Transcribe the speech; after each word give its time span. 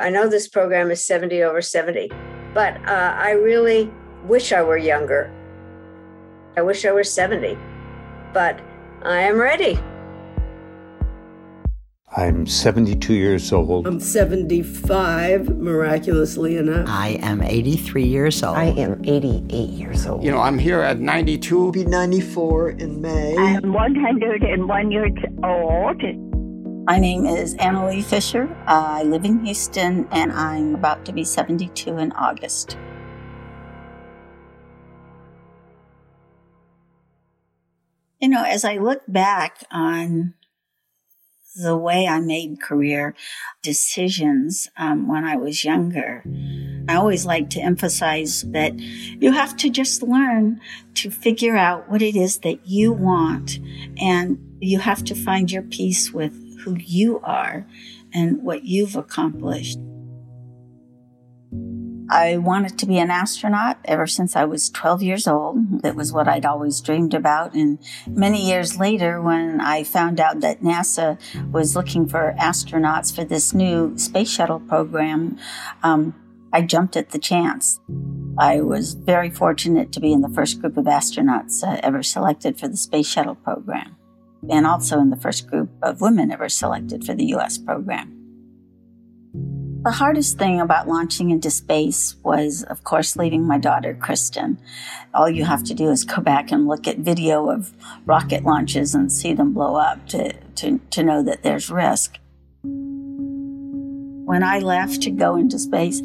I 0.00 0.10
know 0.10 0.28
this 0.28 0.46
program 0.46 0.92
is 0.92 1.04
70 1.04 1.42
over 1.42 1.60
70, 1.60 2.08
but 2.54 2.76
uh, 2.86 3.16
I 3.18 3.32
really 3.32 3.90
wish 4.26 4.52
I 4.52 4.62
were 4.62 4.76
younger. 4.76 5.28
I 6.56 6.62
wish 6.62 6.84
I 6.84 6.92
were 6.92 7.02
70, 7.02 7.58
but 8.32 8.60
I 9.02 9.22
am 9.22 9.38
ready. 9.38 9.76
I'm 12.16 12.46
72 12.46 13.12
years 13.12 13.52
old. 13.52 13.88
I'm 13.88 13.98
75, 13.98 15.58
miraculously 15.58 16.56
enough. 16.56 16.88
I 16.88 17.18
am 17.20 17.42
83 17.42 18.04
years 18.04 18.42
old. 18.44 18.56
I 18.56 18.66
am 18.66 19.02
88 19.04 19.50
years 19.70 20.06
old. 20.06 20.22
You 20.22 20.30
know, 20.30 20.40
I'm 20.40 20.58
here 20.60 20.80
at 20.80 21.00
92. 21.00 21.60
I'll 21.60 21.72
be 21.72 21.84
94 21.84 22.70
in 22.70 23.00
May. 23.02 23.36
I 23.36 23.50
am 23.50 23.72
101 23.72 24.90
years 24.92 25.12
old. 25.42 26.27
My 26.88 26.98
name 26.98 27.26
is 27.26 27.52
Anna 27.56 27.86
Lee 27.86 28.00
Fisher. 28.00 28.48
I 28.66 29.02
live 29.02 29.26
in 29.26 29.44
Houston 29.44 30.08
and 30.10 30.32
I'm 30.32 30.74
about 30.74 31.04
to 31.04 31.12
be 31.12 31.22
72 31.22 31.98
in 31.98 32.12
August. 32.12 32.78
You 38.18 38.30
know, 38.30 38.42
as 38.42 38.64
I 38.64 38.78
look 38.78 39.02
back 39.06 39.64
on 39.70 40.32
the 41.62 41.76
way 41.76 42.06
I 42.06 42.20
made 42.20 42.62
career 42.62 43.14
decisions 43.60 44.70
um, 44.78 45.06
when 45.06 45.26
I 45.26 45.36
was 45.36 45.64
younger, 45.64 46.24
I 46.88 46.94
always 46.94 47.26
like 47.26 47.50
to 47.50 47.60
emphasize 47.60 48.44
that 48.52 48.78
you 48.78 49.32
have 49.32 49.58
to 49.58 49.68
just 49.68 50.02
learn 50.02 50.58
to 50.94 51.10
figure 51.10 51.58
out 51.58 51.90
what 51.90 52.00
it 52.00 52.16
is 52.16 52.38
that 52.38 52.66
you 52.66 52.94
want 52.94 53.58
and 54.00 54.38
you 54.58 54.78
have 54.78 55.04
to 55.04 55.14
find 55.14 55.52
your 55.52 55.62
peace 55.62 56.14
with 56.14 56.47
who 56.68 56.76
you 56.78 57.20
are 57.20 57.66
and 58.12 58.42
what 58.42 58.64
you've 58.64 58.96
accomplished. 58.96 59.78
I 62.10 62.38
wanted 62.38 62.78
to 62.78 62.86
be 62.86 62.98
an 62.98 63.10
astronaut 63.10 63.78
ever 63.84 64.06
since 64.06 64.34
I 64.34 64.46
was 64.46 64.70
12 64.70 65.02
years 65.02 65.28
old. 65.28 65.82
That 65.82 65.94
was 65.94 66.10
what 66.10 66.26
I'd 66.26 66.46
always 66.46 66.80
dreamed 66.80 67.12
about. 67.12 67.52
And 67.52 67.78
many 68.06 68.48
years 68.48 68.78
later, 68.78 69.20
when 69.20 69.60
I 69.60 69.84
found 69.84 70.18
out 70.18 70.40
that 70.40 70.62
NASA 70.62 71.18
was 71.52 71.76
looking 71.76 72.08
for 72.08 72.34
astronauts 72.38 73.14
for 73.14 73.24
this 73.24 73.52
new 73.52 73.98
space 73.98 74.30
shuttle 74.30 74.60
program, 74.60 75.38
um, 75.82 76.14
I 76.50 76.62
jumped 76.62 76.96
at 76.96 77.10
the 77.10 77.18
chance. 77.18 77.78
I 78.38 78.62
was 78.62 78.94
very 78.94 79.28
fortunate 79.28 79.92
to 79.92 80.00
be 80.00 80.12
in 80.12 80.22
the 80.22 80.30
first 80.30 80.62
group 80.62 80.78
of 80.78 80.86
astronauts 80.86 81.62
uh, 81.62 81.78
ever 81.82 82.02
selected 82.02 82.58
for 82.58 82.68
the 82.68 82.76
space 82.78 83.06
shuttle 83.06 83.34
program, 83.34 83.96
and 84.50 84.66
also 84.66 84.98
in 85.00 85.10
the 85.10 85.16
first 85.16 85.48
group 85.48 85.70
of 85.82 86.00
women 86.00 86.30
ever 86.30 86.48
selected 86.48 87.04
for 87.04 87.14
the 87.14 87.26
U.S. 87.26 87.58
program. 87.58 88.14
The 89.84 89.92
hardest 89.92 90.38
thing 90.38 90.60
about 90.60 90.88
launching 90.88 91.30
into 91.30 91.50
space 91.50 92.16
was, 92.24 92.64
of 92.64 92.82
course, 92.82 93.16
leaving 93.16 93.46
my 93.46 93.58
daughter, 93.58 93.94
Kristin. 93.94 94.58
All 95.14 95.30
you 95.30 95.44
have 95.44 95.62
to 95.64 95.74
do 95.74 95.90
is 95.90 96.04
go 96.04 96.20
back 96.20 96.50
and 96.50 96.66
look 96.66 96.88
at 96.88 96.98
video 96.98 97.48
of 97.48 97.72
rocket 98.04 98.42
launches 98.42 98.94
and 98.94 99.10
see 99.10 99.34
them 99.34 99.52
blow 99.54 99.76
up 99.76 100.06
to, 100.08 100.32
to, 100.56 100.80
to 100.90 101.02
know 101.04 101.22
that 101.22 101.44
there's 101.44 101.70
risk. 101.70 102.18
When 102.62 104.42
I 104.42 104.58
left 104.58 105.00
to 105.02 105.10
go 105.10 105.36
into 105.36 105.58
space, 105.58 106.02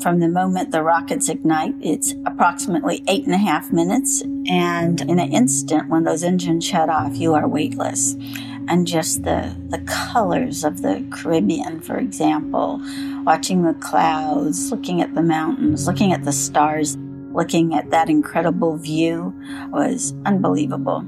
from 0.00 0.20
the 0.20 0.28
moment 0.28 0.70
the 0.70 0.82
rockets 0.82 1.28
ignite, 1.28 1.74
it's 1.80 2.14
approximately 2.24 3.02
eight 3.06 3.24
and 3.24 3.34
a 3.34 3.38
half 3.38 3.72
minutes. 3.72 4.22
And 4.48 5.00
in 5.02 5.18
an 5.18 5.32
instant, 5.32 5.88
when 5.88 6.04
those 6.04 6.24
engines 6.24 6.64
shut 6.66 6.88
off, 6.88 7.16
you 7.16 7.34
are 7.34 7.46
weightless. 7.46 8.16
And 8.68 8.86
just 8.86 9.24
the, 9.24 9.56
the 9.68 9.80
colors 9.80 10.64
of 10.64 10.82
the 10.82 11.04
Caribbean, 11.10 11.80
for 11.80 11.98
example, 11.98 12.80
watching 13.24 13.62
the 13.62 13.74
clouds, 13.74 14.70
looking 14.70 15.02
at 15.02 15.14
the 15.14 15.22
mountains, 15.22 15.86
looking 15.86 16.12
at 16.12 16.24
the 16.24 16.32
stars, 16.32 16.96
looking 17.32 17.74
at 17.74 17.90
that 17.90 18.08
incredible 18.08 18.76
view 18.76 19.34
was 19.70 20.14
unbelievable. 20.24 21.04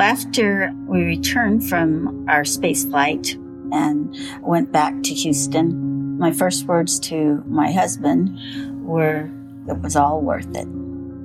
After 0.00 0.72
we 0.86 1.02
returned 1.02 1.68
from 1.68 2.26
our 2.28 2.44
space 2.44 2.84
flight 2.84 3.34
and 3.72 4.16
went 4.40 4.72
back 4.72 5.02
to 5.02 5.14
Houston, 5.14 5.91
my 6.22 6.30
first 6.30 6.66
words 6.66 7.00
to 7.00 7.42
my 7.48 7.72
husband 7.72 8.38
were, 8.86 9.28
it 9.68 9.78
was 9.78 9.96
all 9.96 10.20
worth 10.20 10.54
it. 10.54 10.68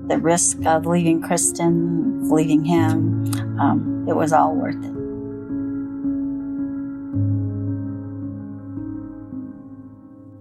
The 0.10 0.18
risk 0.18 0.66
of 0.66 0.88
leaving 0.88 1.22
Kristin, 1.22 2.32
leaving 2.32 2.66
him, 2.66 3.60
um, 3.60 4.08
it 4.10 4.16
was 4.16 4.34
all 4.34 4.56
worth 4.56 4.84
it. 4.84 4.98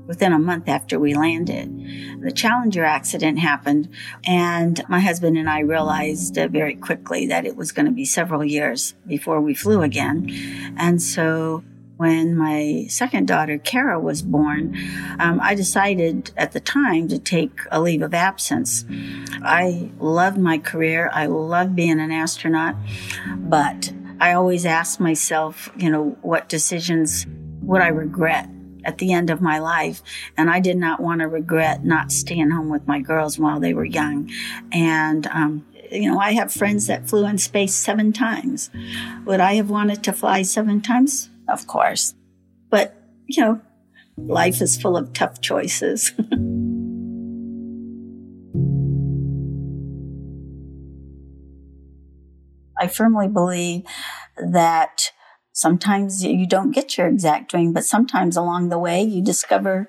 within 0.06 0.33
a 0.33 0.39
month 0.39 0.69
after 0.69 1.00
we 1.00 1.15
landed. 1.15 1.69
The 2.23 2.31
Challenger 2.31 2.84
accident 2.84 3.41
happened, 3.41 3.88
and 4.25 4.81
my 4.88 5.00
husband 5.00 5.37
and 5.37 5.50
I 5.50 5.59
realized 5.61 6.38
uh, 6.38 6.47
very 6.47 6.77
quickly 6.77 7.27
that 7.27 7.44
it 7.44 7.56
was 7.56 7.73
going 7.73 7.87
to 7.87 7.93
be 7.93 8.05
several 8.05 8.44
years 8.44 8.94
before 9.05 9.41
we 9.41 9.53
flew 9.53 9.83
again. 9.83 10.31
And 10.78 11.03
so 11.03 11.65
when 11.96 12.36
my 12.36 12.86
second 12.88 13.26
daughter, 13.26 13.58
Kara, 13.58 13.98
was 13.98 14.22
born, 14.22 14.76
um, 15.19 15.40
I 15.43 15.54
decided 15.54 16.31
at 16.37 16.52
the 16.52 16.60
time 16.60 17.08
to 17.08 17.19
take 17.19 17.58
a 17.70 17.81
leave 17.81 18.02
of 18.02 18.12
absence. 18.12 18.84
I 19.43 19.90
loved 19.98 20.38
my 20.38 20.58
career. 20.58 21.10
I 21.12 21.26
loved 21.26 21.75
being 21.75 22.00
an 22.00 22.12
astronaut, 22.12 22.76
but 23.37 23.93
I 24.20 24.32
always 24.32 24.66
asked 24.66 25.00
myself, 25.00 25.70
you 25.76 25.90
know, 25.90 26.16
what 26.22 26.48
decisions 26.48 27.26
would 27.62 27.82
I 27.82 27.88
regret 27.88 28.49
at 28.84 28.99
the 28.99 29.12
end 29.12 29.31
of 29.31 29.42
my 29.42 29.58
life. 29.58 30.02
And 30.37 30.49
I 30.49 30.60
did 30.60 30.76
not 30.76 31.00
want 31.00 31.20
to 31.20 31.28
regret 31.28 31.84
not 31.84 32.12
staying 32.12 32.50
home 32.50 32.69
with 32.69 32.87
my 32.87 33.00
girls 33.00 33.38
while 33.38 33.58
they 33.58 33.75
were 33.75 33.84
young. 33.84 34.31
And, 34.72 35.26
um, 35.26 35.66
you 35.90 36.10
know, 36.10 36.19
I 36.19 36.32
have 36.32 36.52
friends 36.52 36.87
that 36.87 37.08
flew 37.08 37.26
in 37.26 37.38
space 37.38 37.75
seven 37.75 38.12
times. 38.12 38.70
Would 39.25 39.40
I 39.40 39.54
have 39.54 39.70
wanted 39.70 40.02
to 40.04 40.12
fly 40.12 40.42
seven 40.42 40.81
times? 40.81 41.31
Of 41.48 41.66
course. 41.66 42.14
But, 42.70 42.94
you 43.26 43.43
know, 43.43 43.60
life 44.16 44.60
is 44.60 44.81
full 44.81 44.96
of 44.96 45.12
tough 45.12 45.40
choices. 45.40 46.12
I 52.78 52.88
firmly 52.88 53.28
believe 53.28 53.84
that 54.37 55.12
Sometimes 55.56 56.22
you 56.22 56.46
don't 56.46 56.72
get 56.72 56.98
your 56.98 57.06
exact 57.06 57.50
dream, 57.50 57.72
but 57.72 57.87
sometimes 57.87 58.37
along 58.37 58.69
the 58.69 58.78
way 58.78 59.00
you 59.00 59.22
discover 59.22 59.88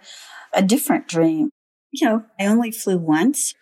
a 0.54 0.62
different 0.62 1.10
dream. 1.10 1.50
You 1.92 2.08
know, 2.08 2.24
I 2.40 2.46
only 2.46 2.72
flew 2.72 2.98
once, 2.98 3.54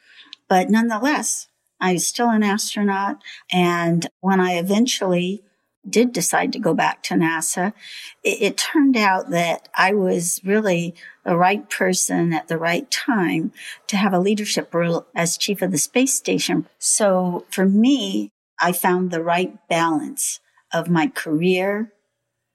but 0.48 0.70
nonetheless, 0.70 1.48
I 1.82 1.94
was 1.94 2.08
still 2.08 2.30
an 2.30 2.44
astronaut. 2.44 3.18
And 3.52 4.08
when 4.20 4.40
I 4.40 4.52
eventually 4.52 5.42
did 5.90 6.12
decide 6.12 6.52
to 6.54 6.60
go 6.60 6.74
back 6.74 7.04
to 7.04 7.16
NASA, 7.16 7.74
it, 8.24 8.42
it, 8.42 8.58
turned 8.58 8.98
out 8.98 9.30
that 9.30 9.70
I 9.76 9.94
was 9.94 10.42
really 10.44 10.96
the 11.24 11.38
right 11.38 11.70
person 11.70 12.34
at 12.34 12.48
the 12.48 12.58
right 12.58 12.90
time 12.90 13.52
to 13.88 13.98
have 13.98 14.14
a 14.14 14.20
leadership 14.20 14.74
role 14.74 15.08
as 15.16 15.38
chief 15.38 15.62
of 15.62 15.72
the 15.72 15.78
space 15.78 16.14
station. 16.14 16.68
So 16.80 17.46
for 17.50 17.66
me, 17.66 18.32
I 18.60 18.72
found 18.72 19.12
the 19.12 19.24
right 19.24 19.58
balance 19.68 20.40
of 20.74 20.90
my 20.90 21.08
career, 21.08 21.94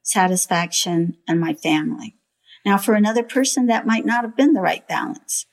satisfaction, 0.02 1.16
and 1.28 1.40
my 1.40 1.54
family. 1.54 2.16
Now, 2.64 2.78
for 2.78 2.94
another 2.94 3.22
person, 3.22 3.66
that 3.66 3.86
might 3.86 4.04
not 4.04 4.24
have 4.24 4.36
been 4.36 4.52
the 4.52 4.60
right 4.60 4.86
balance. 4.86 5.46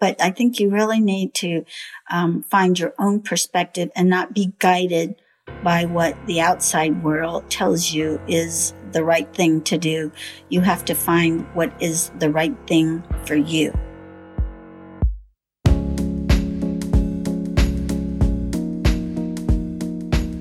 But 0.00 0.20
I 0.20 0.30
think 0.30 0.58
you 0.58 0.70
really 0.70 1.00
need 1.00 1.34
to 1.34 1.64
um, 2.10 2.42
find 2.42 2.78
your 2.78 2.94
own 2.98 3.20
perspective 3.20 3.90
and 3.94 4.08
not 4.08 4.34
be 4.34 4.52
guided 4.58 5.16
by 5.62 5.84
what 5.84 6.16
the 6.26 6.40
outside 6.40 7.02
world 7.02 7.48
tells 7.50 7.92
you 7.92 8.20
is 8.28 8.74
the 8.92 9.04
right 9.04 9.32
thing 9.34 9.60
to 9.62 9.78
do. 9.78 10.12
You 10.48 10.60
have 10.60 10.84
to 10.86 10.94
find 10.94 11.46
what 11.54 11.72
is 11.80 12.10
the 12.18 12.30
right 12.30 12.54
thing 12.66 13.02
for 13.24 13.36
you. 13.36 13.72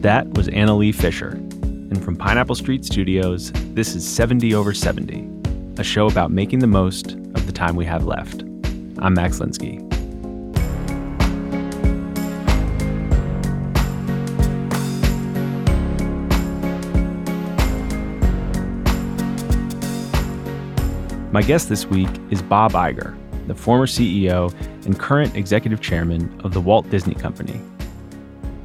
That 0.01 0.27
was 0.33 0.47
Anna 0.49 0.75
Lee 0.75 0.91
Fisher. 0.91 1.29
And 1.29 2.03
from 2.03 2.15
Pineapple 2.15 2.55
Street 2.55 2.83
Studios, 2.85 3.51
this 3.73 3.95
is 3.95 4.07
70 4.07 4.55
over 4.55 4.73
70, 4.73 5.29
a 5.77 5.83
show 5.83 6.07
about 6.07 6.31
making 6.31 6.59
the 6.59 6.67
most 6.67 7.11
of 7.11 7.45
the 7.45 7.51
time 7.51 7.75
we 7.75 7.85
have 7.85 8.05
left. 8.05 8.41
I'm 8.99 9.13
Max 9.13 9.39
Linsky. 9.39 9.90
My 21.31 21.41
guest 21.41 21.69
this 21.69 21.85
week 21.85 22.09
is 22.29 22.41
Bob 22.41 22.73
Iger, 22.73 23.15
the 23.47 23.55
former 23.55 23.85
CEO 23.85 24.53
and 24.85 24.99
current 24.99 25.33
executive 25.33 25.79
chairman 25.79 26.37
of 26.43 26.53
the 26.53 26.59
Walt 26.59 26.89
Disney 26.89 27.15
Company. 27.15 27.57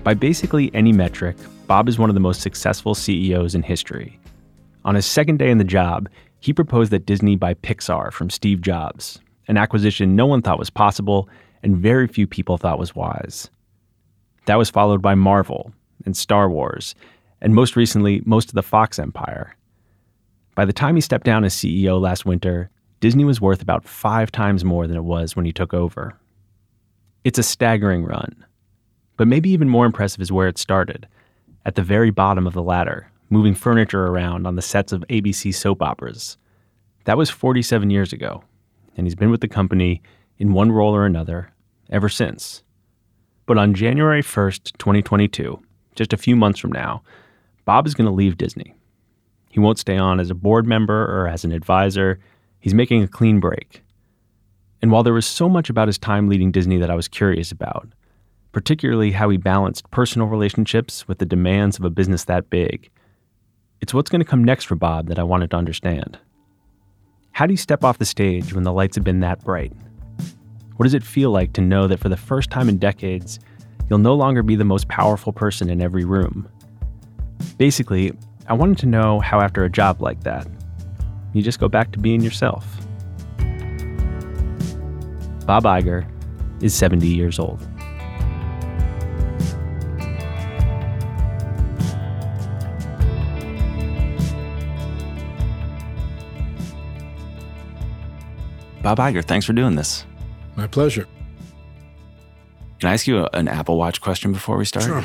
By 0.03 0.15
basically 0.15 0.75
any 0.75 0.93
metric, 0.93 1.37
Bob 1.69 1.89
is 1.89 1.97
one 1.97 2.11
of 2.11 2.15
the 2.15 2.21
most 2.21 2.41
successful 2.41 2.97
CEOs 2.97 3.55
in 3.55 3.63
history. 3.63 4.19
On 4.85 4.97
his 4.97 5.07
second 5.07 5.39
day 5.39 5.49
in 5.49 5.59
the 5.59 5.65
job, 5.65 6.09
he 6.41 6.53
proposed 6.53 6.91
that 6.91 7.07
Disney 7.07 7.37
buy 7.37 7.55
Pixar 7.55 8.13
from 8.13 8.31
Steve 8.31 8.63
Jobs, 8.63 9.21
an 9.47 9.57
acquisition 9.57 10.17
no 10.17 10.27
one 10.27 10.43
thought 10.43 10.59
was 10.59 10.69
possible 10.69 11.29
and 11.63 11.77
very 11.77 12.09
few 12.09 12.27
people 12.27 12.59
thought 12.59 12.81
was 12.81 12.97
wise. 12.97 13.49
That 14.47 14.59
was 14.59 14.71
followed 14.71 15.01
by 15.01 15.15
Marvel 15.15 15.73
and 16.05 16.17
Star 16.17 16.51
Wars, 16.51 16.97
and 17.41 17.55
most 17.55 17.77
recently, 17.77 18.23
most 18.25 18.49
of 18.49 18.55
the 18.57 18.63
Fox 18.65 18.99
empire. 18.99 19.57
By 20.57 20.65
the 20.65 20.73
time 20.73 20.95
he 20.95 21.03
stepped 21.03 21.27
down 21.27 21.45
as 21.45 21.55
CEO 21.55 22.01
last 22.01 22.25
winter, 22.25 22.71
Disney 23.01 23.25
was 23.25 23.43
worth 23.43 23.61
about 23.61 23.87
five 23.87 24.33
times 24.33 24.65
more 24.65 24.87
than 24.87 24.97
it 24.97 25.05
was 25.05 25.37
when 25.37 25.45
he 25.45 25.53
took 25.53 25.75
over. 25.75 26.19
It's 27.25 27.39
a 27.39 27.43
staggering 27.43 28.05
run. 28.05 28.43
But 29.19 29.29
maybe 29.29 29.51
even 29.51 29.69
more 29.69 29.85
impressive 29.85 30.23
is 30.23 30.33
where 30.33 30.49
it 30.49 30.57
started, 30.57 31.07
at 31.67 31.75
the 31.75 31.83
very 31.83 32.11
bottom 32.11 32.47
of 32.47 32.55
the 32.55 32.63
ladder, 32.63 33.11
moving 33.29 33.55
furniture 33.55 34.07
around 34.07 34.47
on 34.47 34.57
the 34.57 34.63
sets 34.63 34.93
of 34.93 35.05
ABC 35.11 35.55
soap 35.55 35.83
operas. 35.83 36.39
That 37.05 37.19
was 37.19 37.29
47 37.29 37.91
years 37.91 38.15
ago, 38.15 38.43
and 38.97 39.07
he's 39.07 39.15
been 39.15 39.31
with 39.31 39.43
the 39.43 39.49
company 39.49 40.01
in 40.39 40.55
one 40.55 40.73
role 40.73 40.97
or 40.97 41.05
another 41.05 41.53
ever 41.91 42.09
since. 42.09 42.63
But 43.45 43.59
on 43.59 43.75
January 43.75 44.23
1st, 44.23 44.79
2022, 44.79 45.61
just 45.95 46.15
a 46.15 46.17
few 46.17 46.35
months 46.35 46.59
from 46.59 46.73
now, 46.73 47.03
Bob 47.67 47.87
is 47.87 47.95
going 47.95 48.07
to 48.07 48.11
leave 48.11 48.39
Disney. 48.39 48.75
He 49.57 49.61
won't 49.61 49.79
stay 49.79 49.97
on 49.97 50.21
as 50.21 50.29
a 50.29 50.35
board 50.35 50.67
member 50.67 51.07
or 51.07 51.27
as 51.27 51.43
an 51.43 51.51
advisor. 51.51 52.19
He's 52.61 52.75
making 52.75 53.03
a 53.03 53.09
clean 53.09 53.41
break. 53.41 53.83
And 54.83 54.93
while 54.93 55.03
there 55.03 55.15
was 55.15 55.25
so 55.25 55.49
much 55.49 55.71
about 55.71 55.89
his 55.89 55.97
time 55.97 56.29
leading 56.29 56.53
Disney 56.53 56.77
that 56.77 56.91
I 56.91 56.95
was 56.95 57.09
curious 57.09 57.51
about, 57.53 57.89
particularly 58.53 59.13
how 59.13 59.31
he 59.31 59.39
balanced 59.39 59.91
personal 59.91 60.29
relationships 60.29 61.09
with 61.09 61.21
the 61.21 61.25
demands 61.25 61.79
of 61.79 61.87
a 61.87 61.91
business 61.91 62.25
that 62.25 62.51
big, 62.51 62.91
it's 63.81 63.95
what's 63.95 64.11
going 64.11 64.21
to 64.21 64.27
come 64.27 64.45
next 64.45 64.65
for 64.65 64.75
Bob 64.75 65.09
that 65.09 65.19
I 65.19 65.23
wanted 65.23 65.51
to 65.53 65.57
understand. 65.57 66.19
How 67.33 67.47
do 67.47 67.55
you 67.55 67.57
step 67.57 67.83
off 67.83 67.97
the 67.97 68.05
stage 68.05 68.53
when 68.53 68.65
the 68.65 68.75
lights 68.75 68.97
have 68.97 69.05
been 69.05 69.21
that 69.21 69.43
bright? 69.43 69.73
What 70.77 70.85
does 70.85 70.93
it 70.93 71.03
feel 71.03 71.31
like 71.31 71.55
to 71.55 71.63
know 71.63 71.87
that 71.87 72.01
for 72.01 72.11
the 72.11 72.17
first 72.19 72.51
time 72.51 72.69
in 72.69 72.77
decades, 72.77 73.39
you'll 73.89 74.01
no 74.01 74.17
longer 74.17 74.43
be 74.43 74.55
the 74.55 74.65
most 74.65 74.89
powerful 74.89 75.33
person 75.33 75.71
in 75.71 75.81
every 75.81 76.05
room? 76.05 76.47
Basically, 77.57 78.13
I 78.49 78.53
wanted 78.53 78.79
to 78.79 78.87
know 78.87 79.19
how, 79.19 79.41
after 79.41 79.65
a 79.65 79.71
job 79.71 80.01
like 80.01 80.23
that, 80.23 80.47
you 81.33 81.43
just 81.43 81.59
go 81.59 81.69
back 81.69 81.91
to 81.93 81.99
being 81.99 82.21
yourself. 82.21 82.65
Bob 85.47 85.65
Iger 85.65 86.07
is 86.63 86.73
70 86.75 87.09
years 87.09 87.41
old. 87.41 87.59
Bob 98.83 98.99
Iger, 98.99 99.25
thanks 99.25 99.45
for 99.45 99.53
doing 99.53 99.75
this. 99.75 100.07
My 100.55 100.69
pleasure. 100.69 101.09
Can 102.79 102.91
I 102.91 102.93
ask 102.93 103.09
you 103.09 103.25
a, 103.25 103.31
an 103.33 103.49
Apple 103.49 103.77
Watch 103.77 104.01
question 104.01 104.33
before 104.33 104.57
we 104.57 104.65
start? 104.65 104.85
Sure. 104.85 105.05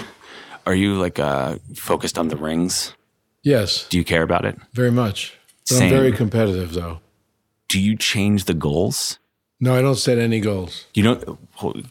Are 0.68 0.76
you 0.76 1.00
like 1.00 1.18
uh, 1.18 1.58
focused 1.74 2.20
on 2.20 2.28
the 2.28 2.36
rings? 2.36 2.94
Yes. 3.44 3.88
Do 3.90 3.98
you 3.98 4.04
care 4.04 4.24
about 4.24 4.46
it? 4.46 4.58
Very 4.74 4.92
much. 4.92 5.38
But 5.70 5.84
I'm 5.84 5.90
very 5.90 6.12
competitive, 6.12 6.74
though. 6.74 7.00
Do 7.68 7.80
you 7.80 7.96
change 7.96 8.46
the 8.46 8.54
goals? 8.54 9.18
No, 9.60 9.76
I 9.76 9.82
don't 9.82 9.96
set 9.96 10.18
any 10.18 10.40
goals. 10.40 10.86
You 10.96 11.04
don't. 11.04 11.40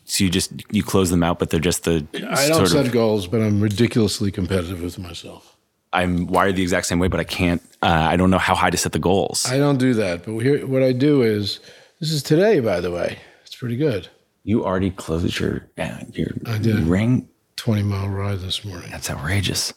So 0.04 0.24
you 0.24 0.28
just 0.28 0.52
you 0.72 0.82
close 0.82 1.10
them 1.10 1.22
out, 1.22 1.38
but 1.38 1.50
they're 1.50 1.60
just 1.60 1.84
the. 1.84 2.04
I 2.28 2.48
don't 2.48 2.66
set 2.66 2.86
of, 2.86 2.92
goals, 2.92 3.28
but 3.28 3.40
I'm 3.40 3.60
ridiculously 3.60 4.32
competitive 4.32 4.82
with 4.82 4.98
myself. 4.98 5.56
I'm 5.92 6.26
wired 6.26 6.56
the 6.56 6.62
exact 6.62 6.86
same 6.86 6.98
way, 6.98 7.08
but 7.08 7.20
I 7.20 7.24
can't. 7.24 7.62
Uh, 7.80 7.86
I 8.10 8.16
don't 8.16 8.30
know 8.30 8.38
how 8.38 8.56
high 8.56 8.70
to 8.70 8.76
set 8.76 8.92
the 8.92 8.98
goals. 8.98 9.46
I 9.50 9.56
don't 9.58 9.78
do 9.78 9.94
that. 9.94 10.24
But 10.24 10.38
here, 10.38 10.66
what 10.66 10.82
I 10.82 10.92
do 10.92 11.22
is 11.22 11.60
this 12.00 12.10
is 12.10 12.22
today, 12.24 12.58
by 12.58 12.80
the 12.80 12.90
way. 12.90 13.18
It's 13.44 13.54
pretty 13.54 13.76
good. 13.76 14.08
You 14.42 14.64
already 14.64 14.90
closed 14.90 15.38
your 15.38 15.66
uh, 15.78 16.00
your 16.12 16.28
I 16.46 16.58
did. 16.58 16.76
ring. 16.80 17.28
Twenty 17.54 17.82
mile 17.84 18.08
ride 18.08 18.40
this 18.40 18.64
morning. 18.64 18.90
That's 18.90 19.08
outrageous. 19.10 19.72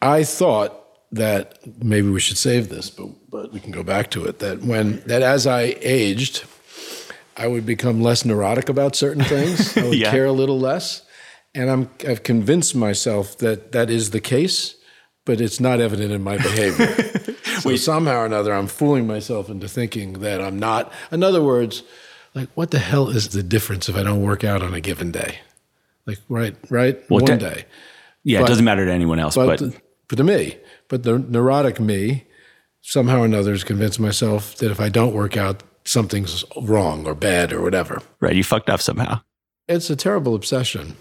I 0.00 0.24
thought 0.24 0.83
that 1.14 1.58
maybe 1.82 2.08
we 2.08 2.20
should 2.20 2.38
save 2.38 2.68
this, 2.68 2.90
but 2.90 3.08
but 3.30 3.52
we 3.52 3.60
can 3.60 3.70
go 3.70 3.82
back 3.82 4.10
to 4.10 4.24
it. 4.24 4.40
That 4.40 4.62
when 4.62 5.00
that 5.06 5.22
as 5.22 5.46
I 5.46 5.76
aged, 5.80 6.44
I 7.36 7.46
would 7.46 7.64
become 7.64 8.02
less 8.02 8.24
neurotic 8.24 8.68
about 8.68 8.96
certain 8.96 9.24
things. 9.34 9.76
I 9.76 9.84
would 9.84 9.98
yeah. 9.98 10.10
care 10.10 10.26
a 10.26 10.32
little 10.32 10.58
less, 10.58 11.02
and 11.54 11.70
I'm 11.70 11.90
I've 12.06 12.22
convinced 12.22 12.74
myself 12.74 13.38
that 13.38 13.72
that 13.72 13.90
is 13.90 14.10
the 14.10 14.20
case, 14.20 14.76
but 15.24 15.40
it's 15.40 15.60
not 15.60 15.80
evident 15.80 16.12
in 16.12 16.22
my 16.22 16.36
behavior. 16.36 17.34
so 17.60 17.70
Wait. 17.70 17.76
somehow 17.78 18.20
or 18.20 18.26
another, 18.26 18.52
I'm 18.52 18.66
fooling 18.66 19.06
myself 19.06 19.48
into 19.48 19.68
thinking 19.68 20.14
that 20.14 20.40
I'm 20.40 20.58
not. 20.58 20.92
In 21.12 21.22
other 21.22 21.42
words, 21.42 21.84
like 22.34 22.48
what 22.54 22.72
the 22.72 22.80
hell 22.80 23.08
is 23.08 23.28
the 23.28 23.42
difference 23.42 23.88
if 23.88 23.96
I 23.96 24.02
don't 24.02 24.22
work 24.22 24.42
out 24.42 24.62
on 24.62 24.74
a 24.74 24.80
given 24.80 25.12
day? 25.12 25.38
Like 26.06 26.18
right, 26.28 26.56
right, 26.70 26.98
well, 27.08 27.24
one 27.24 27.38
day. 27.38 27.66
Yeah, 28.24 28.40
but, 28.40 28.46
it 28.46 28.48
doesn't 28.48 28.64
matter 28.64 28.84
to 28.84 28.92
anyone 28.92 29.20
else, 29.20 29.36
but, 29.36 29.60
but, 29.60 29.80
but 30.08 30.16
to 30.16 30.24
me. 30.24 30.58
But 30.94 31.02
the 31.02 31.18
neurotic 31.18 31.80
me, 31.80 32.24
somehow 32.80 33.22
or 33.22 33.24
another, 33.24 33.50
has 33.50 33.64
convinced 33.64 33.98
myself 33.98 34.54
that 34.58 34.70
if 34.70 34.78
I 34.78 34.88
don't 34.88 35.12
work 35.12 35.36
out, 35.36 35.64
something's 35.84 36.44
wrong 36.56 37.04
or 37.04 37.16
bad 37.16 37.52
or 37.52 37.60
whatever. 37.62 38.00
Right. 38.20 38.36
You 38.36 38.44
fucked 38.44 38.70
up 38.70 38.80
somehow. 38.80 39.20
It's 39.66 39.90
a 39.90 39.96
terrible 39.96 40.36
obsession. 40.36 40.94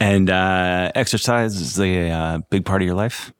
And 0.00 0.30
uh, 0.30 0.90
exercise 0.94 1.54
is 1.60 1.78
a 1.78 2.08
uh, 2.08 2.38
big 2.48 2.64
part 2.64 2.80
of 2.80 2.86
your 2.86 2.94
life? 2.94 3.30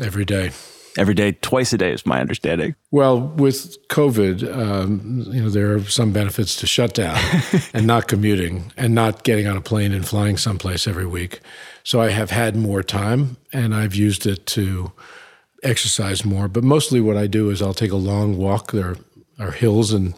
Every 0.00 0.24
day. 0.24 0.52
Every 0.98 1.14
day, 1.14 1.32
twice 1.32 1.72
a 1.72 1.78
day 1.78 1.92
is 1.92 2.06
my 2.06 2.20
understanding. 2.20 2.74
Well, 2.90 3.20
with 3.20 3.76
COVID, 3.88 4.56
um, 4.56 5.24
you 5.26 5.42
know, 5.42 5.50
there 5.50 5.74
are 5.74 5.84
some 5.84 6.12
benefits 6.12 6.56
to 6.56 6.66
shutdown 6.66 7.18
and 7.74 7.86
not 7.86 8.08
commuting 8.08 8.72
and 8.76 8.94
not 8.94 9.22
getting 9.22 9.46
on 9.46 9.56
a 9.56 9.60
plane 9.60 9.92
and 9.92 10.06
flying 10.06 10.36
someplace 10.36 10.86
every 10.86 11.06
week. 11.06 11.40
So 11.84 12.00
I 12.00 12.10
have 12.10 12.30
had 12.30 12.56
more 12.56 12.82
time 12.82 13.36
and 13.52 13.74
I've 13.74 13.94
used 13.94 14.26
it 14.26 14.46
to 14.46 14.92
exercise 15.62 16.24
more. 16.24 16.48
But 16.48 16.64
mostly 16.64 17.00
what 17.00 17.16
I 17.16 17.26
do 17.26 17.50
is 17.50 17.60
I'll 17.60 17.74
take 17.74 17.92
a 17.92 17.96
long 17.96 18.36
walk. 18.36 18.72
There 18.72 18.96
are 19.38 19.50
hills 19.50 19.92
in 19.92 20.14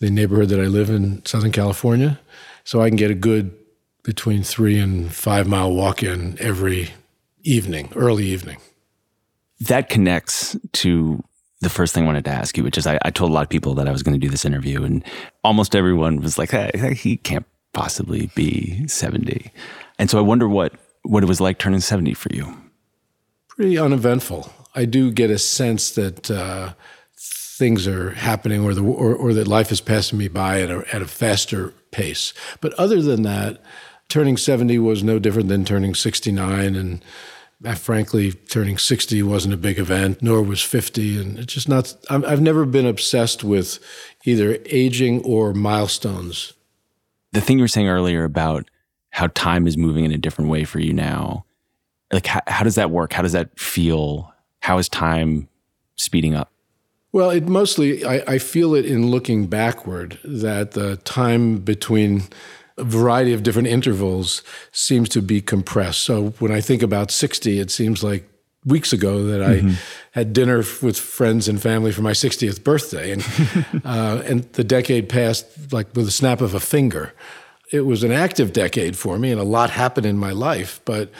the 0.00 0.10
neighborhood 0.10 0.48
that 0.48 0.60
I 0.60 0.66
live 0.66 0.90
in, 0.90 1.24
Southern 1.24 1.52
California. 1.52 2.18
So 2.64 2.80
I 2.80 2.88
can 2.88 2.96
get 2.96 3.10
a 3.10 3.14
good 3.14 3.54
between 4.02 4.42
three 4.42 4.78
and 4.78 5.12
five 5.12 5.46
mile 5.46 5.72
walk 5.72 6.02
in 6.02 6.38
every 6.40 6.90
evening, 7.42 7.90
early 7.94 8.24
evening. 8.24 8.58
That 9.60 9.88
connects 9.88 10.56
to 10.72 11.22
the 11.60 11.70
first 11.70 11.92
thing 11.92 12.04
I 12.04 12.06
wanted 12.06 12.24
to 12.26 12.30
ask 12.30 12.56
you, 12.56 12.62
which 12.62 12.78
is 12.78 12.86
I, 12.86 12.98
I 13.04 13.10
told 13.10 13.30
a 13.30 13.34
lot 13.34 13.42
of 13.42 13.48
people 13.48 13.74
that 13.74 13.88
I 13.88 13.92
was 13.92 14.02
going 14.02 14.18
to 14.18 14.24
do 14.24 14.30
this 14.30 14.44
interview, 14.44 14.84
and 14.84 15.04
almost 15.42 15.74
everyone 15.74 16.20
was 16.20 16.38
like, 16.38 16.50
hey, 16.50 16.94
he 16.94 17.16
can't 17.16 17.46
possibly 17.72 18.30
be 18.34 18.86
70. 18.86 19.50
And 19.98 20.08
so 20.08 20.18
I 20.18 20.20
wonder 20.20 20.48
what, 20.48 20.74
what 21.02 21.22
it 21.22 21.26
was 21.26 21.40
like 21.40 21.58
turning 21.58 21.80
70 21.80 22.14
for 22.14 22.32
you. 22.32 22.56
Pretty 23.48 23.76
uneventful. 23.76 24.52
I 24.74 24.84
do 24.84 25.10
get 25.10 25.30
a 25.30 25.38
sense 25.38 25.90
that 25.92 26.30
uh, 26.30 26.74
things 27.16 27.88
are 27.88 28.10
happening 28.10 28.62
or, 28.62 28.74
the, 28.74 28.82
or, 28.82 29.14
or, 29.14 29.34
that 29.34 29.48
life 29.48 29.72
is 29.72 29.80
passing 29.80 30.18
me 30.18 30.28
by 30.28 30.60
at 30.60 30.70
a, 30.70 30.84
at 30.94 31.02
a 31.02 31.08
faster 31.08 31.74
pace. 31.90 32.32
But 32.60 32.72
other 32.74 33.02
than 33.02 33.22
that, 33.22 33.60
turning 34.08 34.36
70 34.36 34.78
was 34.78 35.02
no 35.02 35.18
different 35.18 35.48
than 35.48 35.64
turning 35.64 35.94
69 35.94 36.76
and 36.76 37.04
frankly, 37.76 38.32
turning 38.32 38.78
60 38.78 39.22
wasn't 39.22 39.54
a 39.54 39.56
big 39.56 39.78
event, 39.78 40.22
nor 40.22 40.42
was 40.42 40.62
50. 40.62 41.20
And 41.20 41.38
it's 41.38 41.52
just 41.52 41.68
not, 41.68 41.94
I've 42.08 42.40
never 42.40 42.64
been 42.64 42.86
obsessed 42.86 43.42
with 43.42 43.78
either 44.24 44.58
aging 44.66 45.22
or 45.22 45.52
milestones. 45.52 46.52
The 47.32 47.40
thing 47.40 47.58
you 47.58 47.64
were 47.64 47.68
saying 47.68 47.88
earlier 47.88 48.24
about 48.24 48.70
how 49.10 49.28
time 49.34 49.66
is 49.66 49.76
moving 49.76 50.04
in 50.04 50.12
a 50.12 50.18
different 50.18 50.50
way 50.50 50.64
for 50.64 50.78
you 50.78 50.92
now, 50.92 51.44
like 52.12 52.26
how, 52.26 52.40
how 52.46 52.64
does 52.64 52.76
that 52.76 52.90
work? 52.90 53.12
How 53.12 53.22
does 53.22 53.32
that 53.32 53.58
feel? 53.58 54.32
How 54.60 54.78
is 54.78 54.88
time 54.88 55.48
speeding 55.96 56.34
up? 56.34 56.52
Well, 57.10 57.30
it 57.30 57.48
mostly, 57.48 58.04
I, 58.04 58.22
I 58.26 58.38
feel 58.38 58.74
it 58.74 58.84
in 58.84 59.10
looking 59.10 59.46
backward 59.46 60.18
that 60.24 60.72
the 60.72 60.96
time 60.98 61.58
between 61.58 62.22
a 62.78 62.84
variety 62.84 63.32
of 63.32 63.42
different 63.42 63.68
intervals 63.68 64.42
seems 64.72 65.08
to 65.10 65.20
be 65.20 65.40
compressed. 65.40 66.02
So 66.02 66.30
when 66.38 66.52
I 66.52 66.60
think 66.60 66.82
about 66.82 67.10
60, 67.10 67.58
it 67.58 67.70
seems 67.70 68.02
like 68.02 68.28
weeks 68.64 68.92
ago 68.92 69.24
that 69.24 69.42
I 69.42 69.56
mm-hmm. 69.56 69.72
had 70.12 70.32
dinner 70.32 70.58
with 70.82 70.98
friends 70.98 71.48
and 71.48 71.60
family 71.60 71.92
for 71.92 72.02
my 72.02 72.12
60th 72.12 72.62
birthday, 72.62 73.12
and 73.12 73.24
uh, 73.84 74.22
and 74.24 74.44
the 74.52 74.64
decade 74.64 75.08
passed 75.08 75.72
like 75.72 75.94
with 75.94 76.08
a 76.08 76.12
snap 76.12 76.40
of 76.40 76.54
a 76.54 76.60
finger. 76.60 77.12
It 77.72 77.82
was 77.82 78.02
an 78.02 78.12
active 78.12 78.52
decade 78.52 78.96
for 78.96 79.18
me, 79.18 79.30
and 79.30 79.40
a 79.40 79.44
lot 79.44 79.70
happened 79.70 80.06
in 80.06 80.18
my 80.18 80.32
life, 80.32 80.80
but 80.84 81.10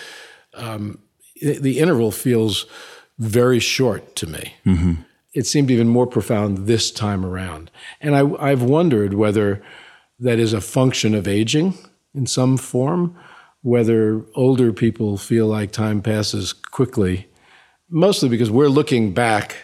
um, 0.55 0.99
the 1.41 1.79
interval 1.79 2.11
feels 2.11 2.67
very 3.19 3.59
short 3.59 4.17
to 4.17 4.27
me. 4.27 4.55
Mm-hmm. 4.65 4.95
It 5.35 5.47
seemed 5.47 5.71
even 5.71 5.89
more 5.89 6.07
profound 6.07 6.67
this 6.67 6.91
time 6.91 7.25
around, 7.25 7.71
and 8.01 8.17
I, 8.17 8.31
I've 8.41 8.63
wondered 8.63 9.15
whether 9.15 9.63
that 10.19 10.39
is 10.39 10.53
a 10.53 10.61
function 10.61 11.15
of 11.15 11.29
aging 11.29 11.75
in 12.15 12.27
some 12.27 12.57
form, 12.57 13.17
whether 13.63 14.25
older 14.35 14.73
people 14.73 15.17
feel 15.17 15.47
like 15.47 15.71
time 15.73 16.03
passes 16.03 16.53
quickly, 16.53 17.29
mostly 17.89 18.29
because 18.29 18.51
we're 18.51 18.69
looking 18.69 19.13
back. 19.13 19.57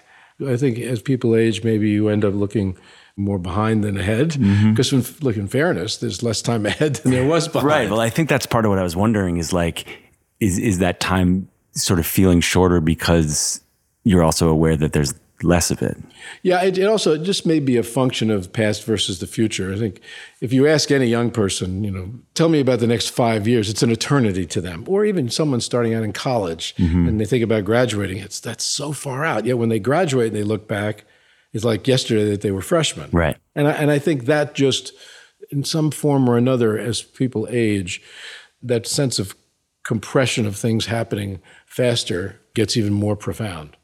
I 0.47 0.57
think 0.57 0.79
as 0.79 1.01
people 1.03 1.37
age, 1.37 1.65
maybe 1.65 1.91
you 1.91 2.09
end 2.09 2.25
up 2.25 2.35
looking 2.35 2.77
more 3.17 3.39
behind 3.39 3.85
than 3.85 3.97
ahead. 3.97 4.31
Because, 4.31 4.91
mm-hmm. 4.91 5.25
look, 5.25 5.37
in 5.37 5.49
fairness, 5.49 5.99
there's 5.99 6.23
less 6.23 6.43
time 6.43 6.67
ahead 6.67 6.97
than 6.97 7.13
there 7.13 7.27
was 7.27 7.49
behind. 7.49 7.69
Right. 7.69 7.91
Well, 7.91 8.01
I 8.01 8.11
think 8.11 8.29
that's 8.29 8.47
part 8.47 8.65
of 8.65 8.71
what 8.71 8.79
I 8.79 8.83
was 8.83 8.97
wondering 8.97 9.37
is 9.39 9.53
like, 9.53 9.87
is 10.41 10.59
is 10.59 10.79
that 10.81 11.01
time 11.01 11.49
sort 11.73 11.99
of 11.99 12.07
feeling 12.07 12.41
shorter 12.41 12.81
because 12.81 13.61
you're 14.05 14.23
also 14.23 14.49
aware 14.49 14.77
that 14.77 14.93
there's 14.93 15.15
less 15.45 15.71
of 15.71 15.83
it. 15.83 15.97
Yeah, 16.43 16.63
it, 16.63 16.79
it, 16.79 16.87
also 16.87 17.15
it 17.15 17.23
just 17.23 17.47
may 17.47 17.61
be 17.61 17.77
a 17.77 17.83
function 17.83 18.31
of 18.31 18.53
past 18.53 18.85
versus 18.85 19.19
the 19.19 19.27
future. 19.27 19.73
I 19.73 19.79
think 19.79 20.01
if 20.41 20.53
you 20.53 20.67
ask 20.67 20.91
any 20.91 21.07
young 21.07 21.31
person, 21.31 21.85
you 21.85 21.91
know, 21.91 22.11
tell 22.35 22.49
me 22.49 22.61
about 22.61 22.81
the 22.81 22.87
next 22.87 23.11
five 23.11 23.47
years, 23.47 23.69
it's 23.69 23.83
an 23.83 23.91
eternity 23.91 24.47
to 24.47 24.61
them. 24.61 24.85
Or 24.87 25.05
even 25.05 25.29
someone 25.29 25.61
starting 25.61 25.95
out 25.95 26.03
in 26.03 26.13
college 26.13 26.75
mm-hmm. 26.77 27.07
and 27.07 27.21
they 27.21 27.27
think 27.27 27.45
about 27.45 27.65
graduating, 27.65 28.19
it's 28.19 28.41
that's 28.41 28.65
so 28.65 28.93
far 28.93 29.25
out. 29.25 29.45
Yet 29.45 29.59
when 29.59 29.69
they 29.69 29.79
graduate 29.79 30.29
and 30.29 30.37
they 30.37 30.45
look 30.45 30.67
back, 30.67 31.05
it's 31.53 31.65
like 31.65 31.87
yesterday 31.87 32.31
that 32.31 32.41
they 32.41 32.51
were 32.51 32.63
freshmen. 32.63 33.11
Right. 33.13 33.37
And 33.55 33.69
I, 33.69 33.73
and 33.73 33.91
I 33.91 33.99
think 33.99 34.25
that 34.25 34.55
just 34.55 34.93
in 35.51 35.63
some 35.63 35.91
form 35.91 36.29
or 36.29 36.37
another, 36.37 36.79
as 36.79 37.03
people 37.03 37.47
age, 37.51 38.03
that 38.63 38.87
sense 38.87 39.19
of 39.19 39.37
compression 39.85 40.47
of 40.47 40.57
things 40.57 40.87
happening 40.87 41.41
faster 41.67 42.41
gets 42.55 42.77
even 42.77 42.93
more 42.93 43.17
profound. 43.17 43.77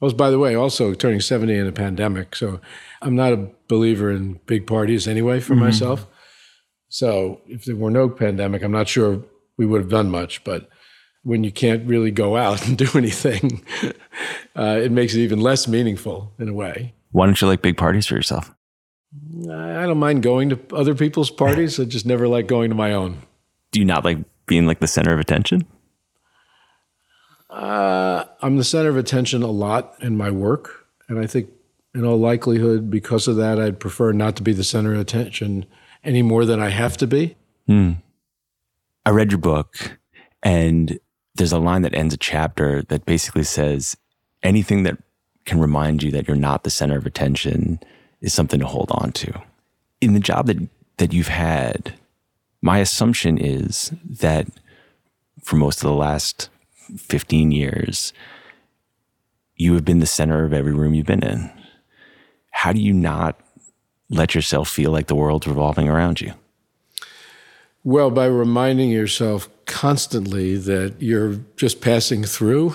I 0.00 0.04
was, 0.04 0.14
by 0.14 0.30
the 0.30 0.38
way, 0.38 0.54
also 0.54 0.94
turning 0.94 1.20
70 1.20 1.54
in 1.54 1.66
a 1.66 1.72
pandemic. 1.72 2.34
So 2.34 2.60
I'm 3.02 3.14
not 3.14 3.32
a 3.32 3.50
believer 3.68 4.10
in 4.10 4.40
big 4.46 4.66
parties 4.66 5.06
anyway 5.06 5.40
for 5.40 5.54
mm-hmm. 5.54 5.64
myself. 5.64 6.06
So 6.88 7.40
if 7.46 7.64
there 7.64 7.76
were 7.76 7.90
no 7.90 8.08
pandemic, 8.08 8.62
I'm 8.62 8.72
not 8.72 8.88
sure 8.88 9.22
we 9.56 9.66
would 9.66 9.82
have 9.82 9.90
done 9.90 10.10
much. 10.10 10.42
But 10.42 10.68
when 11.22 11.44
you 11.44 11.52
can't 11.52 11.86
really 11.86 12.10
go 12.10 12.36
out 12.36 12.66
and 12.66 12.78
do 12.78 12.88
anything, 12.94 13.64
uh, 14.56 14.80
it 14.82 14.90
makes 14.90 15.14
it 15.14 15.20
even 15.20 15.40
less 15.40 15.68
meaningful 15.68 16.32
in 16.38 16.48
a 16.48 16.54
way. 16.54 16.94
Why 17.12 17.26
don't 17.26 17.40
you 17.40 17.46
like 17.46 17.62
big 17.62 17.76
parties 17.76 18.06
for 18.06 18.14
yourself? 18.14 18.54
I 19.50 19.86
don't 19.86 19.98
mind 19.98 20.22
going 20.22 20.50
to 20.50 20.60
other 20.72 20.94
people's 20.94 21.30
parties. 21.30 21.80
I 21.80 21.84
just 21.84 22.06
never 22.06 22.28
like 22.28 22.46
going 22.46 22.70
to 22.70 22.76
my 22.76 22.92
own. 22.92 23.18
Do 23.72 23.80
you 23.80 23.84
not 23.84 24.04
like 24.04 24.18
being 24.46 24.66
like 24.66 24.80
the 24.80 24.86
center 24.86 25.12
of 25.12 25.20
attention? 25.20 25.66
Uh, 27.48 28.24
I'm 28.42 28.56
the 28.56 28.64
center 28.64 28.88
of 28.88 28.96
attention 28.96 29.42
a 29.42 29.48
lot 29.50 29.94
in 30.00 30.16
my 30.16 30.30
work. 30.30 30.86
And 31.08 31.18
I 31.18 31.26
think, 31.26 31.50
in 31.94 32.04
all 32.04 32.18
likelihood, 32.18 32.90
because 32.90 33.26
of 33.26 33.36
that, 33.36 33.58
I'd 33.60 33.80
prefer 33.80 34.12
not 34.12 34.36
to 34.36 34.42
be 34.42 34.52
the 34.52 34.64
center 34.64 34.94
of 34.94 35.00
attention 35.00 35.66
any 36.04 36.22
more 36.22 36.44
than 36.44 36.60
I 36.60 36.68
have 36.68 36.96
to 36.98 37.06
be. 37.06 37.36
Hmm. 37.66 37.92
I 39.04 39.10
read 39.10 39.32
your 39.32 39.38
book, 39.38 39.98
and 40.42 40.98
there's 41.34 41.52
a 41.52 41.58
line 41.58 41.82
that 41.82 41.94
ends 41.94 42.14
a 42.14 42.18
chapter 42.18 42.82
that 42.82 43.06
basically 43.06 43.44
says 43.44 43.96
anything 44.42 44.84
that 44.84 44.98
can 45.46 45.58
remind 45.58 46.02
you 46.02 46.10
that 46.12 46.28
you're 46.28 46.36
not 46.36 46.62
the 46.62 46.70
center 46.70 46.96
of 46.96 47.06
attention 47.06 47.80
is 48.20 48.32
something 48.32 48.60
to 48.60 48.66
hold 48.66 48.90
on 48.92 49.12
to. 49.12 49.42
In 50.00 50.12
the 50.12 50.20
job 50.20 50.46
that, 50.46 50.58
that 50.98 51.12
you've 51.12 51.28
had, 51.28 51.94
my 52.62 52.78
assumption 52.78 53.38
is 53.38 53.92
that 54.08 54.46
for 55.42 55.56
most 55.56 55.78
of 55.78 55.88
the 55.88 55.94
last 55.94 56.50
15 56.96 57.52
years, 57.52 58.12
you 59.56 59.74
have 59.74 59.84
been 59.84 60.00
the 60.00 60.06
center 60.06 60.44
of 60.44 60.52
every 60.52 60.72
room 60.72 60.94
you've 60.94 61.06
been 61.06 61.24
in. 61.24 61.50
How 62.50 62.72
do 62.72 62.80
you 62.80 62.92
not 62.92 63.40
let 64.08 64.34
yourself 64.34 64.68
feel 64.68 64.90
like 64.90 65.06
the 65.06 65.14
world's 65.14 65.46
revolving 65.46 65.88
around 65.88 66.20
you? 66.20 66.32
Well, 67.84 68.10
by 68.10 68.26
reminding 68.26 68.90
yourself 68.90 69.48
constantly 69.64 70.56
that 70.56 70.96
you're 70.98 71.40
just 71.56 71.80
passing 71.80 72.24
through, 72.24 72.74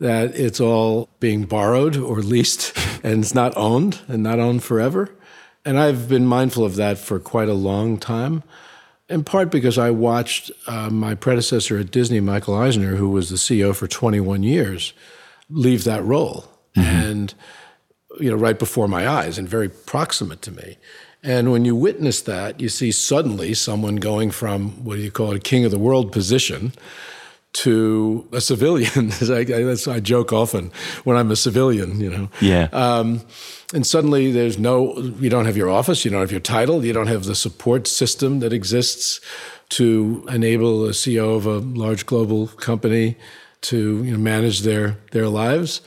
that 0.00 0.34
it's 0.34 0.60
all 0.60 1.08
being 1.20 1.44
borrowed 1.44 1.96
or 1.96 2.20
leased 2.20 2.76
and 3.04 3.22
it's 3.22 3.34
not 3.34 3.56
owned 3.56 4.00
and 4.08 4.22
not 4.22 4.40
owned 4.40 4.62
forever. 4.62 5.10
And 5.64 5.78
I've 5.78 6.08
been 6.08 6.26
mindful 6.26 6.64
of 6.64 6.76
that 6.76 6.98
for 6.98 7.20
quite 7.20 7.48
a 7.48 7.54
long 7.54 7.96
time 7.98 8.42
in 9.12 9.24
part 9.24 9.50
because 9.50 9.76
I 9.76 9.90
watched 9.90 10.50
uh, 10.66 10.88
my 10.88 11.14
predecessor 11.14 11.78
at 11.78 11.90
Disney, 11.90 12.20
Michael 12.20 12.54
Eisner, 12.54 12.96
who 12.96 13.10
was 13.10 13.28
the 13.28 13.36
CEO 13.36 13.76
for 13.76 13.86
21 13.86 14.42
years, 14.42 14.94
leave 15.50 15.84
that 15.84 16.02
role. 16.02 16.46
Mm-hmm. 16.74 16.88
And, 16.88 17.34
you 18.18 18.30
know, 18.30 18.36
right 18.36 18.58
before 18.58 18.88
my 18.88 19.06
eyes 19.06 19.36
and 19.36 19.46
very 19.46 19.68
proximate 19.68 20.40
to 20.42 20.50
me. 20.50 20.78
And 21.22 21.52
when 21.52 21.64
you 21.64 21.76
witness 21.76 22.22
that, 22.22 22.58
you 22.60 22.68
see 22.70 22.90
suddenly 22.90 23.52
someone 23.54 23.96
going 23.96 24.30
from 24.30 24.82
what 24.82 24.96
do 24.96 25.02
you 25.02 25.10
call 25.10 25.32
it, 25.32 25.36
a 25.36 25.40
king 25.40 25.64
of 25.64 25.70
the 25.70 25.78
world 25.78 26.10
position 26.10 26.72
to 27.52 28.26
a 28.32 28.40
civilian. 28.40 29.12
I, 29.22 29.94
I, 29.94 30.00
joke 30.00 30.32
often 30.32 30.72
when 31.04 31.16
I'm 31.16 31.30
a 31.30 31.36
civilian, 31.36 32.00
you 32.00 32.10
know. 32.10 32.28
Yeah. 32.40 32.68
Um, 32.72 33.22
and 33.74 33.86
suddenly 33.86 34.32
there's 34.32 34.58
no, 34.58 34.98
you 35.20 35.28
don't 35.28 35.46
have 35.46 35.56
your 35.56 35.68
office, 35.68 36.04
you 36.04 36.10
don't 36.10 36.20
have 36.20 36.30
your 36.30 36.40
title, 36.40 36.84
you 36.84 36.92
don't 36.92 37.08
have 37.08 37.24
the 37.24 37.34
support 37.34 37.86
system 37.86 38.40
that 38.40 38.52
exists 38.52 39.20
to 39.70 40.24
enable 40.28 40.86
a 40.86 40.90
CEO 40.90 41.36
of 41.36 41.46
a 41.46 41.58
large 41.58 42.06
global 42.06 42.48
company 42.48 43.16
to 43.62 44.02
you 44.04 44.12
know, 44.12 44.18
manage 44.18 44.60
their, 44.60 44.98
their 45.12 45.28
lives. 45.28 45.80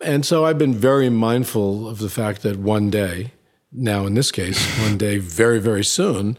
And 0.00 0.24
so 0.24 0.44
I've 0.44 0.58
been 0.58 0.74
very 0.74 1.08
mindful 1.08 1.88
of 1.88 1.98
the 1.98 2.10
fact 2.10 2.42
that 2.42 2.58
one 2.58 2.90
day, 2.90 3.32
now 3.72 4.06
in 4.06 4.14
this 4.14 4.30
case, 4.30 4.78
one 4.80 4.98
day 4.98 5.18
very, 5.18 5.60
very 5.60 5.84
soon, 5.84 6.36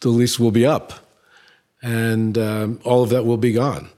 the 0.00 0.08
lease 0.10 0.38
will 0.38 0.52
be 0.52 0.66
up 0.66 0.92
and 1.82 2.36
um, 2.36 2.80
all 2.84 3.02
of 3.02 3.10
that 3.10 3.24
will 3.24 3.36
be 3.36 3.52
gone. 3.52 3.88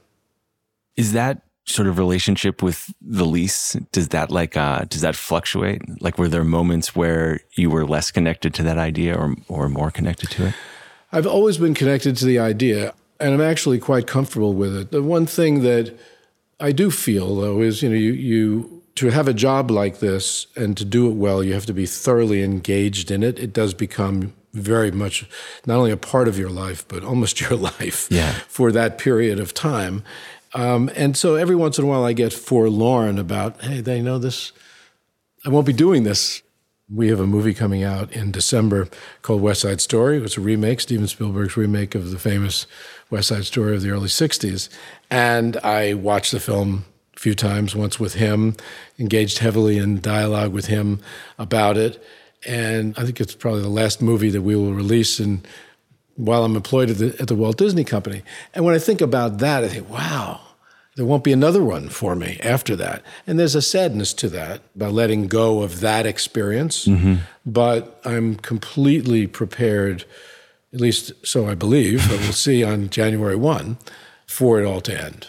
Is 0.96 1.12
that 1.12 1.42
sort 1.70 1.88
of 1.88 1.98
relationship 1.98 2.62
with 2.62 2.92
the 3.00 3.24
lease 3.24 3.74
does 3.92 4.08
that 4.08 4.30
like 4.30 4.56
uh 4.56 4.84
does 4.88 5.00
that 5.00 5.16
fluctuate? 5.16 5.82
Like 6.02 6.18
were 6.18 6.28
there 6.28 6.44
moments 6.44 6.96
where 6.96 7.40
you 7.56 7.70
were 7.70 7.86
less 7.86 8.10
connected 8.10 8.54
to 8.54 8.62
that 8.64 8.78
idea 8.78 9.16
or 9.16 9.36
or 9.48 9.68
more 9.68 9.90
connected 9.90 10.30
to 10.32 10.48
it? 10.48 10.54
I've 11.12 11.26
always 11.26 11.58
been 11.58 11.74
connected 11.74 12.16
to 12.18 12.24
the 12.24 12.38
idea 12.38 12.94
and 13.18 13.34
i'm 13.34 13.40
actually 13.40 13.78
quite 13.78 14.06
comfortable 14.06 14.54
with 14.54 14.76
it. 14.76 14.90
The 14.90 15.02
one 15.02 15.26
thing 15.26 15.62
that 15.62 15.96
i 16.58 16.72
do 16.72 16.90
feel 16.90 17.36
though 17.36 17.60
is 17.60 17.82
you 17.82 17.88
know 17.88 17.96
you 17.96 18.12
you 18.12 18.82
to 18.96 19.08
have 19.08 19.28
a 19.28 19.34
job 19.34 19.70
like 19.70 20.00
this 20.00 20.46
and 20.56 20.76
to 20.76 20.84
do 20.84 21.08
it 21.08 21.14
well 21.14 21.42
you 21.42 21.54
have 21.54 21.66
to 21.66 21.72
be 21.72 21.86
thoroughly 21.86 22.42
engaged 22.42 23.10
in 23.10 23.22
it. 23.22 23.38
It 23.38 23.52
does 23.52 23.74
become 23.74 24.34
very 24.52 24.90
much 24.90 25.28
not 25.64 25.76
only 25.76 25.92
a 25.92 25.96
part 25.96 26.26
of 26.26 26.36
your 26.36 26.50
life 26.50 26.86
but 26.88 27.04
almost 27.04 27.40
your 27.44 27.54
life 27.54 28.08
yeah. 28.10 28.32
for 28.48 28.72
that 28.72 28.98
period 28.98 29.38
of 29.38 29.54
time 29.54 30.02
Um, 30.54 30.90
and 30.94 31.16
so 31.16 31.36
every 31.36 31.56
once 31.56 31.78
in 31.78 31.84
a 31.84 31.88
while 31.88 32.04
I 32.04 32.12
get 32.12 32.32
forlorn 32.32 33.18
about, 33.18 33.60
hey, 33.62 33.80
they 33.80 34.02
know 34.02 34.18
this. 34.18 34.52
I 35.44 35.48
won't 35.48 35.66
be 35.66 35.72
doing 35.72 36.02
this. 36.02 36.42
We 36.92 37.08
have 37.08 37.20
a 37.20 37.26
movie 37.26 37.54
coming 37.54 37.84
out 37.84 38.12
in 38.12 38.32
December 38.32 38.88
called 39.22 39.42
West 39.42 39.60
Side 39.60 39.80
Story. 39.80 40.18
It's 40.18 40.36
a 40.36 40.40
remake, 40.40 40.80
Steven 40.80 41.06
Spielberg's 41.06 41.56
remake 41.56 41.94
of 41.94 42.10
the 42.10 42.18
famous 42.18 42.66
West 43.10 43.28
Side 43.28 43.44
Story 43.44 43.76
of 43.76 43.82
the 43.82 43.90
early 43.90 44.08
60s. 44.08 44.68
And 45.08 45.56
I 45.58 45.94
watched 45.94 46.32
the 46.32 46.40
film 46.40 46.84
a 47.16 47.20
few 47.20 47.34
times, 47.34 47.76
once 47.76 48.00
with 48.00 48.14
him, 48.14 48.56
engaged 48.98 49.38
heavily 49.38 49.78
in 49.78 50.00
dialogue 50.00 50.52
with 50.52 50.66
him 50.66 50.98
about 51.38 51.76
it. 51.76 52.02
And 52.44 52.98
I 52.98 53.04
think 53.04 53.20
it's 53.20 53.36
probably 53.36 53.62
the 53.62 53.68
last 53.68 54.02
movie 54.02 54.30
that 54.30 54.42
we 54.42 54.56
will 54.56 54.72
release 54.74 55.20
and 55.20 55.46
while 56.16 56.44
I'm 56.44 56.56
employed 56.56 56.90
at 56.90 56.98
the, 56.98 57.16
at 57.20 57.28
the 57.28 57.34
Walt 57.34 57.56
Disney 57.56 57.84
Company. 57.84 58.22
And 58.54 58.64
when 58.64 58.74
I 58.74 58.78
think 58.78 59.00
about 59.00 59.38
that, 59.38 59.64
I 59.64 59.68
think, 59.68 59.88
wow, 59.88 60.40
there 60.96 61.06
won't 61.06 61.24
be 61.24 61.32
another 61.32 61.62
one 61.62 61.88
for 61.88 62.14
me 62.14 62.38
after 62.42 62.76
that. 62.76 63.02
And 63.26 63.38
there's 63.38 63.54
a 63.54 63.62
sadness 63.62 64.12
to 64.14 64.28
that 64.30 64.60
about 64.74 64.92
letting 64.92 65.28
go 65.28 65.62
of 65.62 65.80
that 65.80 66.04
experience. 66.04 66.86
Mm-hmm. 66.86 67.16
But 67.46 68.00
I'm 68.04 68.34
completely 68.36 69.26
prepared, 69.26 70.04
at 70.74 70.80
least 70.80 71.12
so 71.24 71.48
I 71.48 71.54
believe, 71.54 72.06
but 72.08 72.20
we'll 72.20 72.32
see 72.32 72.62
on 72.62 72.90
January 72.90 73.36
1, 73.36 73.78
for 74.26 74.60
it 74.60 74.66
all 74.66 74.80
to 74.82 75.02
end. 75.02 75.28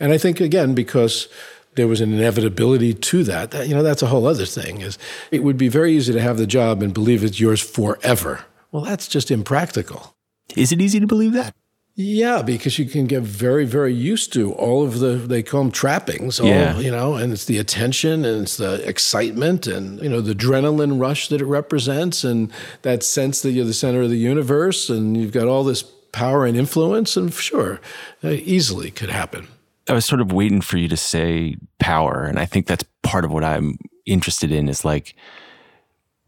And 0.00 0.12
I 0.12 0.18
think, 0.18 0.40
again, 0.40 0.74
because 0.74 1.28
there 1.76 1.86
was 1.86 2.00
an 2.00 2.12
inevitability 2.12 2.94
to 2.94 3.22
that, 3.24 3.50
that, 3.52 3.68
you 3.68 3.74
know, 3.74 3.82
that's 3.82 4.02
a 4.02 4.06
whole 4.06 4.26
other 4.26 4.46
thing, 4.46 4.80
is 4.80 4.98
it 5.30 5.42
would 5.44 5.58
be 5.58 5.68
very 5.68 5.94
easy 5.94 6.12
to 6.12 6.20
have 6.20 6.38
the 6.38 6.46
job 6.46 6.82
and 6.82 6.92
believe 6.92 7.22
it's 7.22 7.38
yours 7.38 7.60
forever. 7.60 8.44
Well, 8.76 8.84
that's 8.84 9.08
just 9.08 9.30
impractical. 9.30 10.14
Is 10.54 10.70
it 10.70 10.82
easy 10.82 11.00
to 11.00 11.06
believe 11.06 11.32
that? 11.32 11.54
Yeah, 11.94 12.42
because 12.42 12.78
you 12.78 12.84
can 12.84 13.06
get 13.06 13.22
very, 13.22 13.64
very 13.64 13.94
used 13.94 14.34
to 14.34 14.52
all 14.52 14.84
of 14.84 14.98
the 14.98 15.14
they 15.14 15.42
call 15.42 15.62
them 15.62 15.72
trappings. 15.72 16.38
All, 16.38 16.46
yeah, 16.46 16.76
you 16.78 16.90
know, 16.90 17.14
and 17.14 17.32
it's 17.32 17.46
the 17.46 17.56
attention 17.56 18.26
and 18.26 18.42
it's 18.42 18.58
the 18.58 18.86
excitement 18.86 19.66
and 19.66 19.98
you 20.02 20.10
know 20.10 20.20
the 20.20 20.34
adrenaline 20.34 21.00
rush 21.00 21.28
that 21.28 21.40
it 21.40 21.46
represents 21.46 22.22
and 22.22 22.52
that 22.82 23.02
sense 23.02 23.40
that 23.40 23.52
you're 23.52 23.64
the 23.64 23.72
center 23.72 24.02
of 24.02 24.10
the 24.10 24.18
universe 24.18 24.90
and 24.90 25.16
you've 25.16 25.32
got 25.32 25.48
all 25.48 25.64
this 25.64 25.82
power 26.12 26.44
and 26.44 26.54
influence. 26.54 27.16
And 27.16 27.32
sure, 27.32 27.80
uh, 28.22 28.28
easily 28.28 28.90
could 28.90 29.08
happen. 29.08 29.48
I 29.88 29.94
was 29.94 30.04
sort 30.04 30.20
of 30.20 30.32
waiting 30.32 30.60
for 30.60 30.76
you 30.76 30.88
to 30.88 30.98
say 30.98 31.56
power, 31.78 32.24
and 32.24 32.38
I 32.38 32.44
think 32.44 32.66
that's 32.66 32.84
part 33.02 33.24
of 33.24 33.32
what 33.32 33.42
I'm 33.42 33.78
interested 34.04 34.52
in. 34.52 34.68
Is 34.68 34.84
like, 34.84 35.14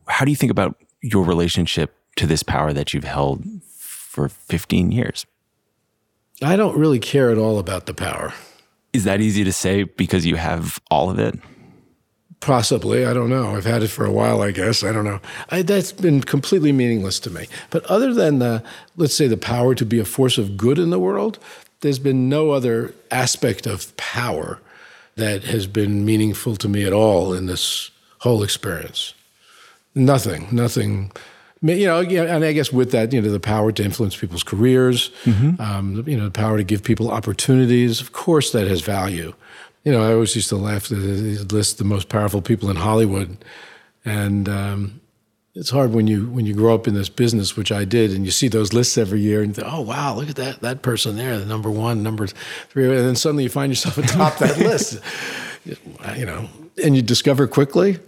how 0.07 0.25
do 0.25 0.31
you 0.31 0.37
think 0.37 0.51
about 0.51 0.77
your 1.03 1.27
relationship 1.27 1.95
to 2.19 2.27
this 2.27 2.43
power 2.43 2.73
that 2.73 2.93
you've 2.93 3.05
held 3.05 3.45
for 3.67 4.29
15 4.29 4.93
years? 4.93 5.25
I 6.43 6.57
don't 6.57 6.77
really 6.77 6.99
care 6.99 7.31
at 7.31 7.39
all 7.39 7.59
about 7.59 7.87
the 7.87 7.95
power. 7.95 8.35
Is 8.93 9.05
that 9.05 9.21
easy 9.21 9.45
to 9.45 9.53
say 9.53 9.85
because 9.85 10.27
you 10.27 10.37
have 10.37 10.81
all 10.91 11.11
of 11.11 11.19
it? 11.19 11.39
Possibly. 12.41 13.05
I 13.05 13.13
don't 13.13 13.31
know. 13.31 13.57
I've 13.57 13.65
had 13.65 13.83
it 13.83 13.89
for 13.89 14.05
a 14.05 14.13
while, 14.13 14.43
I 14.43 14.53
guess. 14.53 14.85
I 14.85 14.93
don't 14.93 15.05
know. 15.05 15.21
I, 15.51 15.63
that's 15.63 15.93
been 15.93 16.21
completely 16.21 16.71
meaningless 16.71 17.19
to 17.21 17.31
me. 17.31 17.49
But 17.71 17.85
other 17.87 18.15
than 18.15 18.39
the, 18.39 18.63
let's 18.97 19.15
say, 19.15 19.27
the 19.27 19.37
power 19.37 19.75
to 19.75 19.85
be 19.85 19.99
a 19.99 20.05
force 20.05 20.39
of 20.39 20.57
good 20.57 20.79
in 20.79 20.91
the 20.91 21.01
world, 21.01 21.39
there's 21.81 21.99
been 21.99 22.29
no 22.29 22.51
other 22.51 22.95
aspect 23.11 23.67
of 23.67 23.97
power 23.97 24.61
that 25.17 25.45
has 25.45 25.67
been 25.67 26.05
meaningful 26.05 26.55
to 26.57 26.69
me 26.69 26.85
at 26.85 26.93
all 26.93 27.35
in 27.35 27.47
this 27.47 27.91
whole 28.21 28.45
experience. 28.45 29.15
Nothing, 29.95 30.47
nothing 30.53 31.11
you 31.63 31.87
know, 31.87 32.01
and 32.01 32.45
I 32.45 32.53
guess 32.53 32.73
with 32.73 32.93
that, 32.93 33.13
you 33.13 33.21
know, 33.21 33.31
the 33.31 33.41
power 33.41 33.73
to 33.73 33.83
influence 33.83 34.17
people's 34.17 34.43
careers, 34.43 35.11
mm-hmm. 35.25 35.61
um, 35.61 36.05
you 36.07 36.17
know, 36.17 36.25
the 36.25 36.31
power 36.31 36.57
to 36.57 36.65
give 36.65 36.85
people 36.85 37.11
opportunities. 37.11 38.01
Of 38.01 38.13
course, 38.13 38.53
that 38.53 38.69
has 38.69 38.81
value. 38.81 39.35
You 39.85 39.93
know, 39.93 40.03
I 40.03 40.13
always 40.13 40.35
used 40.37 40.49
to 40.51 40.57
laugh 40.57 40.93
at 40.93 40.99
list 41.53 41.79
the 41.79 41.85
most 41.85 42.09
powerful 42.09 42.43
people 42.43 42.71
in 42.71 42.77
Hollywood, 42.77 43.45
and 44.05 44.49
um, 44.49 45.01
it's 45.55 45.71
hard 45.71 45.93
when 45.93 46.07
you 46.07 46.29
when 46.29 46.47
you 46.47 46.55
grow 46.55 46.75
up 46.75 46.87
in 46.87 46.95
this 46.95 47.09
business, 47.09 47.57
which 47.57 47.73
I 47.73 47.85
did, 47.85 48.13
and 48.13 48.25
you 48.25 48.31
see 48.31 48.49
those 48.49 48.73
lists 48.73 48.99
every 48.99 49.21
year, 49.21 49.41
and 49.41 49.49
you 49.49 49.55
think, 49.55 49.73
oh 49.73 49.81
wow, 49.81 50.15
look 50.15 50.29
at 50.29 50.37
that 50.37 50.61
that 50.61 50.83
person 50.83 51.17
there, 51.17 51.39
the 51.39 51.47
number 51.47 51.71
one, 51.71 52.03
number 52.03 52.27
three, 52.27 52.85
and 52.85 52.99
then 52.99 53.17
suddenly 53.17 53.45
you 53.45 53.51
find 53.51 53.73
yourself 53.73 53.99
atop 53.99 54.39
that 54.39 54.59
list. 54.59 55.01
You 56.17 56.25
know, 56.25 56.49
and 56.83 56.95
you 56.95 57.03
discover 57.03 57.47
quickly 57.47 57.99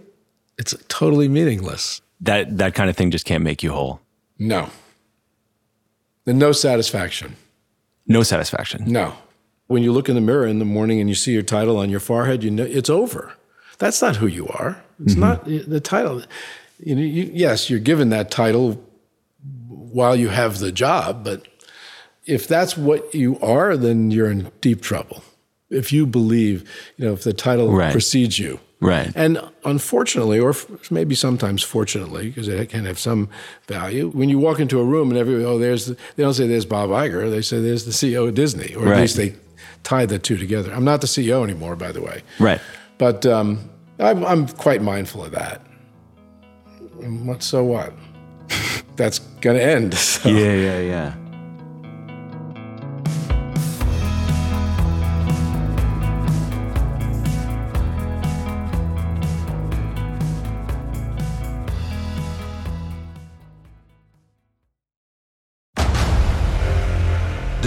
it's 0.57 0.75
totally 0.87 1.27
meaningless 1.27 2.01
that 2.21 2.57
that 2.57 2.75
kind 2.75 2.89
of 2.89 2.95
thing 2.95 3.11
just 3.11 3.25
can't 3.25 3.43
make 3.43 3.63
you 3.63 3.71
whole. 3.71 3.99
No. 4.39 4.69
And 6.25 6.39
no 6.39 6.51
satisfaction. 6.51 7.35
No 8.07 8.23
satisfaction. 8.23 8.83
No. 8.85 9.15
When 9.67 9.83
you 9.83 9.91
look 9.91 10.09
in 10.09 10.15
the 10.15 10.21
mirror 10.21 10.45
in 10.45 10.59
the 10.59 10.65
morning 10.65 10.99
and 10.99 11.09
you 11.09 11.15
see 11.15 11.31
your 11.31 11.43
title 11.43 11.77
on 11.77 11.89
your 11.89 11.99
forehead, 11.99 12.43
you 12.43 12.51
know 12.51 12.63
it's 12.63 12.89
over. 12.89 13.33
That's 13.77 14.01
not 14.01 14.17
who 14.17 14.27
you 14.27 14.47
are. 14.47 14.83
It's 15.03 15.13
mm-hmm. 15.13 15.21
not 15.21 15.45
the 15.45 15.79
title. 15.79 16.23
You 16.79 16.95
know, 16.95 17.01
you, 17.01 17.31
yes, 17.33 17.69
you're 17.69 17.79
given 17.79 18.09
that 18.09 18.29
title 18.29 18.83
while 19.67 20.15
you 20.15 20.29
have 20.29 20.59
the 20.59 20.71
job, 20.71 21.23
but 21.23 21.47
if 22.25 22.47
that's 22.47 22.77
what 22.77 23.13
you 23.13 23.39
are, 23.39 23.75
then 23.75 24.11
you're 24.11 24.29
in 24.29 24.51
deep 24.61 24.81
trouble. 24.81 25.23
If 25.69 25.91
you 25.91 26.05
believe, 26.05 26.69
you 26.97 27.05
know, 27.05 27.13
if 27.13 27.23
the 27.23 27.33
title 27.33 27.71
right. 27.71 27.91
precedes 27.91 28.37
you, 28.37 28.59
Right. 28.81 29.11
And 29.15 29.39
unfortunately, 29.63 30.39
or 30.39 30.55
maybe 30.89 31.13
sometimes 31.13 31.61
fortunately, 31.61 32.29
because 32.29 32.47
it 32.47 32.69
can 32.69 32.85
have 32.85 32.97
some 32.97 33.29
value, 33.67 34.09
when 34.09 34.27
you 34.27 34.39
walk 34.39 34.59
into 34.59 34.79
a 34.79 34.83
room 34.83 35.11
and 35.11 35.19
everybody, 35.19 35.45
oh, 35.45 35.59
there's, 35.59 35.85
the, 35.85 35.97
they 36.15 36.23
don't 36.23 36.33
say 36.33 36.47
there's 36.47 36.65
Bob 36.65 36.89
Iger, 36.89 37.29
they 37.29 37.43
say 37.43 37.61
there's 37.61 37.85
the 37.85 37.91
CEO 37.91 38.27
of 38.27 38.33
Disney, 38.33 38.73
or 38.73 38.85
right. 38.85 38.95
at 38.95 39.01
least 39.01 39.17
they 39.17 39.35
tie 39.83 40.07
the 40.07 40.17
two 40.17 40.35
together. 40.35 40.73
I'm 40.73 40.83
not 40.83 41.01
the 41.01 41.07
CEO 41.07 41.43
anymore, 41.43 41.75
by 41.75 41.91
the 41.91 42.01
way. 42.01 42.23
Right. 42.39 42.59
But 42.97 43.23
um, 43.27 43.69
I'm, 43.99 44.25
I'm 44.25 44.47
quite 44.47 44.81
mindful 44.81 45.25
of 45.25 45.31
that. 45.31 45.61
What, 46.97 47.43
so 47.43 47.63
what? 47.63 47.93
That's 48.95 49.19
going 49.19 49.57
to 49.57 49.63
end. 49.63 49.93
So. 49.93 50.29
Yeah, 50.29 50.53
yeah, 50.53 50.79
yeah. 50.79 51.15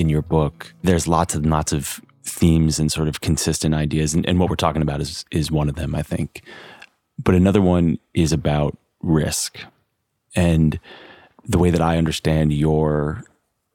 In 0.00 0.08
your 0.08 0.22
book. 0.22 0.72
There's 0.82 1.06
lots 1.06 1.34
and 1.34 1.50
lots 1.50 1.72
of 1.72 2.00
themes 2.24 2.78
and 2.78 2.90
sort 2.90 3.06
of 3.06 3.20
consistent 3.20 3.74
ideas. 3.74 4.14
And, 4.14 4.26
and 4.26 4.40
what 4.40 4.48
we're 4.48 4.56
talking 4.56 4.80
about 4.80 5.02
is, 5.02 5.26
is 5.30 5.50
one 5.50 5.68
of 5.68 5.74
them, 5.74 5.94
I 5.94 6.02
think. 6.02 6.42
But 7.22 7.34
another 7.34 7.60
one 7.60 7.98
is 8.14 8.32
about 8.32 8.78
risk. 9.02 9.58
And 10.34 10.80
the 11.44 11.58
way 11.58 11.68
that 11.68 11.82
I 11.82 11.98
understand 11.98 12.54
your 12.54 13.24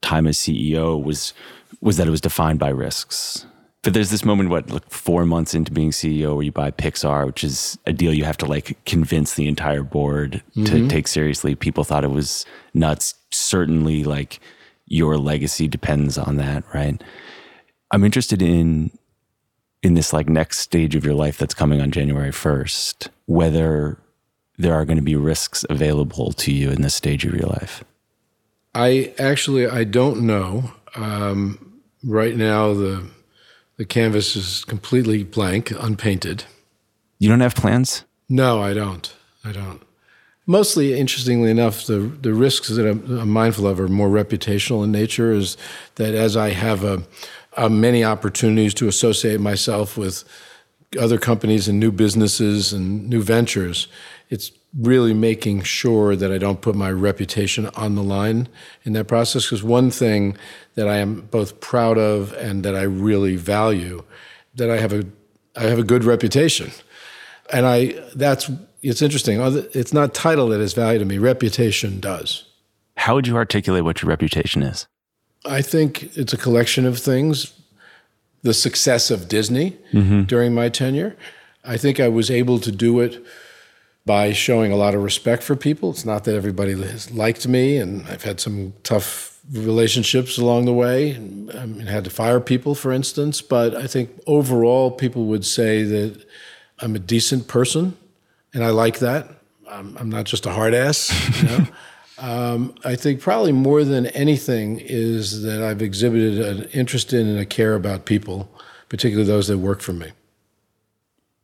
time 0.02 0.26
as 0.26 0.38
CEO 0.38 1.02
was 1.02 1.34
was 1.82 1.98
that 1.98 2.08
it 2.08 2.12
was 2.12 2.22
defined 2.22 2.58
by 2.58 2.70
risks. 2.70 3.46
But 3.84 3.94
there's 3.94 4.10
this 4.10 4.26
moment, 4.26 4.50
what, 4.50 4.72
like 4.72 4.90
four 4.90 5.26
months 5.26 5.54
into 5.54 5.72
being 5.72 5.92
CEO, 5.92 6.36
where 6.36 6.44
you 6.44 6.52
buy 6.52 6.72
Pixar, 6.72 7.28
which 7.28 7.44
is 7.44 7.78
a 7.86 7.94
deal 7.94 8.14
you 8.14 8.24
have 8.24 8.38
to 8.38 8.48
like 8.48 8.84
convince 8.86 9.36
the 9.36 9.48
entire 9.48 9.84
board 9.84 10.42
mm-hmm. 10.56 10.64
to 10.64 10.88
take 10.88 11.08
seriously. 11.08 11.54
People 11.54 11.84
thought 11.84 12.04
it 12.04 12.10
was 12.10 12.46
nuts. 12.74 13.14
Certainly, 13.32 14.06
like 14.06 14.40
your 14.88 15.18
legacy 15.18 15.68
depends 15.68 16.18
on 16.18 16.38
that, 16.38 16.64
right? 16.74 17.02
I'm 17.92 18.04
interested 18.04 18.42
in 18.42 18.92
in 19.84 19.94
this 19.94 20.14
like 20.14 20.28
next 20.28 20.60
stage 20.60 20.96
of 20.96 21.06
your 21.06 21.14
life 21.14 21.38
that's 21.38 21.54
coming 21.54 21.80
on 21.80 21.92
January 21.92 22.32
1st, 22.32 23.10
whether 23.28 24.00
there 24.58 24.74
are 24.74 24.84
going 24.84 24.98
to 24.98 25.04
be 25.04 25.16
risks 25.16 25.64
available 25.70 26.32
to 26.32 26.52
you 26.52 26.72
in 26.72 26.82
this 26.82 26.96
stage 26.96 27.24
of 27.24 27.36
your 27.36 27.48
life. 27.48 27.84
I 28.74 29.14
actually 29.20 29.68
I 29.68 29.84
don't 29.84 30.22
know. 30.22 30.72
Um, 30.96 31.82
right 32.04 32.36
now 32.36 32.74
the 32.74 33.08
the 33.78 33.86
canvas 33.86 34.36
is 34.36 34.64
completely 34.66 35.24
blank, 35.24 35.72
unpainted. 35.72 36.46
You 37.20 37.30
don't 37.30 37.42
have 37.42 37.56
plans? 37.56 38.06
No, 38.30 38.62
I 38.62 38.74
don't. 38.74 39.14
I 39.44 39.52
don't. 39.52 39.85
Mostly, 40.48 40.98
interestingly 40.98 41.50
enough, 41.50 41.88
the 41.88 42.00
the 42.00 42.34
risks 42.34 42.68
that 42.70 42.88
I'm, 42.88 43.20
I'm 43.20 43.30
mindful 43.30 43.68
of 43.68 43.80
are 43.80 43.88
more 43.88 44.10
reputational 44.10 44.84
in 44.84 44.92
nature. 44.92 45.32
Is 45.32 45.58
that 45.96 46.14
as 46.14 46.38
I 46.38 46.50
have 46.50 46.84
a, 46.84 47.04
a 47.58 47.70
many 47.70 48.04
opportunities 48.04 48.74
to 48.76 48.88
associate 48.88 49.40
myself 49.40 49.98
with 49.98 50.24
other 51.00 51.18
companies 51.18 51.68
and 51.68 51.80
new 51.80 51.92
businesses 51.92 52.74
and 52.74 53.10
new 53.10 53.24
ventures, 53.24 53.88
it's 54.30 54.52
really 54.78 55.14
making 55.14 55.64
sure 55.64 56.16
that 56.16 56.32
I 56.32 56.38
don't 56.38 56.62
put 56.62 56.76
my 56.76 56.92
reputation 56.92 57.68
on 57.76 57.96
the 57.96 58.04
line 58.04 58.48
in 58.84 58.94
that 58.94 59.06
process. 59.08 59.46
Because 59.46 59.64
one 59.64 59.90
thing 59.90 60.38
that 60.76 60.88
I 60.88 60.98
am 60.98 61.22
both 61.22 61.60
proud 61.60 61.98
of 61.98 62.34
and 62.34 62.64
that 62.64 62.76
I 62.76 62.84
really 62.84 63.36
value, 63.36 64.04
that 64.54 64.70
I 64.70 64.78
have 64.78 64.94
a 64.94 65.06
I 65.56 65.64
have 65.64 65.80
a 65.80 65.84
good 65.84 66.04
reputation, 66.04 66.72
and 67.52 67.66
I 67.66 67.96
that's 68.16 68.52
it's 68.90 69.02
interesting. 69.02 69.40
It's 69.74 69.94
not 69.94 70.14
title 70.14 70.48
that 70.50 70.60
has 70.60 70.74
value 70.74 71.00
to 71.00 71.06
me. 71.06 71.18
Reputation 71.18 72.00
does. 72.00 72.46
How 72.98 73.16
would 73.16 73.28
you 73.28 73.36
articulate 73.36 73.84
what 73.84 74.02
your 74.02 74.10
reputation 74.10 74.64
is? 74.64 74.88
I 75.46 75.62
think 75.62 76.16
it's 76.18 76.34
a 76.34 76.38
collection 76.38 76.86
of 76.86 76.98
things. 77.00 77.54
The 78.44 78.54
success 78.54 79.10
of 79.10 79.28
Disney 79.28 79.78
mm-hmm. 79.92 80.24
during 80.24 80.54
my 80.54 80.70
tenure. 80.70 81.16
I 81.64 81.78
think 81.78 82.00
I 82.00 82.08
was 82.08 82.30
able 82.30 82.60
to 82.60 82.72
do 82.72 83.00
it 83.00 83.26
by 84.06 84.34
showing 84.34 84.72
a 84.72 84.76
lot 84.76 84.94
of 84.94 85.02
respect 85.02 85.42
for 85.42 85.56
people. 85.56 85.90
It's 85.90 86.06
not 86.06 86.26
that 86.26 86.36
everybody 86.36 86.74
has 86.74 87.10
liked 87.12 87.48
me, 87.48 87.78
and 87.78 88.06
I've 88.06 88.24
had 88.24 88.40
some 88.40 88.74
tough 88.84 89.40
relationships 89.52 90.38
along 90.38 90.66
the 90.66 90.74
way. 90.74 91.12
And, 91.12 91.52
I 91.54 91.66
mean, 91.66 91.88
had 91.88 92.04
to 92.04 92.12
fire 92.12 92.40
people, 92.40 92.76
for 92.76 92.92
instance. 92.92 93.42
But 93.42 93.74
I 93.74 93.88
think 93.88 94.12
overall, 94.28 94.92
people 94.92 95.26
would 95.26 95.44
say 95.44 95.82
that 95.82 96.24
I'm 96.80 96.96
a 96.96 97.00
decent 97.00 97.48
person, 97.48 97.98
and 98.56 98.64
I 98.64 98.70
like 98.70 99.00
that. 99.00 99.30
I'm, 99.70 99.96
I'm 99.98 100.10
not 100.10 100.26
just 100.26 100.46
a 100.46 100.52
hard 100.52 100.74
ass. 100.74 101.12
You 101.42 101.50
know? 101.50 101.68
um, 102.18 102.76
I 102.84 102.96
think 102.96 103.20
probably 103.20 103.52
more 103.52 103.84
than 103.84 104.08
anything 104.08 104.80
is 104.80 105.44
that 105.44 105.62
I've 105.62 105.82
exhibited 105.82 106.40
an 106.40 106.64
interest 106.70 107.14
in 107.14 107.28
and 107.28 107.38
a 107.38 107.46
care 107.46 107.76
about 107.76 108.06
people, 108.06 108.50
particularly 108.90 109.28
those 109.28 109.50
that 109.50 109.58
work 109.58 109.82
for 109.82 109.94
me. 109.94 110.12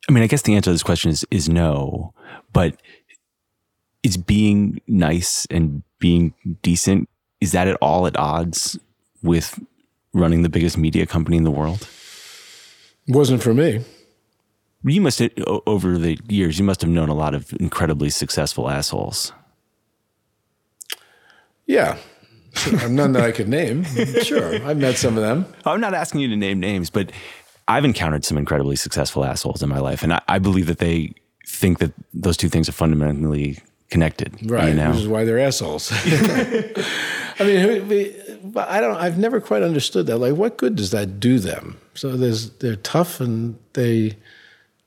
I 0.10 0.14
mean, 0.14 0.24
I 0.24 0.28
guess 0.28 0.42
the 0.42 0.56
answer 0.56 0.70
to 0.70 0.74
this 0.74 0.84
question 0.84 1.12
is 1.12 1.26
is 1.30 1.48
no, 1.48 2.14
but 2.54 2.82
is 4.02 4.18
being 4.18 4.82
nice 4.88 5.46
and 5.52 5.84
being 6.00 6.34
decent 6.64 7.08
is 7.40 7.52
that 7.52 7.68
at 7.68 7.76
all 7.82 8.08
at 8.08 8.18
odds 8.18 8.80
with 9.22 9.60
running 10.14 10.44
the 10.44 10.50
biggest 10.50 10.78
media 10.78 11.06
company 11.06 11.38
in 11.38 11.44
the 11.44 11.52
world? 11.52 11.88
It 13.08 13.16
wasn't 13.16 13.44
for 13.44 13.54
me. 13.54 13.84
You 14.84 15.02
must 15.02 15.20
have, 15.20 15.32
over 15.68 15.98
the 15.98 16.18
years, 16.28 16.58
you 16.58 16.66
must 16.66 16.82
have 16.82 16.90
known 16.90 17.10
a 17.10 17.14
lot 17.14 17.36
of 17.36 17.54
incredibly 17.60 18.10
successful 18.10 18.70
assholes. 18.70 19.32
Yeah. 21.66 21.98
none 22.90 23.14
that 23.14 23.24
I 23.24 23.32
could 23.32 23.48
name. 23.48 23.86
Sure. 24.24 24.56
I've 24.66 24.78
met 24.78 24.98
some 24.98 25.18
of 25.18 25.24
them. 25.24 25.46
I'm 25.66 25.80
not 25.80 25.94
asking 25.94 26.22
you 26.22 26.28
to 26.30 26.36
name 26.36 26.60
names, 26.60 26.90
but 26.90 27.12
I've 27.68 27.86
encountered 27.86 28.26
some 28.26 28.38
incredibly 28.38 28.76
successful 28.76 29.24
assholes 29.24 29.64
in 29.64 29.70
my 29.70 29.80
life, 29.80 30.04
and 30.04 30.14
I, 30.14 30.22
I, 30.28 30.40
believe 30.40 30.68
that 30.68 30.80
they 30.80 31.14
think 31.48 31.80
that 31.80 31.94
those 32.14 32.36
two 32.36 32.50
things 32.50 32.68
are 32.68 32.74
fundamentally 32.74 33.60
connected. 33.90 34.38
Right, 34.50 34.70
you 34.70 34.74
know? 34.74 34.90
which 34.90 35.00
is 35.00 35.08
why 35.08 35.24
they're 35.24 35.40
assholes. 35.40 35.92
I 37.40 37.44
mean, 37.44 38.56
I 38.58 38.82
don't. 38.82 38.98
I've 38.98 39.18
never 39.18 39.40
quite 39.40 39.64
understood 39.64 40.08
that. 40.08 40.18
Like, 40.18 40.36
what 40.36 40.58
good 40.58 40.76
does 40.76 40.92
that 40.92 41.20
do 41.20 41.40
them? 41.40 41.80
So 41.94 42.18
there's 42.18 42.50
they're 42.52 42.76
tough 42.76 43.22
and 43.22 43.58
they 43.74 44.18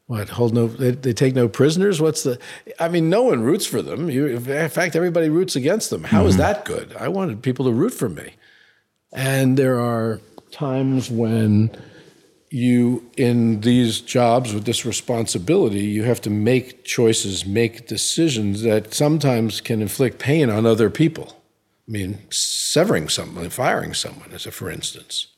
what 0.06 0.28
hold 0.28 0.52
no 0.52 0.66
they, 0.66 0.90
they, 0.90 1.12
take 1.12 1.34
no 1.34 1.48
prisoners? 1.48 2.00
What's 2.00 2.22
the 2.22 2.38
i 2.78 2.88
mean 2.88 3.08
no 3.08 3.22
one 3.22 3.42
roots 3.42 3.66
for 3.66 3.82
them. 3.82 4.10
You, 4.10 4.26
in 4.26 4.68
fact 4.68 4.96
everybody 4.96 5.28
roots 5.28 5.56
against 5.56 5.90
them. 5.90 6.04
How 6.04 6.20
mm-hmm. 6.20 6.28
is 6.28 6.36
that 6.36 6.64
good? 6.64 6.94
I 6.96 7.08
wanted 7.08 7.42
people 7.42 7.64
to 7.66 7.72
root 7.72 7.94
for 7.94 8.08
me. 8.08 8.34
And 9.12 9.56
there 9.56 9.80
are 9.80 10.20
times 10.50 11.10
when 11.10 11.70
you 12.50 13.10
in 13.16 13.62
these 13.62 14.00
jobs 14.00 14.52
with 14.54 14.64
this 14.64 14.84
responsibility 14.84 15.80
you 15.80 16.04
have 16.04 16.20
to 16.20 16.30
make 16.30 16.84
choices 16.84 17.44
make 17.44 17.88
decisions 17.88 18.62
that 18.62 18.94
sometimes 18.94 19.60
can 19.60 19.82
inflict 19.82 20.18
pain 20.18 20.50
on 20.50 20.66
other 20.66 20.90
people. 20.90 21.42
I 21.88 21.92
mean 21.92 22.18
severing 22.30 23.08
someone 23.08 23.48
firing 23.48 23.94
someone 23.94 24.32
as 24.32 24.44
a 24.44 24.50
for 24.50 24.70
instance. 24.70 25.28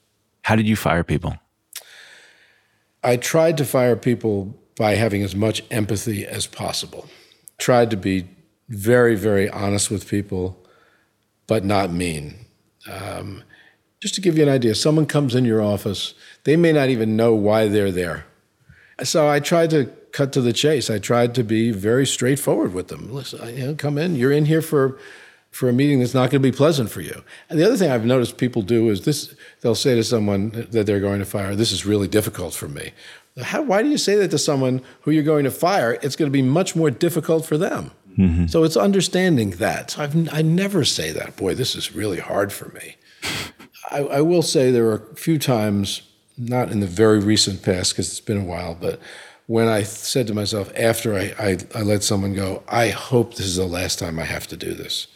How 0.42 0.56
did 0.56 0.66
you 0.66 0.76
fire 0.76 1.04
people 1.04 1.36
i 3.02 3.16
tried 3.16 3.56
to 3.56 3.64
fire 3.64 3.96
people 3.96 4.54
by 4.76 4.94
having 4.94 5.22
as 5.22 5.34
much 5.34 5.62
empathy 5.70 6.26
as 6.26 6.46
possible 6.46 7.08
tried 7.58 7.90
to 7.90 7.96
be 7.96 8.28
very 8.68 9.14
very 9.14 9.48
honest 9.50 9.90
with 9.90 10.08
people 10.08 10.58
but 11.46 11.64
not 11.64 11.92
mean 11.92 12.46
um, 12.88 13.42
just 14.00 14.14
to 14.14 14.20
give 14.20 14.36
you 14.36 14.42
an 14.42 14.48
idea, 14.48 14.74
someone 14.74 15.06
comes 15.06 15.34
in 15.34 15.44
your 15.44 15.62
office, 15.62 16.14
they 16.44 16.56
may 16.56 16.72
not 16.72 16.88
even 16.90 17.16
know 17.16 17.34
why 17.34 17.68
they're 17.68 17.90
there. 17.90 18.26
So 19.02 19.28
I 19.28 19.40
tried 19.40 19.70
to 19.70 19.86
cut 20.12 20.32
to 20.34 20.40
the 20.40 20.52
chase. 20.52 20.88
I 20.88 20.98
tried 20.98 21.34
to 21.34 21.42
be 21.42 21.70
very 21.70 22.06
straightforward 22.06 22.72
with 22.72 22.88
them. 22.88 23.12
Listen, 23.12 23.56
you 23.56 23.66
know, 23.66 23.74
come 23.74 23.98
in. 23.98 24.16
You're 24.16 24.32
in 24.32 24.46
here 24.46 24.62
for 24.62 24.98
for 25.56 25.68
a 25.68 25.72
meeting 25.72 26.00
that's 26.00 26.14
not 26.14 26.30
going 26.30 26.42
to 26.42 26.50
be 26.50 26.54
pleasant 26.54 26.90
for 26.90 27.00
you. 27.00 27.24
And 27.48 27.58
the 27.58 27.64
other 27.64 27.76
thing 27.76 27.90
I've 27.90 28.04
noticed 28.04 28.36
people 28.36 28.62
do 28.62 28.90
is 28.90 29.04
this: 29.04 29.34
they'll 29.60 29.74
say 29.74 29.94
to 29.94 30.04
someone 30.04 30.50
that 30.70 30.84
they're 30.86 31.00
going 31.00 31.18
to 31.20 31.24
fire, 31.24 31.54
"This 31.54 31.72
is 31.72 31.86
really 31.86 32.08
difficult 32.08 32.54
for 32.54 32.68
me." 32.68 32.92
How, 33.42 33.62
why 33.62 33.82
do 33.82 33.88
you 33.88 33.98
say 33.98 34.16
that 34.16 34.30
to 34.30 34.38
someone 34.38 34.82
who 35.02 35.10
you're 35.10 35.22
going 35.22 35.44
to 35.44 35.50
fire? 35.50 35.98
It's 36.02 36.16
going 36.16 36.30
to 36.30 36.32
be 36.32 36.42
much 36.42 36.76
more 36.76 36.90
difficult 36.90 37.44
for 37.44 37.58
them. 37.58 37.90
Mm-hmm. 38.18 38.46
So 38.46 38.64
it's 38.64 38.76
understanding 38.76 39.50
that. 39.52 39.98
I've, 39.98 40.32
I 40.32 40.42
never 40.42 40.84
say 40.84 41.10
that. 41.12 41.36
Boy, 41.36 41.54
this 41.54 41.74
is 41.74 41.94
really 41.94 42.18
hard 42.18 42.52
for 42.52 42.68
me. 42.70 42.96
I, 43.90 43.98
I 43.98 44.20
will 44.22 44.42
say 44.42 44.70
there 44.70 44.86
are 44.86 45.06
a 45.12 45.16
few 45.16 45.38
times, 45.38 46.02
not 46.38 46.70
in 46.70 46.80
the 46.80 46.86
very 46.86 47.18
recent 47.18 47.62
past 47.62 47.92
because 47.92 48.08
it's 48.08 48.20
been 48.20 48.40
a 48.40 48.44
while, 48.44 48.74
but 48.74 49.00
when 49.46 49.68
I 49.68 49.82
said 49.82 50.26
to 50.28 50.34
myself 50.34 50.72
after 50.76 51.14
I, 51.14 51.34
I, 51.38 51.58
I, 51.74 51.82
let 51.82 52.02
someone 52.02 52.34
go, 52.34 52.62
I 52.68 52.88
hope 52.88 53.34
this 53.34 53.46
is 53.46 53.56
the 53.56 53.66
last 53.66 53.98
time 53.98 54.18
I 54.18 54.24
have 54.24 54.46
to 54.48 54.56
do 54.56 54.74
this. 54.74 55.06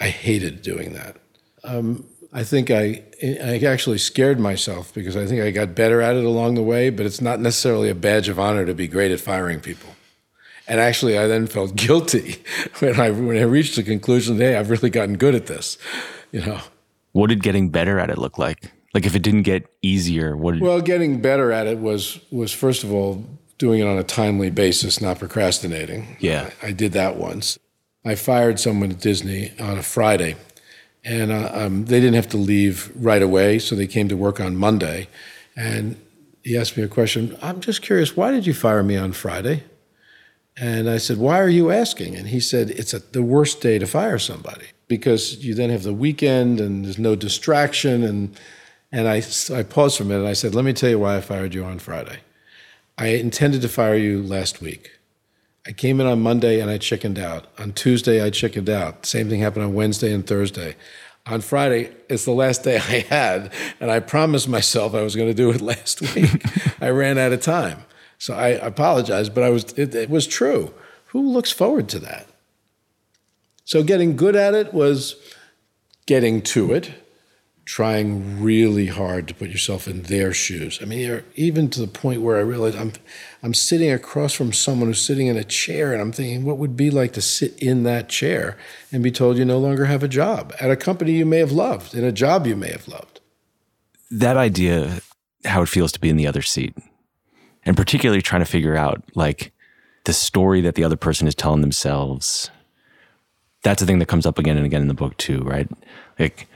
I 0.00 0.08
hated 0.08 0.62
doing 0.62 0.94
that. 0.94 1.16
Um, 1.64 2.06
I 2.32 2.44
think 2.44 2.70
I, 2.70 3.02
I 3.22 3.58
actually 3.64 3.98
scared 3.98 4.38
myself 4.38 4.92
because 4.92 5.16
I 5.16 5.26
think 5.26 5.42
I 5.42 5.50
got 5.50 5.74
better 5.74 6.00
at 6.00 6.14
it 6.14 6.24
along 6.24 6.54
the 6.54 6.62
way, 6.62 6.90
but 6.90 7.06
it's 7.06 7.20
not 7.20 7.40
necessarily 7.40 7.88
a 7.88 7.94
badge 7.94 8.28
of 8.28 8.38
honor 8.38 8.66
to 8.66 8.74
be 8.74 8.86
great 8.86 9.10
at 9.10 9.20
firing 9.20 9.60
people. 9.60 9.90
And 10.66 10.78
actually, 10.78 11.16
I 11.16 11.26
then 11.26 11.46
felt 11.46 11.74
guilty 11.76 12.42
when 12.80 13.00
I, 13.00 13.10
when 13.10 13.36
I 13.36 13.42
reached 13.42 13.76
the 13.76 13.82
conclusion 13.82 14.36
that, 14.36 14.44
hey, 14.44 14.56
I've 14.56 14.70
really 14.70 14.90
gotten 14.90 15.16
good 15.16 15.34
at 15.34 15.46
this, 15.46 15.78
you 16.30 16.44
know. 16.44 16.60
What 17.12 17.28
did 17.28 17.42
getting 17.42 17.70
better 17.70 17.98
at 17.98 18.10
it 18.10 18.18
look 18.18 18.38
like? 18.38 18.70
Like 18.94 19.06
if 19.06 19.16
it 19.16 19.22
didn't 19.22 19.42
get 19.42 19.66
easier, 19.82 20.36
what 20.36 20.52
did 20.52 20.62
Well, 20.62 20.80
getting 20.80 21.20
better 21.20 21.52
at 21.52 21.66
it 21.66 21.78
was 21.78 22.20
was 22.30 22.52
first 22.52 22.84
of 22.84 22.92
all 22.92 23.24
doing 23.58 23.80
it 23.80 23.86
on 23.86 23.98
a 23.98 24.04
timely 24.04 24.50
basis, 24.50 25.00
not 25.00 25.18
procrastinating. 25.18 26.16
Yeah. 26.20 26.50
I, 26.62 26.68
I 26.68 26.72
did 26.72 26.92
that 26.92 27.16
once. 27.16 27.58
I 28.08 28.14
fired 28.14 28.58
someone 28.58 28.90
at 28.90 29.00
Disney 29.00 29.52
on 29.60 29.78
a 29.78 29.82
Friday, 29.82 30.36
and 31.04 31.30
uh, 31.30 31.50
um, 31.52 31.84
they 31.86 32.00
didn't 32.00 32.14
have 32.14 32.28
to 32.30 32.36
leave 32.36 32.90
right 32.94 33.22
away, 33.22 33.58
so 33.58 33.74
they 33.74 33.86
came 33.86 34.08
to 34.08 34.16
work 34.16 34.40
on 34.40 34.56
Monday. 34.56 35.08
And 35.56 36.00
he 36.42 36.56
asked 36.56 36.76
me 36.76 36.82
a 36.82 36.88
question. 36.88 37.36
I'm 37.42 37.60
just 37.60 37.82
curious, 37.82 38.16
why 38.16 38.30
did 38.30 38.46
you 38.46 38.54
fire 38.54 38.82
me 38.82 38.96
on 38.96 39.12
Friday? 39.12 39.64
And 40.56 40.90
I 40.90 40.98
said, 40.98 41.18
Why 41.18 41.38
are 41.38 41.48
you 41.48 41.70
asking? 41.70 42.16
And 42.16 42.28
he 42.28 42.40
said, 42.40 42.70
It's 42.70 42.92
a, 42.92 42.98
the 42.98 43.22
worst 43.22 43.60
day 43.60 43.78
to 43.78 43.86
fire 43.86 44.18
somebody 44.18 44.66
because 44.88 45.44
you 45.44 45.54
then 45.54 45.70
have 45.70 45.84
the 45.84 45.94
weekend 45.94 46.60
and 46.60 46.84
there's 46.84 46.98
no 46.98 47.14
distraction 47.14 48.02
and 48.02 48.36
And 48.90 49.06
I, 49.06 49.22
I 49.54 49.62
paused 49.62 49.98
for 49.98 50.02
a 50.02 50.06
minute 50.06 50.20
and 50.20 50.28
I 50.28 50.32
said, 50.32 50.54
Let 50.54 50.64
me 50.64 50.72
tell 50.72 50.90
you 50.90 50.98
why 50.98 51.16
I 51.16 51.20
fired 51.20 51.54
you 51.54 51.64
on 51.64 51.78
Friday. 51.78 52.18
I 52.96 53.08
intended 53.08 53.62
to 53.62 53.68
fire 53.68 53.94
you 53.94 54.22
last 54.22 54.60
week. 54.60 54.97
I 55.66 55.72
came 55.72 56.00
in 56.00 56.06
on 56.06 56.22
Monday 56.22 56.60
and 56.60 56.70
I 56.70 56.78
chickened 56.78 57.18
out. 57.18 57.46
On 57.58 57.72
Tuesday, 57.72 58.22
I 58.22 58.30
chickened 58.30 58.70
out. 58.70 59.04
Same 59.04 59.28
thing 59.28 59.40
happened 59.40 59.64
on 59.64 59.74
Wednesday 59.74 60.12
and 60.12 60.26
Thursday. 60.26 60.76
On 61.26 61.40
Friday, 61.40 61.92
it's 62.08 62.24
the 62.24 62.32
last 62.32 62.64
day 62.64 62.76
I 62.88 63.00
had, 63.00 63.52
and 63.80 63.90
I 63.90 64.00
promised 64.00 64.48
myself 64.48 64.94
I 64.94 65.02
was 65.02 65.14
going 65.14 65.28
to 65.28 65.34
do 65.34 65.50
it 65.50 65.60
last 65.72 66.00
week. 66.14 66.42
I 66.80 66.88
ran 66.90 67.18
out 67.18 67.32
of 67.32 67.40
time. 67.40 67.84
So 68.18 68.34
I 68.34 68.48
apologize, 68.48 69.28
but 69.28 69.44
I 69.44 69.50
was, 69.50 69.64
it, 69.74 69.94
it 69.94 70.10
was 70.10 70.26
true. 70.26 70.74
Who 71.06 71.22
looks 71.28 71.52
forward 71.52 71.88
to 71.90 71.98
that? 72.00 72.26
So 73.64 73.82
getting 73.82 74.16
good 74.16 74.34
at 74.34 74.54
it 74.54 74.72
was 74.72 75.16
getting 76.06 76.40
to 76.40 76.72
it 76.72 76.92
trying 77.68 78.42
really 78.42 78.86
hard 78.86 79.28
to 79.28 79.34
put 79.34 79.50
yourself 79.50 79.86
in 79.86 80.00
their 80.04 80.32
shoes. 80.32 80.78
I 80.80 80.86
mean, 80.86 81.22
even 81.34 81.68
to 81.68 81.80
the 81.80 81.86
point 81.86 82.22
where 82.22 82.38
I 82.38 82.40
realized 82.40 82.78
I'm, 82.78 82.94
I'm 83.42 83.52
sitting 83.52 83.92
across 83.92 84.32
from 84.32 84.54
someone 84.54 84.88
who's 84.88 85.02
sitting 85.02 85.26
in 85.26 85.36
a 85.36 85.44
chair, 85.44 85.92
and 85.92 86.00
I'm 86.00 86.10
thinking, 86.10 86.46
what 86.46 86.56
would 86.56 86.78
be 86.78 86.90
like 86.90 87.12
to 87.12 87.20
sit 87.20 87.58
in 87.58 87.82
that 87.82 88.08
chair 88.08 88.56
and 88.90 89.02
be 89.02 89.10
told 89.10 89.36
you 89.36 89.44
no 89.44 89.58
longer 89.58 89.84
have 89.84 90.02
a 90.02 90.08
job 90.08 90.54
at 90.58 90.70
a 90.70 90.76
company 90.76 91.12
you 91.12 91.26
may 91.26 91.40
have 91.40 91.52
loved, 91.52 91.94
in 91.94 92.04
a 92.04 92.10
job 92.10 92.46
you 92.46 92.56
may 92.56 92.70
have 92.70 92.88
loved. 92.88 93.20
That 94.10 94.38
idea, 94.38 95.02
how 95.44 95.60
it 95.60 95.68
feels 95.68 95.92
to 95.92 96.00
be 96.00 96.08
in 96.08 96.16
the 96.16 96.26
other 96.26 96.40
seat, 96.40 96.74
and 97.66 97.76
particularly 97.76 98.22
trying 98.22 98.40
to 98.40 98.50
figure 98.50 98.76
out 98.76 99.04
like 99.14 99.52
the 100.04 100.14
story 100.14 100.62
that 100.62 100.74
the 100.74 100.84
other 100.84 100.96
person 100.96 101.28
is 101.28 101.34
telling 101.34 101.60
themselves. 101.60 102.50
That's 103.62 103.80
the 103.80 103.86
thing 103.86 103.98
that 103.98 104.08
comes 104.08 104.24
up 104.24 104.38
again 104.38 104.56
and 104.56 104.64
again 104.64 104.80
in 104.80 104.88
the 104.88 104.94
book 104.94 105.18
too, 105.18 105.42
right? 105.42 105.68
Like 106.18 106.48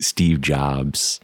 Steve 0.00 0.40
Jobs, 0.40 1.20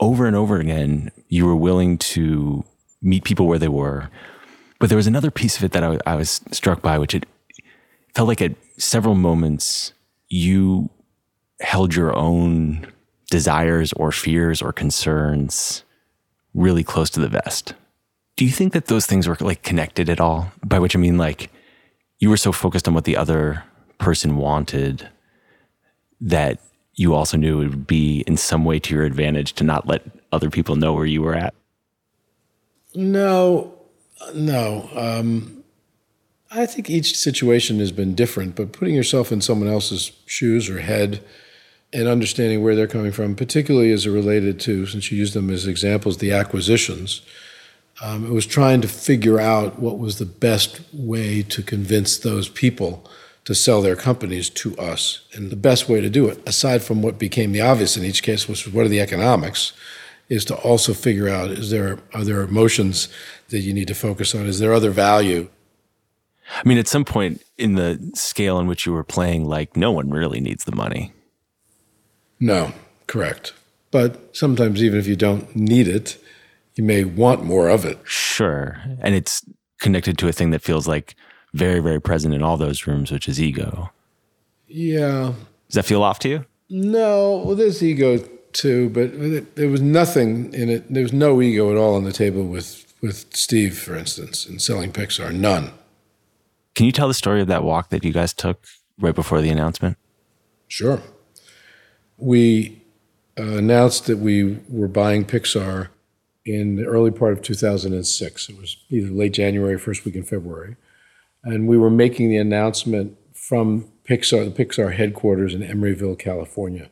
over 0.00 0.26
and 0.26 0.36
over 0.36 0.58
again, 0.58 1.10
you 1.28 1.46
were 1.46 1.56
willing 1.56 1.98
to 1.98 2.64
meet 3.02 3.24
people 3.24 3.46
where 3.46 3.58
they 3.58 3.68
were. 3.68 4.10
But 4.78 4.88
there 4.88 4.96
was 4.96 5.06
another 5.06 5.30
piece 5.30 5.56
of 5.56 5.64
it 5.64 5.72
that 5.72 5.84
I, 5.84 5.98
I 6.06 6.16
was 6.16 6.40
struck 6.50 6.82
by, 6.82 6.98
which 6.98 7.14
it 7.14 7.26
felt 8.14 8.28
like 8.28 8.42
at 8.42 8.54
several 8.78 9.14
moments 9.14 9.92
you 10.28 10.90
held 11.60 11.94
your 11.94 12.14
own 12.14 12.86
desires 13.30 13.92
or 13.94 14.12
fears 14.12 14.60
or 14.60 14.72
concerns 14.72 15.84
really 16.54 16.84
close 16.84 17.10
to 17.10 17.20
the 17.20 17.28
vest. 17.28 17.74
Do 18.36 18.44
you 18.44 18.50
think 18.50 18.72
that 18.72 18.86
those 18.86 19.06
things 19.06 19.28
were 19.28 19.36
like 19.40 19.62
connected 19.62 20.08
at 20.08 20.20
all? 20.20 20.52
By 20.64 20.78
which 20.78 20.96
I 20.96 20.98
mean, 20.98 21.18
like, 21.18 21.50
you 22.18 22.30
were 22.30 22.36
so 22.36 22.52
focused 22.52 22.88
on 22.88 22.94
what 22.94 23.04
the 23.04 23.16
other 23.16 23.64
person 23.98 24.36
wanted 24.36 25.08
that 26.20 26.60
you 26.96 27.14
also 27.14 27.36
knew 27.36 27.60
it 27.60 27.68
would 27.68 27.86
be 27.86 28.20
in 28.26 28.36
some 28.36 28.64
way 28.64 28.78
to 28.78 28.94
your 28.94 29.04
advantage 29.04 29.52
to 29.54 29.64
not 29.64 29.86
let 29.86 30.02
other 30.32 30.50
people 30.50 30.76
know 30.76 30.92
where 30.92 31.06
you 31.06 31.22
were 31.22 31.34
at? 31.34 31.54
No, 32.94 33.74
no. 34.34 34.88
Um, 34.94 35.64
I 36.50 36.66
think 36.66 36.88
each 36.88 37.16
situation 37.16 37.80
has 37.80 37.90
been 37.90 38.14
different, 38.14 38.54
but 38.54 38.72
putting 38.72 38.94
yourself 38.94 39.32
in 39.32 39.40
someone 39.40 39.68
else's 39.68 40.12
shoes 40.26 40.70
or 40.70 40.80
head 40.80 41.22
and 41.92 42.06
understanding 42.08 42.62
where 42.62 42.76
they're 42.76 42.86
coming 42.86 43.12
from, 43.12 43.34
particularly 43.34 43.90
as 43.90 44.06
it 44.06 44.10
related 44.10 44.60
to, 44.60 44.86
since 44.86 45.10
you 45.10 45.18
used 45.18 45.34
them 45.34 45.50
as 45.50 45.66
examples, 45.66 46.18
the 46.18 46.32
acquisitions, 46.32 47.22
um, 48.02 48.26
it 48.26 48.32
was 48.32 48.46
trying 48.46 48.80
to 48.80 48.88
figure 48.88 49.40
out 49.40 49.78
what 49.78 49.98
was 49.98 50.18
the 50.18 50.26
best 50.26 50.80
way 50.92 51.42
to 51.42 51.62
convince 51.62 52.18
those 52.18 52.48
people 52.48 53.08
to 53.44 53.54
sell 53.54 53.82
their 53.82 53.96
companies 53.96 54.48
to 54.48 54.76
us. 54.78 55.20
And 55.34 55.50
the 55.50 55.56
best 55.56 55.88
way 55.88 56.00
to 56.00 56.08
do 56.08 56.28
it, 56.28 56.40
aside 56.46 56.82
from 56.82 57.02
what 57.02 57.18
became 57.18 57.52
the 57.52 57.60
obvious 57.60 57.96
in 57.96 58.04
each 58.04 58.22
case, 58.22 58.48
which 58.48 58.64
was 58.64 58.74
what 58.74 58.86
are 58.86 58.90
the 58.90 59.00
economics, 59.00 59.72
is 60.28 60.44
to 60.46 60.54
also 60.56 60.94
figure 60.94 61.28
out 61.28 61.50
is 61.50 61.70
there 61.70 61.98
are 62.14 62.24
there 62.24 62.40
emotions 62.40 63.08
that 63.50 63.60
you 63.60 63.74
need 63.74 63.88
to 63.88 63.94
focus 63.94 64.34
on? 64.34 64.46
Is 64.46 64.58
there 64.58 64.72
other 64.72 64.90
value? 64.90 65.48
I 66.56 66.68
mean, 66.68 66.78
at 66.78 66.88
some 66.88 67.04
point 67.04 67.42
in 67.56 67.74
the 67.74 68.10
scale 68.14 68.58
in 68.58 68.66
which 68.66 68.86
you 68.86 68.92
were 68.92 69.04
playing, 69.04 69.46
like 69.46 69.76
no 69.76 69.92
one 69.92 70.10
really 70.10 70.40
needs 70.40 70.64
the 70.64 70.74
money. 70.74 71.12
No, 72.40 72.72
correct. 73.06 73.52
But 73.90 74.36
sometimes 74.36 74.82
even 74.82 74.98
if 74.98 75.06
you 75.06 75.16
don't 75.16 75.54
need 75.54 75.88
it, 75.88 76.18
you 76.74 76.84
may 76.84 77.04
want 77.04 77.44
more 77.44 77.68
of 77.68 77.84
it. 77.84 77.98
Sure. 78.04 78.78
And 79.00 79.14
it's 79.14 79.42
connected 79.78 80.18
to 80.18 80.28
a 80.28 80.32
thing 80.32 80.50
that 80.50 80.62
feels 80.62 80.88
like 80.88 81.14
very, 81.54 81.78
very 81.78 82.00
present 82.00 82.34
in 82.34 82.42
all 82.42 82.56
those 82.56 82.86
rooms, 82.86 83.10
which 83.10 83.28
is 83.28 83.40
ego. 83.40 83.90
Yeah. 84.66 85.32
Does 85.68 85.76
that 85.76 85.84
feel 85.84 86.02
off 86.02 86.18
to 86.20 86.28
you? 86.28 86.44
No, 86.68 87.42
well, 87.44 87.54
there's 87.54 87.82
ego 87.82 88.18
too, 88.52 88.90
but 88.90 89.54
there 89.54 89.68
was 89.68 89.80
nothing 89.80 90.52
in 90.52 90.68
it. 90.68 90.92
There 90.92 91.02
was 91.02 91.12
no 91.12 91.40
ego 91.40 91.70
at 91.70 91.76
all 91.76 91.94
on 91.94 92.04
the 92.04 92.12
table 92.12 92.44
with 92.44 92.92
with 93.00 93.36
Steve, 93.36 93.78
for 93.78 93.94
instance, 93.94 94.46
in 94.46 94.58
selling 94.58 94.90
Pixar. 94.92 95.32
None. 95.32 95.70
Can 96.74 96.86
you 96.86 96.92
tell 96.92 97.06
the 97.06 97.14
story 97.14 97.40
of 97.40 97.46
that 97.48 97.62
walk 97.62 97.90
that 97.90 98.02
you 98.02 98.12
guys 98.12 98.32
took 98.32 98.64
right 98.98 99.14
before 99.14 99.40
the 99.40 99.50
announcement? 99.50 99.96
Sure. 100.66 101.00
We 102.16 102.82
uh, 103.38 103.42
announced 103.42 104.06
that 104.06 104.18
we 104.18 104.58
were 104.68 104.88
buying 104.88 105.24
Pixar 105.24 105.88
in 106.46 106.76
the 106.76 106.84
early 106.84 107.10
part 107.10 107.32
of 107.32 107.42
2006. 107.42 108.48
It 108.48 108.56
was 108.56 108.76
either 108.88 109.10
late 109.10 109.34
January, 109.34 109.78
first 109.78 110.04
week 110.04 110.16
in 110.16 110.24
February 110.24 110.76
and 111.44 111.68
we 111.68 111.78
were 111.78 111.90
making 111.90 112.30
the 112.30 112.38
announcement 112.38 113.16
from 113.34 113.86
Pixar, 114.08 114.44
the 114.44 114.64
Pixar 114.64 114.94
headquarters 114.94 115.54
in 115.54 115.60
Emeryville, 115.60 116.18
California. 116.18 116.90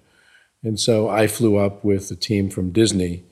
And 0.63 0.79
so 0.79 1.09
I 1.09 1.27
flew 1.27 1.57
up 1.57 1.85
with 1.85 2.09
the 2.09 2.17
team 2.17 2.51
from 2.51 2.71
Disney 2.71 3.25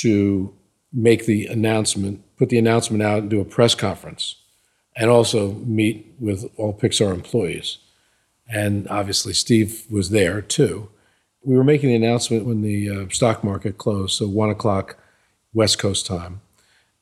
to 0.00 0.54
make 0.92 1.26
the 1.26 1.46
announcement, 1.46 2.24
put 2.36 2.48
the 2.48 2.58
announcement 2.58 3.02
out 3.02 3.20
and 3.20 3.30
do 3.30 3.40
a 3.40 3.44
press 3.44 3.74
conference, 3.74 4.36
and 4.96 5.10
also 5.10 5.52
meet 5.52 6.14
with 6.18 6.50
all 6.56 6.76
Pixar 6.76 7.12
employees. 7.12 7.78
And 8.50 8.88
obviously, 8.88 9.34
Steve 9.34 9.84
was 9.90 10.10
there 10.10 10.40
too. 10.40 10.88
We 11.44 11.56
were 11.56 11.64
making 11.64 11.90
the 11.90 11.94
announcement 11.94 12.46
when 12.46 12.62
the 12.62 12.90
uh, 12.90 13.08
stock 13.10 13.44
market 13.44 13.78
closed, 13.78 14.16
so 14.16 14.26
one 14.26 14.50
o'clock 14.50 14.98
West 15.52 15.78
Coast 15.78 16.06
time. 16.06 16.40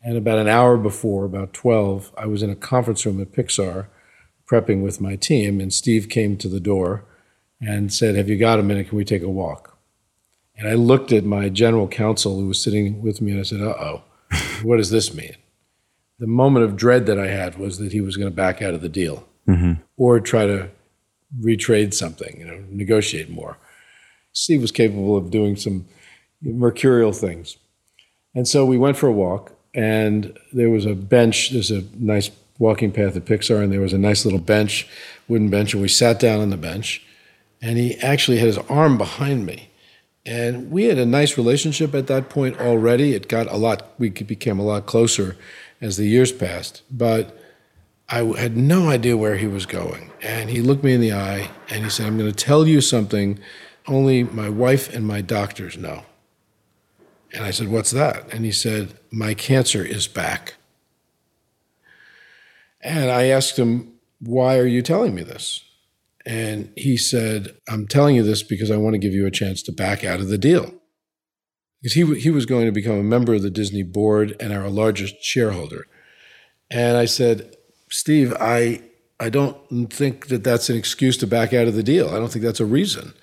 And 0.07 0.17
about 0.17 0.39
an 0.39 0.47
hour 0.47 0.77
before, 0.77 1.25
about 1.25 1.53
12, 1.53 2.13
I 2.17 2.27
was 2.27 2.41
in 2.41 2.49
a 2.49 2.55
conference 2.55 3.05
room 3.05 3.21
at 3.21 3.33
Pixar 3.33 3.89
prepping 4.49 4.81
with 4.81 5.01
my 5.01 5.17
team, 5.17 5.61
and 5.61 5.75
Steve 5.75 6.09
came 6.09 6.37
to 6.37 6.49
the 6.49 6.61
door 6.61 7.03
and 7.61 7.93
said, 7.93 8.15
Have 8.15 8.29
you 8.29 8.39
got 8.39 8.61
a 8.61 8.63
minute? 8.63 8.89
Can 8.89 8.99
we 8.99 9.05
take 9.05 9.25
a 9.25 9.29
walk? 9.29 9.77
And 10.57 10.69
I 10.69 10.75
looked 10.75 11.11
at 11.11 11.25
my 11.25 11.49
general 11.49 11.89
counsel 11.89 12.39
who 12.39 12.47
was 12.47 12.63
sitting 12.63 13.03
with 13.03 13.21
me 13.21 13.33
and 13.33 13.41
I 13.41 13.43
said, 13.43 13.61
Uh 13.61 13.75
oh, 13.81 14.03
what 14.63 14.77
does 14.77 14.91
this 14.91 15.13
mean? 15.13 15.35
The 16.21 16.29
moment 16.29 16.65
of 16.65 16.77
dread 16.77 17.07
that 17.07 17.19
I 17.19 17.27
had 17.27 17.59
was 17.59 17.79
that 17.79 17.91
he 17.91 18.01
was 18.01 18.17
going 18.17 18.31
to 18.31 18.37
back 18.37 18.63
out 18.63 18.75
of 18.75 18.83
the 18.83 18.89
deal 18.89 19.27
mm-hmm. 19.49 19.73
or 19.97 20.21
try 20.21 20.47
to 20.47 20.71
retrade 21.41 21.95
something, 21.95 22.39
you 22.39 22.47
know, 22.47 22.63
negotiate 22.71 23.29
more. 23.29 23.59
Steve 24.33 24.61
was 24.61 24.71
capable 24.71 25.17
of 25.17 25.33
doing 25.33 25.57
some 25.57 25.87
mercurial 26.41 27.13
things. 27.13 27.57
And 28.37 28.47
so 28.47 28.65
we 28.65 28.79
went 28.79 28.97
for 28.97 29.09
a 29.09 29.13
walk 29.13 29.56
and 29.77 30.37
there 30.55 30.71
was 30.71 30.87
a 30.87 30.95
bench. 30.95 31.51
There's 31.51 31.71
a 31.71 31.85
nice 31.95 32.31
walking 32.59 32.91
path 32.91 33.15
at 33.15 33.27
Pixar, 33.27 33.63
and 33.63 33.71
there 33.71 33.83
was 33.83 33.93
a 33.93 33.99
nice 33.99 34.25
little 34.25 34.41
bench, 34.41 34.89
wooden 35.29 35.51
bench, 35.51 35.75
and 35.75 35.83
we 35.83 35.89
sat 35.89 36.19
down 36.19 36.41
on 36.41 36.49
the 36.49 36.57
bench. 36.57 37.07
And 37.61 37.79
he 37.79 37.97
actually 37.99 38.39
had 38.39 38.47
his 38.47 38.59
arm 38.59 38.99
behind 38.99 39.45
me, 39.45 39.69
and 40.25 40.71
we 40.71 40.85
had 40.85 40.99
a 40.99 41.07
nice 41.07 41.37
relationship 41.37 41.95
at 41.95 42.07
that 42.07 42.31
point 42.31 42.59
already. 42.59 43.13
It 43.13 43.29
got 43.29 43.47
a 43.53 43.57
lot. 43.57 43.93
We 43.99 44.09
became 44.09 44.59
a 44.59 44.65
lot 44.65 44.87
closer 44.87 45.37
as 45.81 45.97
the 45.97 46.07
years 46.07 46.33
passed, 46.33 46.83
but. 46.91 47.39
I 48.09 48.23
had 48.39 48.57
no 48.57 48.89
idea 48.89 49.17
where 49.17 49.35
he 49.35 49.49
was 49.49 49.67
going. 49.67 50.13
And 50.23 50.49
he 50.49 50.63
looked 50.63 50.85
me 50.85 50.95
in 50.95 51.01
the 51.01 51.13
eye 51.13 51.51
and 51.69 51.83
he 51.83 51.91
said, 51.91 52.07
I'm 52.07 52.17
going 52.17 52.31
to 52.31 52.45
tell 52.45 52.65
you 52.65 52.81
something 52.81 53.41
only 53.89 54.23
my 54.23 54.49
wife 54.49 54.95
and 54.95 55.05
my 55.05 55.23
doctors 55.23 55.77
know. 55.77 56.05
And 57.33 57.45
I 57.45 57.51
said, 57.51 57.67
What's 57.69 57.91
that? 57.91 58.33
And 58.33 58.45
he 58.45 58.53
said, 58.53 58.97
My 59.17 59.33
cancer 59.33 59.83
is 59.83 60.07
back. 60.07 60.57
And 62.83 63.11
I 63.11 63.29
asked 63.29 63.59
him, 63.59 63.95
Why 64.21 64.59
are 64.59 64.67
you 64.67 64.83
telling 64.83 65.15
me 65.15 65.23
this? 65.23 65.65
And 66.27 66.71
he 66.77 66.99
said, 66.99 67.57
I'm 67.67 67.87
telling 67.87 68.15
you 68.15 68.23
this 68.23 68.43
because 68.43 68.71
I 68.71 68.77
want 68.77 68.93
to 68.93 68.99
give 68.99 69.15
you 69.15 69.25
a 69.25 69.31
chance 69.31 69.63
to 69.63 69.73
back 69.73 70.05
out 70.05 70.21
of 70.21 70.29
the 70.29 70.37
deal. 70.37 70.71
Because 71.81 71.95
he, 71.95 72.21
he 72.21 72.29
was 72.29 72.45
going 72.45 72.67
to 72.67 72.73
become 72.73 72.99
a 72.99 73.03
member 73.03 73.33
of 73.33 73.41
the 73.41 73.49
Disney 73.49 73.83
board 73.83 74.37
and 74.39 74.53
our 74.53 74.69
largest 74.69 75.23
shareholder. 75.23 75.87
And 76.71 76.99
I 76.99 77.07
said, 77.07 77.57
Steve, 77.89 78.35
I, 78.39 78.83
I 79.19 79.31
don't 79.31 79.91
think 79.91 80.27
that 80.27 80.45
that's 80.45 80.69
an 80.69 80.77
excuse 80.77 81.17
to 81.19 81.27
back 81.27 81.55
out 81.55 81.69
of 81.69 81.75
the 81.75 81.83
deal. 81.83 82.11
I 82.11 82.19
don't 82.19 82.31
think 82.31 82.45
that's 82.45 82.61
a 82.61 82.67
reason. 82.67 83.15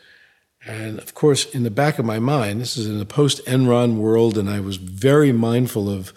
And 0.65 0.97
of 0.99 1.13
course, 1.13 1.45
in 1.45 1.63
the 1.63 1.71
back 1.71 1.99
of 1.99 2.06
my 2.06 2.19
mind, 2.19 2.62
this 2.62 2.78
is 2.78 2.88
in 2.88 2.99
the 2.99 3.06
post 3.06 3.45
Enron 3.45 3.95
world, 3.95 4.38
and 4.38 4.49
I 4.49 4.60
was 4.60 4.78
very 4.78 5.32
mindful 5.32 5.89
of 5.89 6.13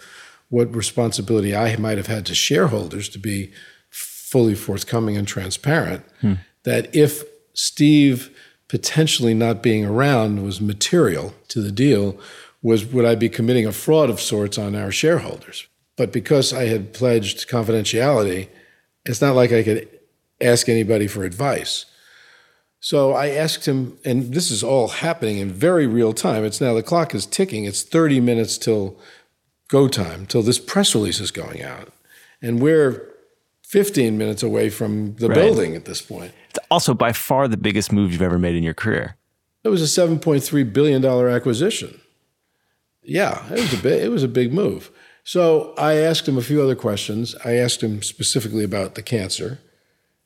what 0.49 0.73
responsibility 0.73 1.55
I 1.55 1.75
might 1.75 1.97
have 1.97 2.07
had 2.07 2.25
to 2.27 2.35
shareholders 2.35 3.09
to 3.09 3.19
be 3.19 3.51
fully 3.89 4.55
forthcoming 4.55 5.17
and 5.17 5.27
transparent. 5.27 6.05
Hmm. 6.21 6.33
That 6.63 6.93
if 6.95 7.23
Steve 7.53 8.29
potentially 8.67 9.33
not 9.33 9.63
being 9.63 9.85
around 9.85 10.43
was 10.43 10.59
material 10.59 11.33
to 11.47 11.61
the 11.61 11.71
deal 11.71 12.19
was 12.61 12.85
would 12.85 13.05
I 13.05 13.15
be 13.15 13.29
committing 13.29 13.65
a 13.65 13.71
fraud 13.71 14.09
of 14.09 14.19
sorts 14.19 14.57
on 14.57 14.75
our 14.75 14.91
shareholders? 14.91 15.67
But 15.95 16.11
because 16.11 16.53
I 16.53 16.65
had 16.65 16.93
pledged 16.93 17.47
confidentiality, 17.49 18.49
it's 19.05 19.21
not 19.21 19.35
like 19.35 19.51
I 19.51 19.63
could 19.63 19.87
ask 20.41 20.67
anybody 20.67 21.07
for 21.07 21.23
advice. 21.23 21.85
So 22.79 23.13
I 23.13 23.29
asked 23.29 23.67
him, 23.67 23.97
and 24.05 24.33
this 24.33 24.51
is 24.51 24.63
all 24.63 24.87
happening 24.87 25.39
in 25.39 25.51
very 25.51 25.87
real 25.87 26.13
time. 26.13 26.45
It's 26.45 26.61
now 26.61 26.73
the 26.73 26.83
clock 26.83 27.15
is 27.15 27.25
ticking. 27.25 27.65
It's 27.65 27.83
30 27.83 28.19
minutes 28.19 28.57
till 28.57 28.99
go 29.67 29.87
time, 29.87 30.25
till 30.25 30.43
this 30.43 30.59
press 30.59 30.93
release 30.93 31.19
is 31.19 31.31
going 31.31 31.63
out. 31.63 31.91
And 32.41 32.61
we're 32.61 33.07
15 33.63 34.17
minutes 34.17 34.43
away 34.43 34.69
from 34.69 35.15
the 35.15 35.27
right. 35.27 35.35
building 35.35 35.75
at 35.75 35.85
this 35.85 36.01
point. 36.01 36.31
It's 36.49 36.59
also 36.69 36.93
by 36.93 37.13
far 37.13 37.47
the 37.47 37.57
biggest 37.57 37.91
move 37.91 38.11
you've 38.11 38.21
ever 38.21 38.39
made 38.39 38.55
in 38.55 38.63
your 38.63 38.73
career. 38.73 39.17
It 39.63 39.69
was 39.69 39.81
a 39.81 40.01
$7.3 40.01 40.73
billion 40.73 41.03
acquisition. 41.03 41.99
Yeah, 43.03 43.45
it 43.47 43.59
was 43.59 43.73
a 43.73 43.77
big, 43.77 44.03
it 44.03 44.09
was 44.09 44.23
a 44.23 44.27
big 44.27 44.53
move. 44.53 44.91
So 45.23 45.73
I 45.77 45.95
asked 45.95 46.27
him 46.27 46.37
a 46.37 46.41
few 46.41 46.61
other 46.61 46.75
questions. 46.75 47.35
I 47.43 47.53
asked 47.55 47.83
him 47.83 48.01
specifically 48.01 48.63
about 48.63 48.95
the 48.95 49.01
cancer. 49.01 49.59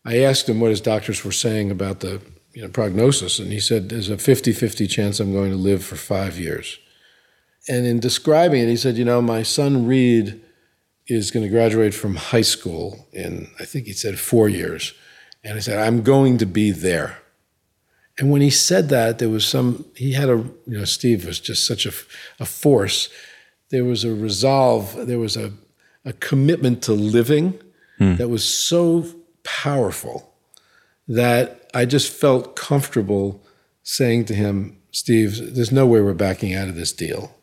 I 0.06 0.20
asked 0.20 0.48
him 0.48 0.60
what 0.60 0.70
his 0.70 0.82
doctors 0.82 1.26
were 1.26 1.32
saying 1.32 1.72
about 1.72 2.02
the 2.02 2.22
you 2.54 2.62
know, 2.62 2.70
prognosis, 2.70 3.40
and 3.40 3.52
he 3.52 3.60
said 3.60 3.90
there's 3.90 4.10
a 4.10 4.18
50 4.18 4.52
50 4.54 4.88
chance 4.88 5.20
I'm 5.20 5.34
going 5.34 5.52
to 5.52 5.58
live 5.58 5.84
for 5.84 5.96
five 5.96 6.38
years. 6.38 6.80
And 7.70 7.86
in 7.86 8.00
describing 8.00 8.62
it, 8.62 8.70
he 8.70 8.78
said, 8.78 8.98
You 8.98 9.06
know, 9.06 9.22
my 9.22 9.44
son 9.44 9.86
Reed 9.86 10.42
is 11.08 11.32
going 11.32 11.44
to 11.44 11.50
graduate 11.50 11.94
from 11.94 12.16
high 12.16 12.42
school 12.42 13.08
in, 13.12 13.50
I 13.60 13.66
think 13.66 13.86
he 13.86 13.94
said, 13.94 14.20
four 14.20 14.48
years. 14.50 14.94
And 15.44 15.56
he 15.56 15.62
said, 15.62 15.80
I'm 15.80 16.04
going 16.04 16.38
to 16.38 16.46
be 16.46 16.72
there. 16.72 17.18
And 18.18 18.32
when 18.32 18.42
he 18.42 18.50
said 18.50 18.90
that, 18.90 19.20
there 19.20 19.30
was 19.30 19.46
some, 19.46 19.86
he 19.96 20.14
had 20.14 20.30
a, 20.30 20.38
you 20.68 20.78
know, 20.78 20.86
Steve 20.86 21.26
was 21.26 21.40
just 21.40 21.66
such 21.66 21.86
a, 21.86 21.92
a 22.40 22.46
force. 22.46 23.10
There 23.70 23.84
was 23.84 24.04
a 24.04 24.14
resolve, 24.14 25.08
there 25.08 25.20
was 25.20 25.36
a, 25.36 25.52
a 26.06 26.14
commitment 26.14 26.84
to 26.84 26.94
living 26.94 27.60
hmm. 27.98 28.16
that 28.16 28.30
was 28.30 28.44
so 28.46 29.06
powerful 29.44 30.34
that 31.08 31.61
I 31.74 31.86
just 31.86 32.12
felt 32.12 32.56
comfortable 32.56 33.42
saying 33.84 34.26
to 34.26 34.34
him, 34.34 34.78
Steve, 34.92 35.56
there's 35.56 35.72
no 35.72 35.86
way 35.86 36.02
we're 36.02 36.14
backing 36.14 36.54
out 36.54 36.68
of 36.68 36.76
this 36.76 36.92
deal. 36.92 37.36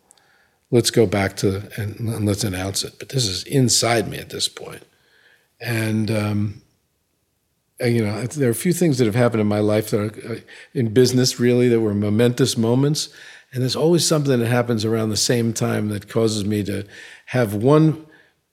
Let's 0.71 0.91
go 0.91 1.07
back 1.07 1.37
to 1.39 1.71
and, 1.77 1.99
and 1.99 2.27
let's 2.27 2.45
announce 2.45 2.85
it. 2.85 2.99
But 2.99 3.09
this 3.09 3.27
is 3.27 3.43
inside 3.45 4.09
me 4.09 4.19
at 4.19 4.31
this 4.31 4.49
point. 4.49 4.83
And, 5.61 6.11
um, 6.11 6.63
and, 7.81 7.95
you 7.95 8.05
know, 8.05 8.27
there 8.27 8.49
are 8.49 8.53
a 8.53 8.55
few 8.55 8.73
things 8.73 8.99
that 8.99 9.07
have 9.07 9.15
happened 9.15 9.41
in 9.41 9.47
my 9.47 9.61
life 9.61 9.91
that 9.91 10.01
are 10.01 10.33
uh, 10.33 10.41
in 10.75 10.93
business 10.93 11.41
really 11.41 11.69
that 11.69 11.81
were 11.81 11.95
momentous 11.95 12.57
moments. 12.57 13.09
And 13.53 13.63
there's 13.63 13.77
always 13.77 14.07
something 14.07 14.39
that 14.39 14.47
happens 14.47 14.85
around 14.85 15.09
the 15.09 15.17
same 15.17 15.55
time 15.55 15.89
that 15.89 16.09
causes 16.09 16.45
me 16.45 16.63
to 16.65 16.87
have 17.27 17.55
one 17.55 18.05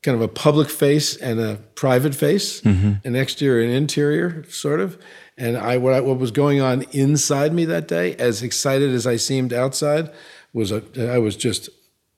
kind 0.04 0.16
of 0.16 0.22
a 0.22 0.28
public 0.28 0.70
face 0.70 1.18
and 1.18 1.40
a 1.40 1.56
private 1.74 2.14
face, 2.14 2.62
mm-hmm. 2.62 2.94
an 3.06 3.16
exterior 3.16 3.66
and 3.66 3.74
interior, 3.74 4.46
sort 4.50 4.80
of. 4.80 5.02
And 5.38 5.58
I 5.58 5.78
what, 5.78 5.94
I, 5.94 6.02
what 6.02 6.18
was 6.18 6.32
going 6.32 6.62
on 6.62 6.84
inside 6.92 7.54
me 7.54 7.66
that 7.66 7.88
day, 7.88 8.16
as 8.16 8.42
excited 8.42 8.92
as 8.92 9.06
I 9.06 9.18
seemed 9.18 9.52
outside, 9.52 10.10
was 10.54 10.72
a, 10.72 10.84
I 11.12 11.18
was 11.18 11.36
just 11.36 11.70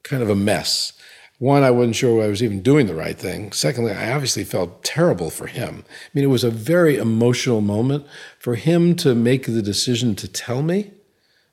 kind 0.03 0.21
of 0.21 0.29
a 0.29 0.35
mess. 0.35 0.93
One, 1.39 1.63
I 1.63 1.71
wasn't 1.71 1.95
sure 1.95 2.23
I 2.23 2.27
was 2.27 2.41
even 2.41 2.61
doing 2.63 2.87
the 2.87 2.95
right 2.95 3.17
thing. 3.17 3.51
Secondly, 3.51 3.91
I 3.91 4.11
obviously 4.11 4.43
felt 4.43 4.83
terrible 4.83 5.29
for 5.29 5.45
him. 5.45 5.83
I 5.87 6.09
mean, 6.13 6.23
it 6.23 6.29
was 6.29 6.43
a 6.43 6.49
very 6.49 6.97
emotional 6.97 7.61
moment. 7.61 8.07
For 8.39 8.55
him 8.55 8.95
to 8.97 9.13
make 9.13 9.45
the 9.45 9.61
decision 9.61 10.15
to 10.15 10.27
tell 10.27 10.63
me 10.63 10.91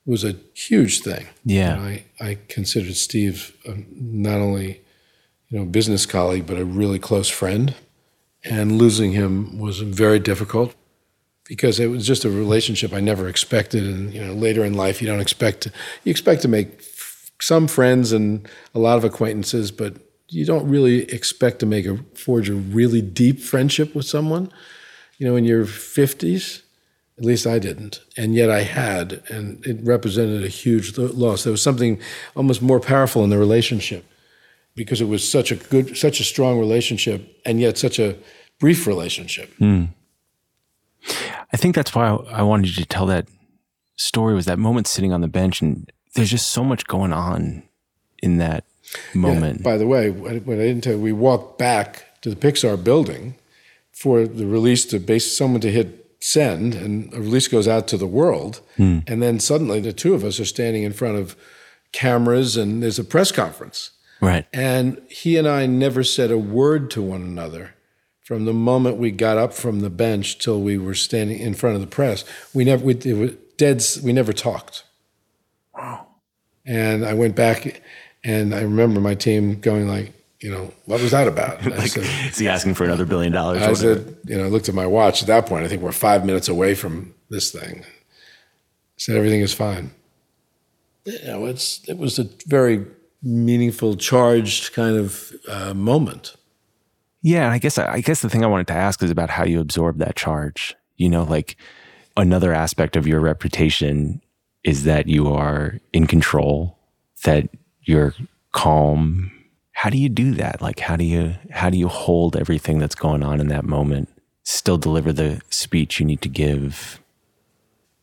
was 0.06 0.24
a 0.24 0.36
huge 0.54 1.00
thing. 1.00 1.26
Yeah. 1.44 1.78
I, 1.78 2.04
I 2.18 2.38
considered 2.48 2.96
Steve 2.96 3.56
um, 3.68 3.86
not 3.94 4.40
only 4.40 4.80
you 5.48 5.58
know, 5.58 5.64
business 5.66 6.06
colleague, 6.06 6.46
but 6.46 6.58
a 6.58 6.64
really 6.64 6.98
close 6.98 7.28
friend. 7.28 7.74
And 8.42 8.78
losing 8.78 9.12
him 9.12 9.58
was 9.58 9.80
very 9.80 10.18
difficult 10.18 10.74
because 11.44 11.78
it 11.78 11.88
was 11.88 12.06
just 12.06 12.24
a 12.24 12.30
relationship 12.30 12.92
I 12.92 13.00
never 13.00 13.28
expected. 13.28 13.84
And 13.84 14.12
you 14.12 14.24
know, 14.24 14.32
later 14.32 14.64
in 14.64 14.74
life, 14.74 15.00
you 15.00 15.08
don't 15.08 15.20
expect 15.20 15.62
to, 15.62 15.72
you 16.04 16.10
expect 16.10 16.42
to 16.42 16.48
make 16.48 16.82
some 17.40 17.66
friends 17.68 18.12
and 18.12 18.48
a 18.74 18.78
lot 18.78 18.96
of 18.96 19.04
acquaintances, 19.04 19.70
but 19.70 19.96
you 20.28 20.44
don't 20.44 20.68
really 20.68 21.02
expect 21.12 21.58
to 21.60 21.66
make 21.66 21.86
a 21.86 21.98
forge 22.14 22.48
a 22.48 22.54
really 22.54 23.02
deep 23.02 23.40
friendship 23.40 23.94
with 23.94 24.06
someone. 24.06 24.50
You 25.18 25.28
know, 25.28 25.36
in 25.36 25.44
your 25.44 25.64
fifties, 25.64 26.62
at 27.18 27.24
least 27.24 27.46
I 27.46 27.58
didn't, 27.58 28.00
and 28.16 28.34
yet 28.34 28.50
I 28.50 28.62
had, 28.62 29.22
and 29.28 29.64
it 29.64 29.78
represented 29.82 30.42
a 30.42 30.48
huge 30.48 30.98
loss. 30.98 31.44
There 31.44 31.52
was 31.52 31.62
something 31.62 32.00
almost 32.34 32.60
more 32.60 32.80
powerful 32.80 33.22
in 33.22 33.30
the 33.30 33.38
relationship 33.38 34.04
because 34.74 35.00
it 35.00 35.06
was 35.06 35.28
such 35.28 35.52
a 35.52 35.56
good, 35.56 35.96
such 35.96 36.18
a 36.18 36.24
strong 36.24 36.58
relationship, 36.58 37.40
and 37.46 37.60
yet 37.60 37.78
such 37.78 38.00
a 38.00 38.16
brief 38.58 38.86
relationship. 38.88 39.54
Mm. 39.58 39.90
I 41.52 41.56
think 41.56 41.74
that's 41.74 41.94
why 41.94 42.08
I 42.08 42.42
wanted 42.42 42.68
you 42.68 42.82
to 42.82 42.86
tell 42.86 43.06
that 43.06 43.28
story. 43.96 44.34
Was 44.34 44.46
that 44.46 44.58
moment 44.58 44.86
sitting 44.86 45.12
on 45.12 45.20
the 45.20 45.28
bench, 45.28 45.60
and 45.60 45.90
there's 46.14 46.30
just 46.30 46.50
so 46.50 46.64
much 46.64 46.86
going 46.86 47.12
on 47.12 47.62
in 48.22 48.38
that 48.38 48.64
moment. 49.14 49.60
Yeah, 49.60 49.64
by 49.64 49.76
the 49.76 49.86
way, 49.86 50.10
what 50.10 50.32
I 50.32 50.38
didn't 50.38 50.82
tell 50.82 50.94
you, 50.94 51.00
we 51.00 51.12
walked 51.12 51.58
back 51.58 52.20
to 52.22 52.30
the 52.30 52.36
Pixar 52.36 52.82
building 52.82 53.34
for 53.92 54.26
the 54.26 54.46
release 54.46 54.84
to 54.86 54.98
base 54.98 55.36
someone 55.36 55.60
to 55.60 55.70
hit 55.70 56.00
send, 56.20 56.74
and 56.74 57.12
a 57.12 57.20
release 57.20 57.48
goes 57.48 57.68
out 57.68 57.86
to 57.88 57.98
the 57.98 58.06
world, 58.06 58.60
mm. 58.78 59.02
and 59.06 59.22
then 59.22 59.38
suddenly 59.38 59.80
the 59.80 59.92
two 59.92 60.14
of 60.14 60.24
us 60.24 60.40
are 60.40 60.44
standing 60.46 60.82
in 60.82 60.92
front 60.92 61.18
of 61.18 61.36
cameras, 61.92 62.56
and 62.56 62.82
there's 62.82 62.98
a 62.98 63.04
press 63.04 63.30
conference 63.30 63.90
Right. 64.24 64.46
And 64.52 65.02
he 65.08 65.36
and 65.36 65.46
I 65.46 65.66
never 65.66 66.02
said 66.02 66.30
a 66.30 66.38
word 66.38 66.90
to 66.92 67.02
one 67.02 67.22
another 67.22 67.74
from 68.24 68.46
the 68.46 68.54
moment 68.54 68.96
we 68.96 69.10
got 69.10 69.36
up 69.36 69.52
from 69.52 69.80
the 69.80 69.90
bench 69.90 70.38
till 70.38 70.60
we 70.60 70.78
were 70.78 70.94
standing 70.94 71.38
in 71.38 71.54
front 71.54 71.76
of 71.76 71.80
the 71.82 71.86
press. 71.86 72.24
We 72.54 72.64
never, 72.64 72.84
we, 72.84 72.94
it 72.94 73.16
was 73.16 73.32
dead, 73.58 73.84
we 74.02 74.12
never 74.12 74.32
talked. 74.32 74.84
Wow. 75.76 76.06
And 76.64 77.04
I 77.04 77.12
went 77.12 77.36
back 77.36 77.82
and 78.24 78.54
I 78.54 78.62
remember 78.62 79.00
my 79.00 79.14
team 79.14 79.60
going 79.60 79.86
like, 79.86 80.12
you 80.40 80.50
know, 80.50 80.72
what 80.86 81.02
was 81.02 81.10
that 81.10 81.28
about? 81.28 81.64
like, 81.66 81.88
said, 81.88 82.04
is 82.30 82.38
he 82.38 82.48
asking 82.48 82.74
for 82.74 82.84
another 82.84 83.04
billion 83.04 83.32
dollars? 83.32 83.62
I 83.62 83.74
said, 83.74 84.16
you 84.24 84.38
know, 84.38 84.44
I 84.44 84.48
looked 84.48 84.70
at 84.70 84.74
my 84.74 84.86
watch 84.86 85.22
at 85.22 85.28
that 85.28 85.46
point. 85.46 85.64
I 85.64 85.68
think 85.68 85.82
we're 85.82 85.92
five 85.92 86.24
minutes 86.24 86.48
away 86.48 86.74
from 86.74 87.14
this 87.28 87.52
thing. 87.52 87.82
I 87.82 88.96
said, 88.96 89.16
everything 89.16 89.40
is 89.40 89.52
fine. 89.52 89.90
You 91.04 91.18
know, 91.26 91.44
it's, 91.44 91.86
it 91.86 91.98
was 91.98 92.18
a 92.18 92.26
very 92.46 92.86
meaningful, 93.22 93.96
charged 93.96 94.72
kind 94.72 94.96
of 94.96 95.32
uh, 95.46 95.74
moment. 95.74 96.36
Yeah, 97.24 97.50
I 97.50 97.56
guess 97.56 97.78
I 97.78 98.02
guess 98.02 98.20
the 98.20 98.28
thing 98.28 98.44
I 98.44 98.48
wanted 98.48 98.66
to 98.66 98.74
ask 98.74 99.02
is 99.02 99.10
about 99.10 99.30
how 99.30 99.44
you 99.44 99.58
absorb 99.58 99.96
that 99.96 100.14
charge. 100.14 100.74
You 100.96 101.08
know, 101.08 101.22
like 101.22 101.56
another 102.18 102.52
aspect 102.52 102.96
of 102.96 103.06
your 103.06 103.18
reputation 103.18 104.20
is 104.62 104.84
that 104.84 105.08
you 105.08 105.32
are 105.32 105.80
in 105.94 106.06
control, 106.06 106.76
that 107.24 107.48
you're 107.82 108.14
calm. 108.52 109.32
How 109.72 109.88
do 109.88 109.96
you 109.96 110.10
do 110.10 110.34
that? 110.34 110.60
Like 110.60 110.80
how 110.80 110.96
do 110.96 111.04
you 111.04 111.34
how 111.50 111.70
do 111.70 111.78
you 111.78 111.88
hold 111.88 112.36
everything 112.36 112.78
that's 112.78 112.94
going 112.94 113.22
on 113.22 113.40
in 113.40 113.48
that 113.48 113.64
moment, 113.64 114.10
still 114.42 114.76
deliver 114.76 115.10
the 115.10 115.40
speech 115.48 115.98
you 115.98 116.04
need 116.04 116.20
to 116.20 116.28
give? 116.28 117.00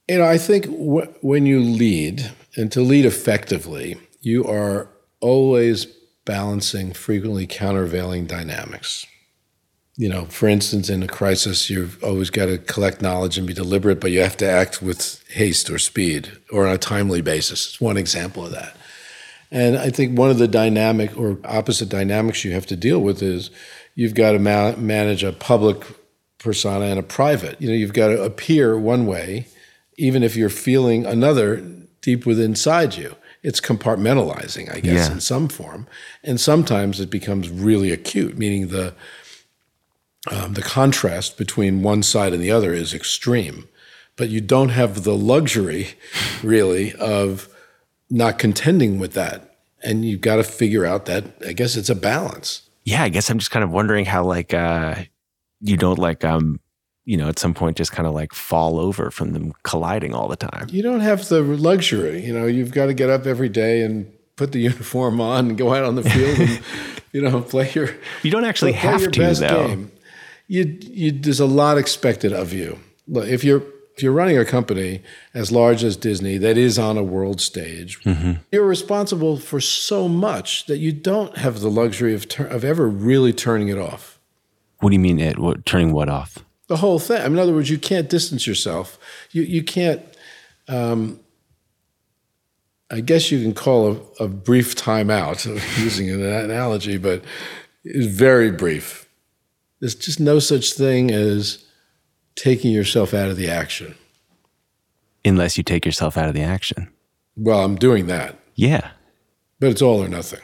You 0.09 0.17
know, 0.17 0.25
I 0.25 0.39
think 0.39 0.65
when 0.67 1.45
you 1.45 1.59
lead 1.59 2.31
and 2.57 2.71
to 2.71 2.81
lead 2.81 3.05
effectively, 3.05 3.97
you 4.21 4.45
are 4.45 4.89
always 5.19 5.85
balancing 6.25 6.91
frequently 6.91 7.45
countervailing 7.45 8.25
dynamics. 8.25 9.05
You 9.97 10.09
know, 10.09 10.25
for 10.25 10.47
instance, 10.47 10.89
in 10.89 11.03
a 11.03 11.07
crisis, 11.07 11.69
you've 11.69 12.01
always 12.03 12.29
got 12.29 12.45
to 12.45 12.57
collect 12.57 13.01
knowledge 13.01 13.37
and 13.37 13.45
be 13.45 13.53
deliberate, 13.53 13.99
but 13.99 14.11
you 14.11 14.21
have 14.21 14.37
to 14.37 14.49
act 14.49 14.81
with 14.81 15.23
haste 15.29 15.69
or 15.69 15.77
speed 15.77 16.31
or 16.51 16.65
on 16.65 16.73
a 16.73 16.77
timely 16.77 17.21
basis. 17.21 17.67
It's 17.67 17.81
one 17.81 17.97
example 17.97 18.45
of 18.45 18.51
that. 18.51 18.75
And 19.51 19.77
I 19.77 19.89
think 19.89 20.17
one 20.17 20.29
of 20.29 20.37
the 20.37 20.47
dynamic 20.47 21.15
or 21.17 21.37
opposite 21.43 21.89
dynamics 21.89 22.45
you 22.45 22.53
have 22.53 22.65
to 22.67 22.77
deal 22.77 22.99
with 22.99 23.21
is 23.21 23.51
you've 23.95 24.15
got 24.15 24.31
to 24.31 24.39
ma- 24.39 24.75
manage 24.77 25.23
a 25.23 25.33
public 25.33 25.83
persona 26.37 26.85
and 26.85 26.97
a 26.97 27.03
private. 27.03 27.61
You 27.61 27.67
know, 27.67 27.75
you've 27.75 27.93
got 27.93 28.07
to 28.07 28.23
appear 28.23 28.79
one 28.79 29.05
way, 29.05 29.47
even 29.97 30.23
if 30.23 30.37
you're 30.37 30.49
feeling 30.49 31.05
another 31.05 31.57
deep 32.01 32.25
within 32.25 32.51
inside 32.51 32.95
you 32.95 33.15
it's 33.43 33.59
compartmentalizing, 33.59 34.73
I 34.73 34.79
guess, 34.79 35.07
yeah. 35.07 35.13
in 35.13 35.19
some 35.19 35.47
form. 35.47 35.87
And 36.23 36.39
sometimes 36.39 36.99
it 36.99 37.09
becomes 37.09 37.49
really 37.49 37.91
acute, 37.91 38.37
meaning 38.37 38.67
the 38.67 38.93
um, 40.29 40.53
the 40.53 40.61
contrast 40.61 41.37
between 41.37 41.81
one 41.81 42.03
side 42.03 42.33
and 42.33 42.41
the 42.41 42.51
other 42.51 42.73
is 42.73 42.93
extreme. 42.93 43.67
But 44.17 44.29
you 44.29 44.41
don't 44.41 44.69
have 44.69 45.03
the 45.03 45.15
luxury, 45.15 45.95
really, 46.43 46.93
of 46.93 47.49
not 48.09 48.37
contending 48.37 48.99
with 48.99 49.13
that. 49.13 49.57
And 49.83 50.05
you've 50.05 50.21
got 50.21 50.35
to 50.35 50.43
figure 50.43 50.85
out 50.85 51.05
that 51.07 51.25
I 51.45 51.53
guess 51.53 51.75
it's 51.75 51.89
a 51.89 51.95
balance. 51.95 52.61
Yeah, 52.83 53.03
I 53.03 53.09
guess 53.09 53.29
I'm 53.29 53.39
just 53.39 53.51
kind 53.51 53.63
of 53.63 53.71
wondering 53.71 54.05
how 54.05 54.23
like 54.23 54.53
uh 54.53 54.95
you 55.61 55.77
don't 55.77 55.97
like 55.97 56.23
um 56.23 56.59
you 57.05 57.17
know, 57.17 57.27
at 57.27 57.39
some 57.39 57.53
point 57.53 57.77
just 57.77 57.91
kind 57.91 58.07
of 58.07 58.13
like 58.13 58.33
fall 58.33 58.79
over 58.79 59.09
from 59.09 59.33
them 59.33 59.53
colliding 59.63 60.13
all 60.13 60.27
the 60.27 60.35
time. 60.35 60.67
You 60.69 60.83
don't 60.83 60.99
have 60.99 61.27
the 61.29 61.41
luxury. 61.41 62.23
You 62.23 62.33
know, 62.33 62.45
you've 62.45 62.71
got 62.71 62.85
to 62.87 62.93
get 62.93 63.09
up 63.09 63.25
every 63.25 63.49
day 63.49 63.81
and 63.81 64.11
put 64.35 64.51
the 64.51 64.59
uniform 64.71 65.19
on 65.19 65.49
and 65.49 65.57
go 65.57 65.73
out 65.73 65.83
on 65.83 65.95
the 65.95 66.03
field 66.03 66.39
and, 66.39 66.61
you 67.11 67.21
know, 67.21 67.41
play 67.41 67.71
your. 67.73 67.89
You 68.23 68.31
don't 68.31 68.45
actually 68.45 68.73
have 68.73 69.11
to, 69.11 69.19
best 69.19 69.41
though. 69.41 69.67
Game. 69.67 69.91
You, 70.51 70.77
you, 70.81 71.11
there's 71.13 71.39
a 71.39 71.45
lot 71.45 71.77
expected 71.77 72.33
of 72.33 72.51
you. 72.51 72.77
Look, 73.07 73.27
if 73.27 73.43
you're 73.43 73.63
if 73.95 74.03
you're 74.03 74.11
running 74.11 74.37
a 74.37 74.43
company 74.45 75.01
as 75.33 75.49
large 75.51 75.83
as 75.83 75.95
Disney 75.95 76.37
that 76.39 76.57
is 76.57 76.77
on 76.77 76.97
a 76.97 77.03
world 77.03 77.39
stage, 77.39 78.01
Mm-hmm. 78.03 78.33
you're 78.51 78.65
responsible 78.65 79.37
for 79.37 79.61
so 79.61 80.07
much 80.09 80.65
that 80.65 80.77
you 80.79 80.91
don't 80.91 81.37
have 81.37 81.61
the 81.61 81.69
luxury 81.69 82.13
of 82.13 82.27
tur- 82.27 82.47
of 82.47 82.65
ever 82.65 82.87
really 82.87 83.31
turning 83.31 83.69
it 83.69 83.77
off. 83.77 84.19
What 84.79 84.89
do 84.89 84.95
you 84.95 84.99
mean 84.99 85.19
it? 85.19 85.39
What, 85.39 85.65
turning 85.65 85.93
what 85.93 86.09
off? 86.09 86.37
The 86.67 86.77
whole 86.77 86.99
thing. 86.99 87.21
I 87.21 87.23
mean, 87.25 87.33
in 87.33 87.39
other 87.39 87.53
words, 87.53 87.69
you 87.69 87.77
can't 87.77 88.09
distance 88.09 88.45
yourself. 88.45 88.97
You 89.31 89.43
you 89.43 89.63
can't. 89.63 90.01
Um, 90.67 91.19
I 92.89 92.99
guess 92.99 93.31
you 93.31 93.41
can 93.41 93.53
call 93.53 93.91
a, 94.19 94.23
a 94.25 94.27
brief 94.27 94.75
timeout, 94.75 95.45
using 95.81 96.09
an 96.09 96.21
analogy, 96.21 96.97
but 96.97 97.23
it's 97.85 98.07
very 98.07 98.51
brief. 98.51 99.07
There's 99.81 99.95
just 99.95 100.19
no 100.21 100.39
such 100.39 100.73
thing 100.73 101.11
as 101.11 101.65
taking 102.35 102.71
yourself 102.71 103.13
out 103.13 103.29
of 103.29 103.35
the 103.35 103.49
action. 103.49 103.95
Unless 105.25 105.57
you 105.57 105.63
take 105.63 105.85
yourself 105.85 106.17
out 106.17 106.29
of 106.29 106.33
the 106.33 106.41
action. 106.41 106.87
Well, 107.35 107.63
I'm 107.65 107.75
doing 107.75 108.07
that, 108.07 108.37
Yeah. 108.55 108.91
but 109.59 109.69
it's 109.71 109.81
all 109.81 110.01
or 110.03 110.07
nothing. 110.07 110.39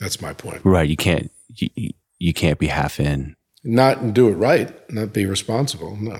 That's 0.00 0.20
my 0.20 0.32
point. 0.32 0.60
Right. 0.64 0.88
You 0.88 0.96
can't. 0.96 1.30
You, 1.54 1.90
you 2.18 2.32
can't 2.34 2.58
be 2.58 2.66
half 2.68 2.98
in. 3.00 3.36
Not 3.64 4.12
do 4.14 4.28
it 4.28 4.32
right, 4.34 4.90
not 4.92 5.12
be 5.12 5.26
responsible. 5.26 5.96
No. 5.96 6.18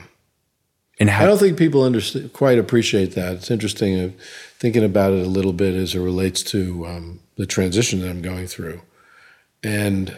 And 1.01 1.11
how, 1.11 1.25
I 1.25 1.27
don't 1.27 1.39
think 1.39 1.57
people 1.57 1.85
understand, 1.85 2.33
quite 2.33 2.59
appreciate 2.59 3.15
that. 3.15 3.35
It's 3.35 3.51
interesting 3.51 3.99
uh, 4.01 4.11
thinking 4.59 4.83
about 4.83 5.13
it 5.13 5.25
a 5.25 5.29
little 5.29 5.53
bit 5.53 5.75
as 5.75 5.95
it 5.95 6.01
relates 6.01 6.43
to 6.45 6.87
um, 6.87 7.21
the 7.37 7.47
transition 7.47 8.01
that 8.01 8.11
I'm 8.11 8.21
going 8.23 8.49
through, 8.49 8.81
and 9.63 10.17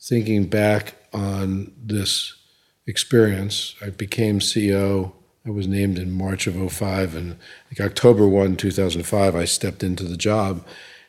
thinking 0.00 0.46
back 0.46 0.94
on 1.12 1.72
this 1.76 2.34
experience. 2.86 3.74
I 3.82 3.90
became 3.90 4.38
CEO. 4.38 5.12
I 5.46 5.50
was 5.50 5.66
named 5.66 5.98
in 5.98 6.12
March 6.12 6.46
of 6.46 6.72
05, 6.72 7.16
and 7.16 7.36
like 7.70 7.80
October 7.80 8.28
1, 8.28 8.56
2005, 8.56 9.34
I 9.34 9.44
stepped 9.44 9.82
into 9.82 10.04
the 10.04 10.16
job. 10.16 10.64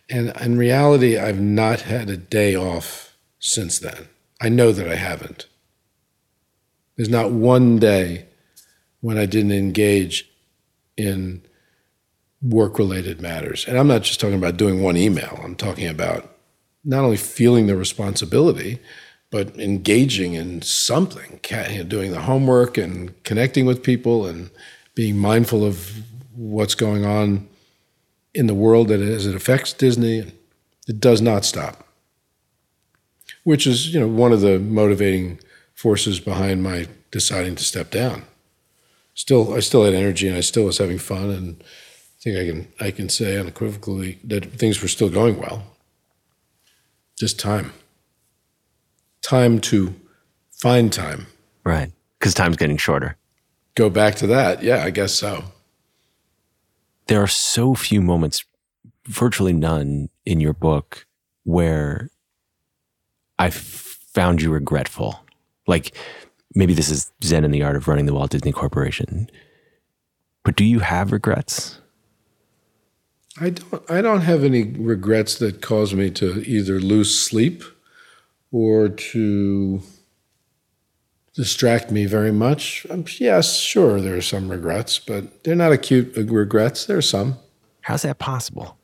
And 0.09 0.33
in 0.41 0.57
reality, 0.57 1.17
I've 1.17 1.39
not 1.39 1.81
had 1.81 2.09
a 2.09 2.17
day 2.17 2.55
off 2.55 3.15
since 3.39 3.79
then. 3.79 4.07
I 4.41 4.49
know 4.49 4.71
that 4.71 4.87
I 4.87 4.95
haven't. 4.95 5.47
There's 6.95 7.09
not 7.09 7.31
one 7.31 7.77
day 7.79 8.25
when 9.01 9.17
I 9.17 9.25
didn't 9.25 9.51
engage 9.51 10.29
in 10.97 11.43
work 12.41 12.77
related 12.77 13.21
matters. 13.21 13.65
And 13.67 13.77
I'm 13.77 13.87
not 13.87 14.03
just 14.03 14.19
talking 14.19 14.37
about 14.37 14.57
doing 14.57 14.81
one 14.81 14.97
email, 14.97 15.39
I'm 15.43 15.55
talking 15.55 15.87
about 15.87 16.29
not 16.83 17.03
only 17.03 17.17
feeling 17.17 17.67
the 17.67 17.77
responsibility, 17.77 18.79
but 19.33 19.59
engaging 19.59 20.35
in 20.35 20.61
something, 20.61 21.39
doing 21.87 22.11
the 22.11 22.21
homework 22.21 22.77
and 22.77 23.11
connecting 23.23 23.65
with 23.65 23.81
people 23.81 24.27
and 24.27 24.51
being 24.93 25.17
mindful 25.17 25.65
of 25.65 26.03
what's 26.35 26.75
going 26.75 27.03
on 27.03 27.47
in 28.35 28.45
the 28.45 28.53
world 28.53 28.89
that 28.89 29.01
as 29.01 29.25
it 29.25 29.35
affects 29.35 29.73
Disney. 29.73 30.31
It 30.87 30.99
does 30.99 31.19
not 31.19 31.45
stop, 31.45 31.87
which 33.43 33.65
is 33.65 33.91
you 33.91 33.99
know 33.99 34.07
one 34.07 34.31
of 34.31 34.41
the 34.41 34.59
motivating 34.59 35.39
forces 35.73 36.19
behind 36.19 36.61
my 36.61 36.87
deciding 37.09 37.55
to 37.55 37.63
step 37.63 37.89
down. 37.89 38.25
Still, 39.15 39.55
I 39.55 39.61
still 39.61 39.83
had 39.83 39.95
energy 39.95 40.27
and 40.27 40.37
I 40.37 40.41
still 40.41 40.65
was 40.65 40.77
having 40.77 40.99
fun, 40.99 41.31
and 41.31 41.63
I 41.63 42.21
think 42.21 42.37
I 42.37 42.45
can 42.45 42.87
I 42.87 42.91
can 42.91 43.09
say 43.09 43.39
unequivocally 43.39 44.19
that 44.25 44.45
things 44.59 44.79
were 44.79 44.87
still 44.87 45.09
going 45.09 45.39
well. 45.39 45.63
Just 47.17 47.39
time, 47.39 47.73
time 49.23 49.59
to 49.61 49.95
find 50.51 50.93
time. 50.93 51.25
right. 51.63 51.91
Because 52.19 52.33
time's 52.33 52.55
getting 52.55 52.77
shorter. 52.77 53.17
Go 53.75 53.89
back 53.89 54.15
to 54.15 54.27
that. 54.27 54.63
Yeah, 54.63 54.83
I 54.83 54.91
guess 54.91 55.13
so. 55.13 55.43
There 57.07 57.21
are 57.21 57.27
so 57.27 57.73
few 57.73 58.01
moments, 58.01 58.45
virtually 59.07 59.51
none, 59.51 60.07
in 60.25 60.39
your 60.39 60.53
book 60.53 61.05
where 61.43 62.09
I 63.37 63.49
found 63.49 64.41
you 64.41 64.51
regretful. 64.51 65.19
Like 65.67 65.97
maybe 66.55 66.73
this 66.73 66.89
is 66.89 67.11
Zen 67.23 67.43
in 67.43 67.51
the 67.51 67.63
art 67.63 67.75
of 67.75 67.89
running 67.89 68.05
the 68.05 68.13
Walt 68.13 68.31
Disney 68.31 68.53
Corporation. 68.53 69.29
But 70.45 70.55
do 70.55 70.63
you 70.63 70.79
have 70.79 71.11
regrets? 71.11 71.81
I 73.41 73.49
don't 73.49 73.91
I 73.91 74.01
don't 74.01 74.21
have 74.21 74.43
any 74.43 74.63
regrets 74.63 75.39
that 75.39 75.61
cause 75.61 75.93
me 75.93 76.09
to 76.11 76.41
either 76.47 76.79
lose 76.79 77.19
sleep 77.19 77.63
or 78.53 78.87
to 78.87 79.81
distract 81.33 81.91
me 81.91 82.05
very 82.05 82.31
much. 82.31 82.85
Um, 82.89 83.03
yes, 83.19 83.57
sure, 83.57 83.99
there 83.99 84.15
are 84.15 84.21
some 84.21 84.49
regrets, 84.49 84.99
but 84.99 85.43
they're 85.43 85.55
not 85.55 85.73
acute 85.73 86.15
regrets. 86.15 86.85
There 86.85 86.97
are 86.97 87.01
some. 87.01 87.39
How's 87.81 88.03
that 88.03 88.19
possible? 88.19 88.77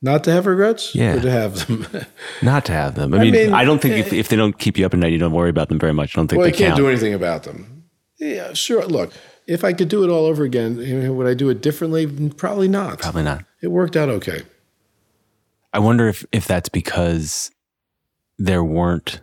Not 0.00 0.24
to 0.24 0.32
have 0.32 0.46
regrets? 0.46 0.94
Yeah. 0.94 1.16
Or 1.16 1.20
to 1.20 1.30
have 1.30 1.66
them? 1.66 1.86
Not 2.42 2.64
to 2.66 2.72
have 2.72 2.94
them. 2.94 3.12
I, 3.12 3.18
I 3.18 3.20
mean, 3.20 3.32
mean, 3.32 3.52
I 3.52 3.66
don't 3.66 3.82
think 3.82 3.96
if, 3.96 4.14
if 4.14 4.28
they 4.28 4.36
don't 4.36 4.58
keep 4.58 4.78
you 4.78 4.86
up 4.86 4.94
at 4.94 4.98
night, 4.98 5.12
you 5.12 5.18
don't 5.18 5.32
worry 5.32 5.50
about 5.50 5.68
them 5.68 5.78
very 5.78 5.92
much. 5.92 6.16
I 6.16 6.20
don't 6.20 6.28
think 6.28 6.38
well, 6.38 6.48
I 6.48 6.52
can't 6.52 6.68
count. 6.68 6.78
do 6.78 6.88
anything 6.88 7.12
about 7.12 7.42
them. 7.42 7.84
Yeah, 8.18 8.54
sure. 8.54 8.82
Look, 8.86 9.12
if 9.46 9.62
I 9.62 9.74
could 9.74 9.90
do 9.90 10.02
it 10.02 10.08
all 10.08 10.24
over 10.24 10.42
again, 10.42 10.78
you 10.78 11.02
know, 11.02 11.12
would 11.12 11.26
I 11.26 11.34
do 11.34 11.50
it 11.50 11.60
differently? 11.60 12.06
Probably 12.30 12.66
not. 12.66 13.00
Probably 13.00 13.24
not. 13.24 13.44
It 13.60 13.68
worked 13.68 13.94
out 13.94 14.08
okay. 14.08 14.40
I 15.74 15.80
wonder 15.80 16.08
if, 16.08 16.24
if 16.32 16.46
that's 16.46 16.70
because 16.70 17.50
there 18.40 18.64
weren't 18.64 19.20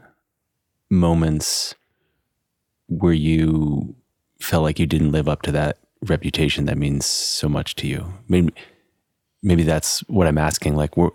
moments 0.91 1.73
where 2.85 3.13
you 3.13 3.95
felt 4.39 4.61
like 4.61 4.77
you 4.77 4.85
didn't 4.85 5.11
live 5.11 5.27
up 5.27 5.41
to 5.41 5.51
that 5.51 5.79
reputation 6.03 6.65
that 6.65 6.77
means 6.77 7.07
so 7.07 7.49
much 7.49 7.75
to 7.75 7.87
you. 7.87 8.13
Maybe, 8.29 8.53
maybe 9.41 9.63
that's 9.63 10.01
what 10.01 10.27
I'm 10.27 10.37
asking. 10.37 10.75
Like, 10.75 10.95
were, 10.95 11.13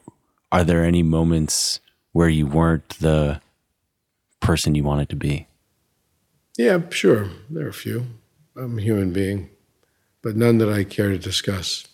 are 0.51 0.65
there 0.65 0.85
any 0.85 1.05
moments 1.05 1.79
where 2.11 2.29
you 2.29 2.45
weren't 2.45 2.89
the 2.99 3.41
person 4.41 4.75
you 4.75 4.83
wanted 4.83 5.09
to 5.11 5.17
be? 5.17 5.47
Yeah, 6.59 6.81
sure. 6.91 7.31
There 7.49 7.67
are 7.67 7.71
a 7.71 7.73
few. 7.73 8.07
I'm 8.57 8.79
a 8.79 8.83
human 8.83 9.13
being, 9.13 9.49
but 10.23 10.35
none 10.35 10.59
that 10.59 10.69
I 10.69 10.83
care 10.83 11.11
to 11.11 11.19
discuss. 11.19 11.87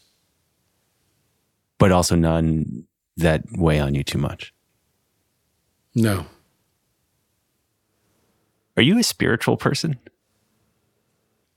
But 1.77 1.93
also 1.93 2.17
none 2.17 2.87
that 3.19 3.45
weigh 3.53 3.79
on 3.79 3.95
you 3.95 4.03
too 4.03 4.19
much. 4.19 4.55
No. 5.95 6.27
Are 8.77 8.83
you 8.83 8.99
a 8.99 9.03
spiritual 9.03 9.57
person? 9.57 9.99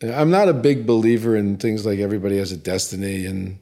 I'm 0.02 0.32
not 0.32 0.50
a 0.50 0.54
big 0.54 0.88
believer 0.88 1.36
in 1.36 1.58
things 1.58 1.86
like 1.86 2.00
everybody 2.00 2.38
has 2.38 2.52
a 2.52 2.58
destiny, 2.58 3.26
and 3.26 3.60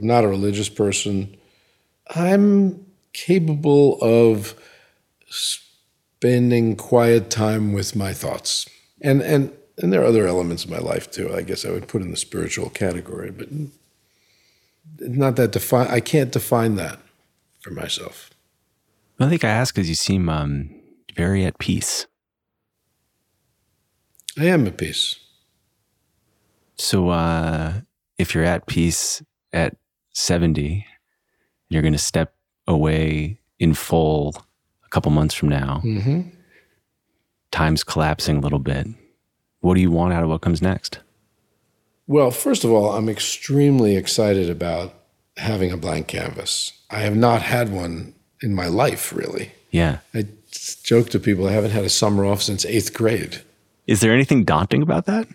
I'm 0.00 0.06
not 0.06 0.24
a 0.24 0.28
religious 0.28 0.70
person. 0.70 1.36
I'm 2.14 2.86
capable 3.12 3.98
of 4.00 4.54
spending 5.28 6.76
quiet 6.76 7.30
time 7.30 7.72
with 7.74 7.94
my 7.94 8.14
thoughts, 8.14 8.68
and 9.02 9.20
and 9.20 9.52
and 9.78 9.92
there 9.92 10.00
are 10.00 10.06
other 10.06 10.26
elements 10.26 10.64
of 10.64 10.70
my 10.70 10.78
life 10.78 11.10
too. 11.10 11.34
I 11.34 11.42
guess 11.42 11.66
I 11.66 11.70
would 11.70 11.88
put 11.88 12.00
in 12.00 12.10
the 12.10 12.16
spiritual 12.16 12.70
category, 12.70 13.30
but 13.30 13.48
not 14.98 15.36
that 15.36 15.52
define. 15.52 15.88
I 15.88 16.00
can't 16.00 16.32
define 16.32 16.76
that 16.76 16.98
for 17.60 17.70
myself. 17.70 18.30
I 19.18 19.28
think 19.28 19.44
I 19.44 19.48
ask 19.48 19.74
because 19.74 19.88
you 19.88 19.94
seem 19.94 20.28
um, 20.28 20.70
very 21.14 21.44
at 21.44 21.58
peace. 21.58 22.06
I 24.38 24.46
am 24.46 24.66
at 24.66 24.76
peace. 24.76 25.18
So, 26.76 27.08
uh, 27.08 27.72
if 28.18 28.34
you're 28.34 28.44
at 28.44 28.66
peace 28.66 29.22
at 29.52 29.76
70, 30.12 30.84
you're 31.70 31.82
going 31.82 31.92
to 31.92 31.98
step 31.98 32.34
away 32.66 33.40
in 33.58 33.72
full 33.72 34.34
a 34.84 34.88
couple 34.88 35.10
months 35.10 35.34
from 35.34 35.48
now. 35.48 35.80
Mm-hmm. 35.84 36.28
Time's 37.50 37.82
collapsing 37.82 38.36
a 38.36 38.40
little 38.40 38.58
bit. 38.58 38.86
What 39.60 39.74
do 39.74 39.80
you 39.80 39.90
want 39.90 40.12
out 40.12 40.22
of 40.22 40.28
what 40.28 40.42
comes 40.42 40.60
next? 40.60 40.98
Well, 42.06 42.30
first 42.30 42.62
of 42.62 42.70
all, 42.70 42.92
I'm 42.92 43.08
extremely 43.08 43.96
excited 43.96 44.50
about 44.50 44.94
having 45.38 45.72
a 45.72 45.76
blank 45.76 46.08
canvas. 46.08 46.72
I 46.90 47.00
have 47.00 47.16
not 47.16 47.42
had 47.42 47.72
one 47.72 48.14
in 48.46 48.54
my 48.54 48.68
life, 48.68 49.12
really. 49.12 49.50
Yeah. 49.72 49.98
I 50.14 50.26
joke 50.84 51.10
to 51.10 51.18
people 51.18 51.48
I 51.48 51.52
haven't 51.52 51.72
had 51.72 51.84
a 51.84 51.90
summer 51.90 52.24
off 52.24 52.40
since 52.40 52.64
eighth 52.64 52.94
grade. 52.94 53.42
Is 53.86 54.00
there 54.00 54.12
anything 54.12 54.44
daunting 54.44 54.82
about 54.82 55.06
that? 55.06 55.26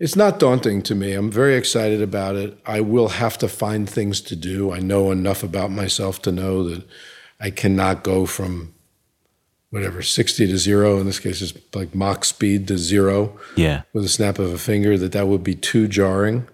It's 0.00 0.16
not 0.16 0.40
daunting 0.40 0.82
to 0.82 0.94
me. 0.94 1.12
I'm 1.12 1.30
very 1.30 1.54
excited 1.54 2.02
about 2.02 2.34
it. 2.34 2.58
I 2.66 2.80
will 2.80 3.08
have 3.08 3.38
to 3.38 3.48
find 3.48 3.88
things 3.88 4.20
to 4.22 4.36
do. 4.36 4.72
I 4.72 4.80
know 4.80 5.12
enough 5.12 5.42
about 5.42 5.70
myself 5.70 6.20
to 6.22 6.32
know 6.32 6.68
that 6.68 6.84
I 7.38 7.50
cannot 7.50 8.02
go 8.02 8.26
from 8.26 8.74
whatever 9.70 10.02
60 10.02 10.48
to 10.48 10.58
zero 10.58 10.98
in 10.98 11.06
this 11.06 11.20
case 11.20 11.40
is 11.40 11.56
like 11.74 11.94
Mach 11.94 12.24
speed 12.24 12.66
to 12.66 12.76
zero 12.76 13.38
yeah 13.54 13.82
with 13.92 14.04
a 14.04 14.08
snap 14.08 14.40
of 14.40 14.52
a 14.52 14.58
finger 14.58 14.98
that 14.98 15.12
that 15.12 15.28
would 15.28 15.44
be 15.44 15.54
too 15.54 15.86
jarring 15.86 16.48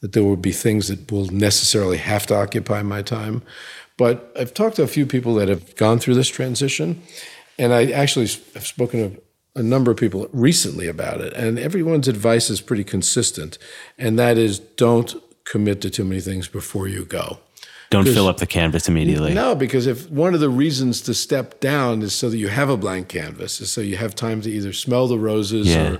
that 0.00 0.12
there 0.12 0.22
would 0.22 0.42
be 0.42 0.52
things 0.52 0.88
that 0.88 1.10
will 1.10 1.24
necessarily 1.28 1.96
have 1.96 2.26
to 2.26 2.36
occupy 2.36 2.82
my 2.82 3.00
time 3.00 3.42
but 3.98 4.32
i've 4.40 4.54
talked 4.54 4.76
to 4.76 4.82
a 4.82 4.86
few 4.86 5.04
people 5.04 5.34
that 5.34 5.48
have 5.48 5.76
gone 5.76 5.98
through 5.98 6.14
this 6.14 6.28
transition 6.28 7.02
and 7.58 7.74
i 7.74 7.84
actually 7.90 8.26
have 8.54 8.66
spoken 8.66 8.98
to 9.14 9.22
a 9.54 9.62
number 9.62 9.90
of 9.90 9.96
people 9.98 10.28
recently 10.32 10.86
about 10.88 11.20
it 11.20 11.32
and 11.34 11.58
everyone's 11.58 12.08
advice 12.08 12.48
is 12.48 12.60
pretty 12.62 12.84
consistent 12.84 13.58
and 13.98 14.18
that 14.18 14.38
is 14.38 14.58
don't 14.58 15.14
commit 15.44 15.80
to 15.82 15.90
too 15.90 16.04
many 16.04 16.20
things 16.20 16.48
before 16.48 16.88
you 16.88 17.04
go 17.04 17.38
don't 17.90 18.04
fill 18.04 18.28
up 18.28 18.36
the 18.36 18.46
canvas 18.46 18.86
immediately. 18.86 19.32
No, 19.32 19.54
because 19.54 19.86
if 19.86 20.10
one 20.10 20.34
of 20.34 20.40
the 20.40 20.50
reasons 20.50 21.00
to 21.00 21.14
step 21.14 21.58
down 21.58 22.02
is 22.02 22.14
so 22.14 22.28
that 22.28 22.36
you 22.36 22.48
have 22.48 22.68
a 22.68 22.76
blank 22.76 23.08
canvas, 23.08 23.62
is 23.62 23.72
so 23.72 23.80
you 23.80 23.96
have 23.96 24.14
time 24.14 24.42
to 24.42 24.50
either 24.50 24.74
smell 24.74 25.08
the 25.08 25.18
roses 25.18 25.68
Yeah. 25.68 25.92
or 25.92 25.98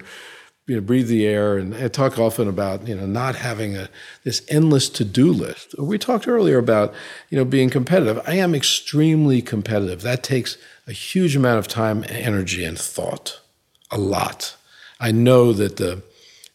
you 0.69 0.77
know 0.77 0.81
breathe 0.83 1.09
the 1.09 1.27
air. 1.27 1.57
And 1.57 1.75
I 1.75 1.89
talk 1.89 2.19
often 2.19 2.47
about 2.47 2.87
you 2.87 2.95
know 2.95 3.07
not 3.07 3.35
having 3.35 3.77
a 3.77 3.89
this 4.23 4.43
endless 4.49 4.89
to 4.91 5.05
do 5.05 5.33
list. 5.33 5.75
We 5.79 5.99
talked 5.99 6.29
earlier 6.29 6.59
about 6.59 6.95
you 7.31 7.39
know 7.39 7.45
being 7.45 7.71
competitive. 7.71 8.21
I 8.27 8.35
am 8.35 8.55
extremely 8.55 9.43
competitive. 9.43 10.03
That 10.03 10.23
takes 10.23 10.57
a 10.87 10.93
huge 10.93 11.35
amount 11.35 11.59
of 11.59 11.66
time, 11.66 12.05
energy, 12.09 12.64
and 12.64 12.79
thought. 12.79 13.41
A 13.91 13.99
lot. 13.99 14.55
I 15.01 15.11
know 15.11 15.53
that 15.55 15.79
the 15.79 16.03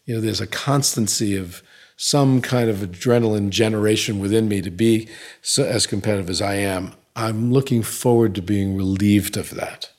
you 0.06 0.14
know 0.14 0.20
there's 0.20 0.40
a 0.40 0.46
constancy 0.46 1.36
of 1.36 1.62
some 1.96 2.40
kind 2.40 2.70
of 2.70 2.78
adrenaline 2.78 3.50
generation 3.50 4.18
within 4.18 4.48
me 4.48 4.60
to 4.62 4.70
be 4.70 5.08
so, 5.42 5.64
as 5.64 5.86
competitive 5.86 6.30
as 6.30 6.40
I 6.40 6.54
am. 6.54 6.92
I'm 7.16 7.52
looking 7.52 7.82
forward 7.82 8.34
to 8.34 8.42
being 8.42 8.76
relieved 8.76 9.36
of 9.36 9.50
that 9.50 9.90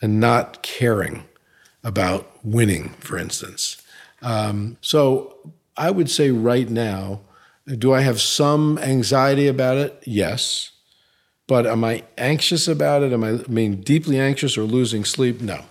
and 0.00 0.20
not 0.20 0.62
caring 0.62 1.24
about 1.86 2.28
winning, 2.44 2.88
for 2.98 3.16
instance. 3.16 3.80
Um, 4.20 4.76
so 4.80 5.36
I 5.76 5.92
would 5.92 6.10
say 6.10 6.32
right 6.32 6.68
now, 6.68 7.20
do 7.78 7.94
I 7.94 8.00
have 8.00 8.20
some 8.20 8.76
anxiety 8.78 9.46
about 9.46 9.76
it? 9.76 10.02
Yes. 10.04 10.72
But 11.46 11.64
am 11.64 11.84
I 11.84 12.02
anxious 12.18 12.66
about 12.66 13.04
it? 13.04 13.12
Am 13.12 13.22
I, 13.22 13.30
I 13.34 13.46
mean 13.46 13.82
deeply 13.82 14.18
anxious 14.18 14.58
or 14.58 14.62
losing 14.62 15.04
sleep? 15.04 15.40
No. 15.40 15.62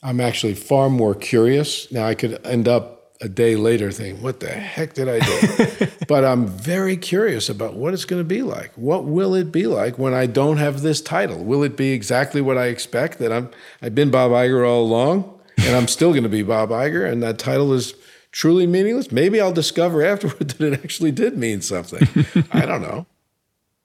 I'm 0.00 0.20
actually 0.20 0.54
far 0.54 0.88
more 0.88 1.16
curious. 1.16 1.90
Now 1.90 2.06
I 2.06 2.14
could 2.14 2.38
end 2.46 2.68
up 2.68 3.03
a 3.24 3.28
day 3.28 3.56
later 3.56 3.90
thinking, 3.90 4.22
what 4.22 4.40
the 4.40 4.50
heck 4.50 4.92
did 4.92 5.08
I 5.08 5.18
do? 5.18 5.86
but 6.08 6.26
I'm 6.26 6.46
very 6.46 6.98
curious 6.98 7.48
about 7.48 7.72
what 7.72 7.94
it's 7.94 8.04
going 8.04 8.20
to 8.20 8.24
be 8.24 8.42
like. 8.42 8.70
What 8.76 9.06
will 9.06 9.34
it 9.34 9.50
be 9.50 9.66
like 9.66 9.98
when 9.98 10.12
I 10.12 10.26
don't 10.26 10.58
have 10.58 10.82
this 10.82 11.00
title? 11.00 11.42
Will 11.42 11.62
it 11.62 11.74
be 11.74 11.92
exactly 11.92 12.42
what 12.42 12.58
I 12.58 12.66
expect 12.66 13.18
that 13.20 13.32
I'm 13.32 13.48
I've 13.80 13.94
been 13.94 14.10
Bob 14.10 14.32
Iger 14.32 14.68
all 14.68 14.82
along 14.82 15.40
and 15.56 15.74
I'm 15.74 15.88
still 15.88 16.10
going 16.10 16.24
to 16.24 16.28
be 16.28 16.42
Bob 16.42 16.68
Iger 16.68 17.10
and 17.10 17.22
that 17.22 17.38
title 17.38 17.72
is 17.72 17.94
truly 18.30 18.66
meaningless? 18.66 19.10
Maybe 19.10 19.40
I'll 19.40 19.52
discover 19.52 20.02
afterward 20.06 20.50
that 20.50 20.60
it 20.60 20.84
actually 20.84 21.12
did 21.12 21.38
mean 21.38 21.62
something. 21.62 22.06
I 22.52 22.66
don't 22.66 22.82
know. 22.82 23.06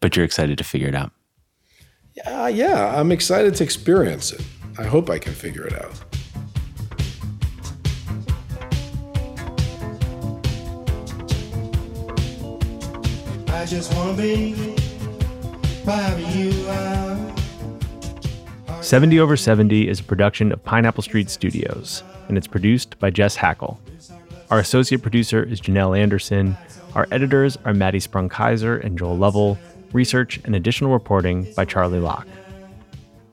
But 0.01 0.17
you're 0.17 0.25
excited 0.25 0.57
to 0.57 0.65
figure 0.65 0.89
it 0.89 0.95
out. 0.95 1.13
Uh, 2.25 2.51
yeah, 2.53 2.99
I'm 2.99 3.13
excited 3.13 3.55
to 3.55 3.63
experience 3.63 4.33
it. 4.33 4.41
I 4.77 4.83
hope 4.83 5.09
I 5.09 5.17
can 5.17 5.33
figure 5.33 5.65
it 5.65 5.73
out. 5.81 6.03
I 13.59 13.65
just 13.65 13.93
wanna 13.93 14.13
be 14.13 14.53
wherever 15.83 16.21
you 16.31 16.65
are. 16.69 17.35
70 18.81 19.19
Over 19.19 19.35
70 19.35 19.89
is 19.89 19.99
a 19.99 20.03
production 20.03 20.53
of 20.53 20.63
Pineapple 20.63 21.03
Street 21.03 21.29
Studios, 21.29 22.01
and 22.29 22.37
it's 22.37 22.47
produced 22.47 22.97
by 22.99 23.09
Jess 23.09 23.35
Hackle. 23.35 23.77
Our 24.49 24.59
associate 24.59 25.01
producer 25.01 25.43
is 25.43 25.59
Janelle 25.59 25.99
Anderson. 25.99 26.55
Our 26.95 27.05
editors 27.11 27.57
are 27.65 27.73
Maddy 27.73 27.99
Sprung-Keyser 27.99 28.81
and 28.81 28.97
Joel 28.97 29.17
Lovell. 29.17 29.57
Research 29.91 30.39
and 30.45 30.55
additional 30.55 30.93
reporting 30.93 31.51
by 31.53 31.65
Charlie 31.65 31.99
Locke. 31.99 32.29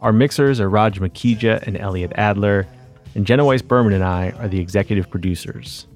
Our 0.00 0.12
mixers 0.12 0.58
are 0.58 0.68
Raj 0.68 0.98
Makhija 0.98 1.64
and 1.68 1.76
Elliot 1.76 2.10
Adler, 2.16 2.66
and 3.14 3.24
Jenna 3.24 3.44
Weiss 3.44 3.62
Berman 3.62 3.92
and 3.92 4.02
I 4.02 4.32
are 4.40 4.48
the 4.48 4.58
executive 4.58 5.08
producers. 5.08 5.86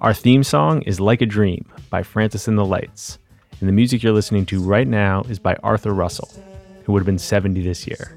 Our 0.00 0.14
theme 0.14 0.42
song 0.42 0.82
is 0.82 0.98
Like 0.98 1.22
a 1.22 1.26
Dream 1.26 1.64
by 1.90 2.02
Francis 2.02 2.48
and 2.48 2.58
the 2.58 2.64
Lights, 2.64 3.20
and 3.60 3.68
the 3.68 3.72
music 3.72 4.02
you're 4.02 4.12
listening 4.12 4.46
to 4.46 4.60
right 4.60 4.86
now 4.86 5.22
is 5.28 5.38
by 5.38 5.56
Arthur 5.62 5.92
Russell, 5.92 6.30
who 6.84 6.92
would 6.92 7.00
have 7.00 7.06
been 7.06 7.18
70 7.18 7.62
this 7.62 7.86
year. 7.86 8.16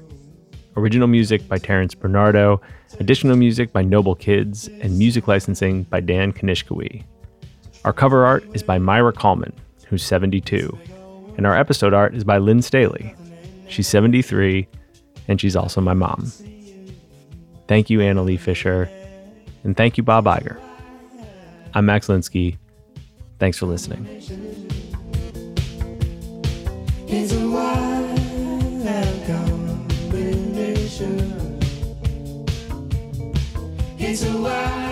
Original 0.76 1.08
music 1.08 1.46
by 1.48 1.58
Terrence 1.58 1.94
Bernardo, 1.94 2.60
additional 3.00 3.36
music 3.36 3.72
by 3.72 3.82
Noble 3.82 4.14
Kids, 4.14 4.68
and 4.80 4.96
music 4.96 5.28
licensing 5.28 5.82
by 5.84 6.00
Dan 6.00 6.32
Kanishkawi. 6.32 7.04
Our 7.84 7.92
cover 7.92 8.24
art 8.24 8.44
is 8.54 8.62
by 8.62 8.78
Maira 8.78 9.14
Kalman, 9.14 9.52
who's 9.86 10.04
72, 10.04 10.78
and 11.36 11.46
our 11.46 11.56
episode 11.56 11.92
art 11.92 12.14
is 12.14 12.24
by 12.24 12.38
Lynn 12.38 12.62
Staley. 12.62 13.14
She's 13.68 13.88
73, 13.88 14.68
and 15.28 15.40
she's 15.40 15.56
also 15.56 15.80
my 15.80 15.94
mom. 15.94 16.32
Thank 17.66 17.90
you, 17.90 18.00
Anna 18.00 18.22
Lee 18.22 18.36
Fisher, 18.36 18.88
and 19.64 19.76
thank 19.76 19.96
you, 19.96 20.02
Bob 20.02 20.24
Iger. 20.24 20.60
I'm 21.74 21.86
Max 21.86 22.06
Linsky. 22.06 22.58
Thanks 23.38 23.58
for 23.58 23.66
listening 23.66 24.81
a 27.32 27.46
wild 27.46 28.18
combination. 29.26 31.58
It's 33.98 34.24
a 34.24 34.38
wild. 34.38 34.91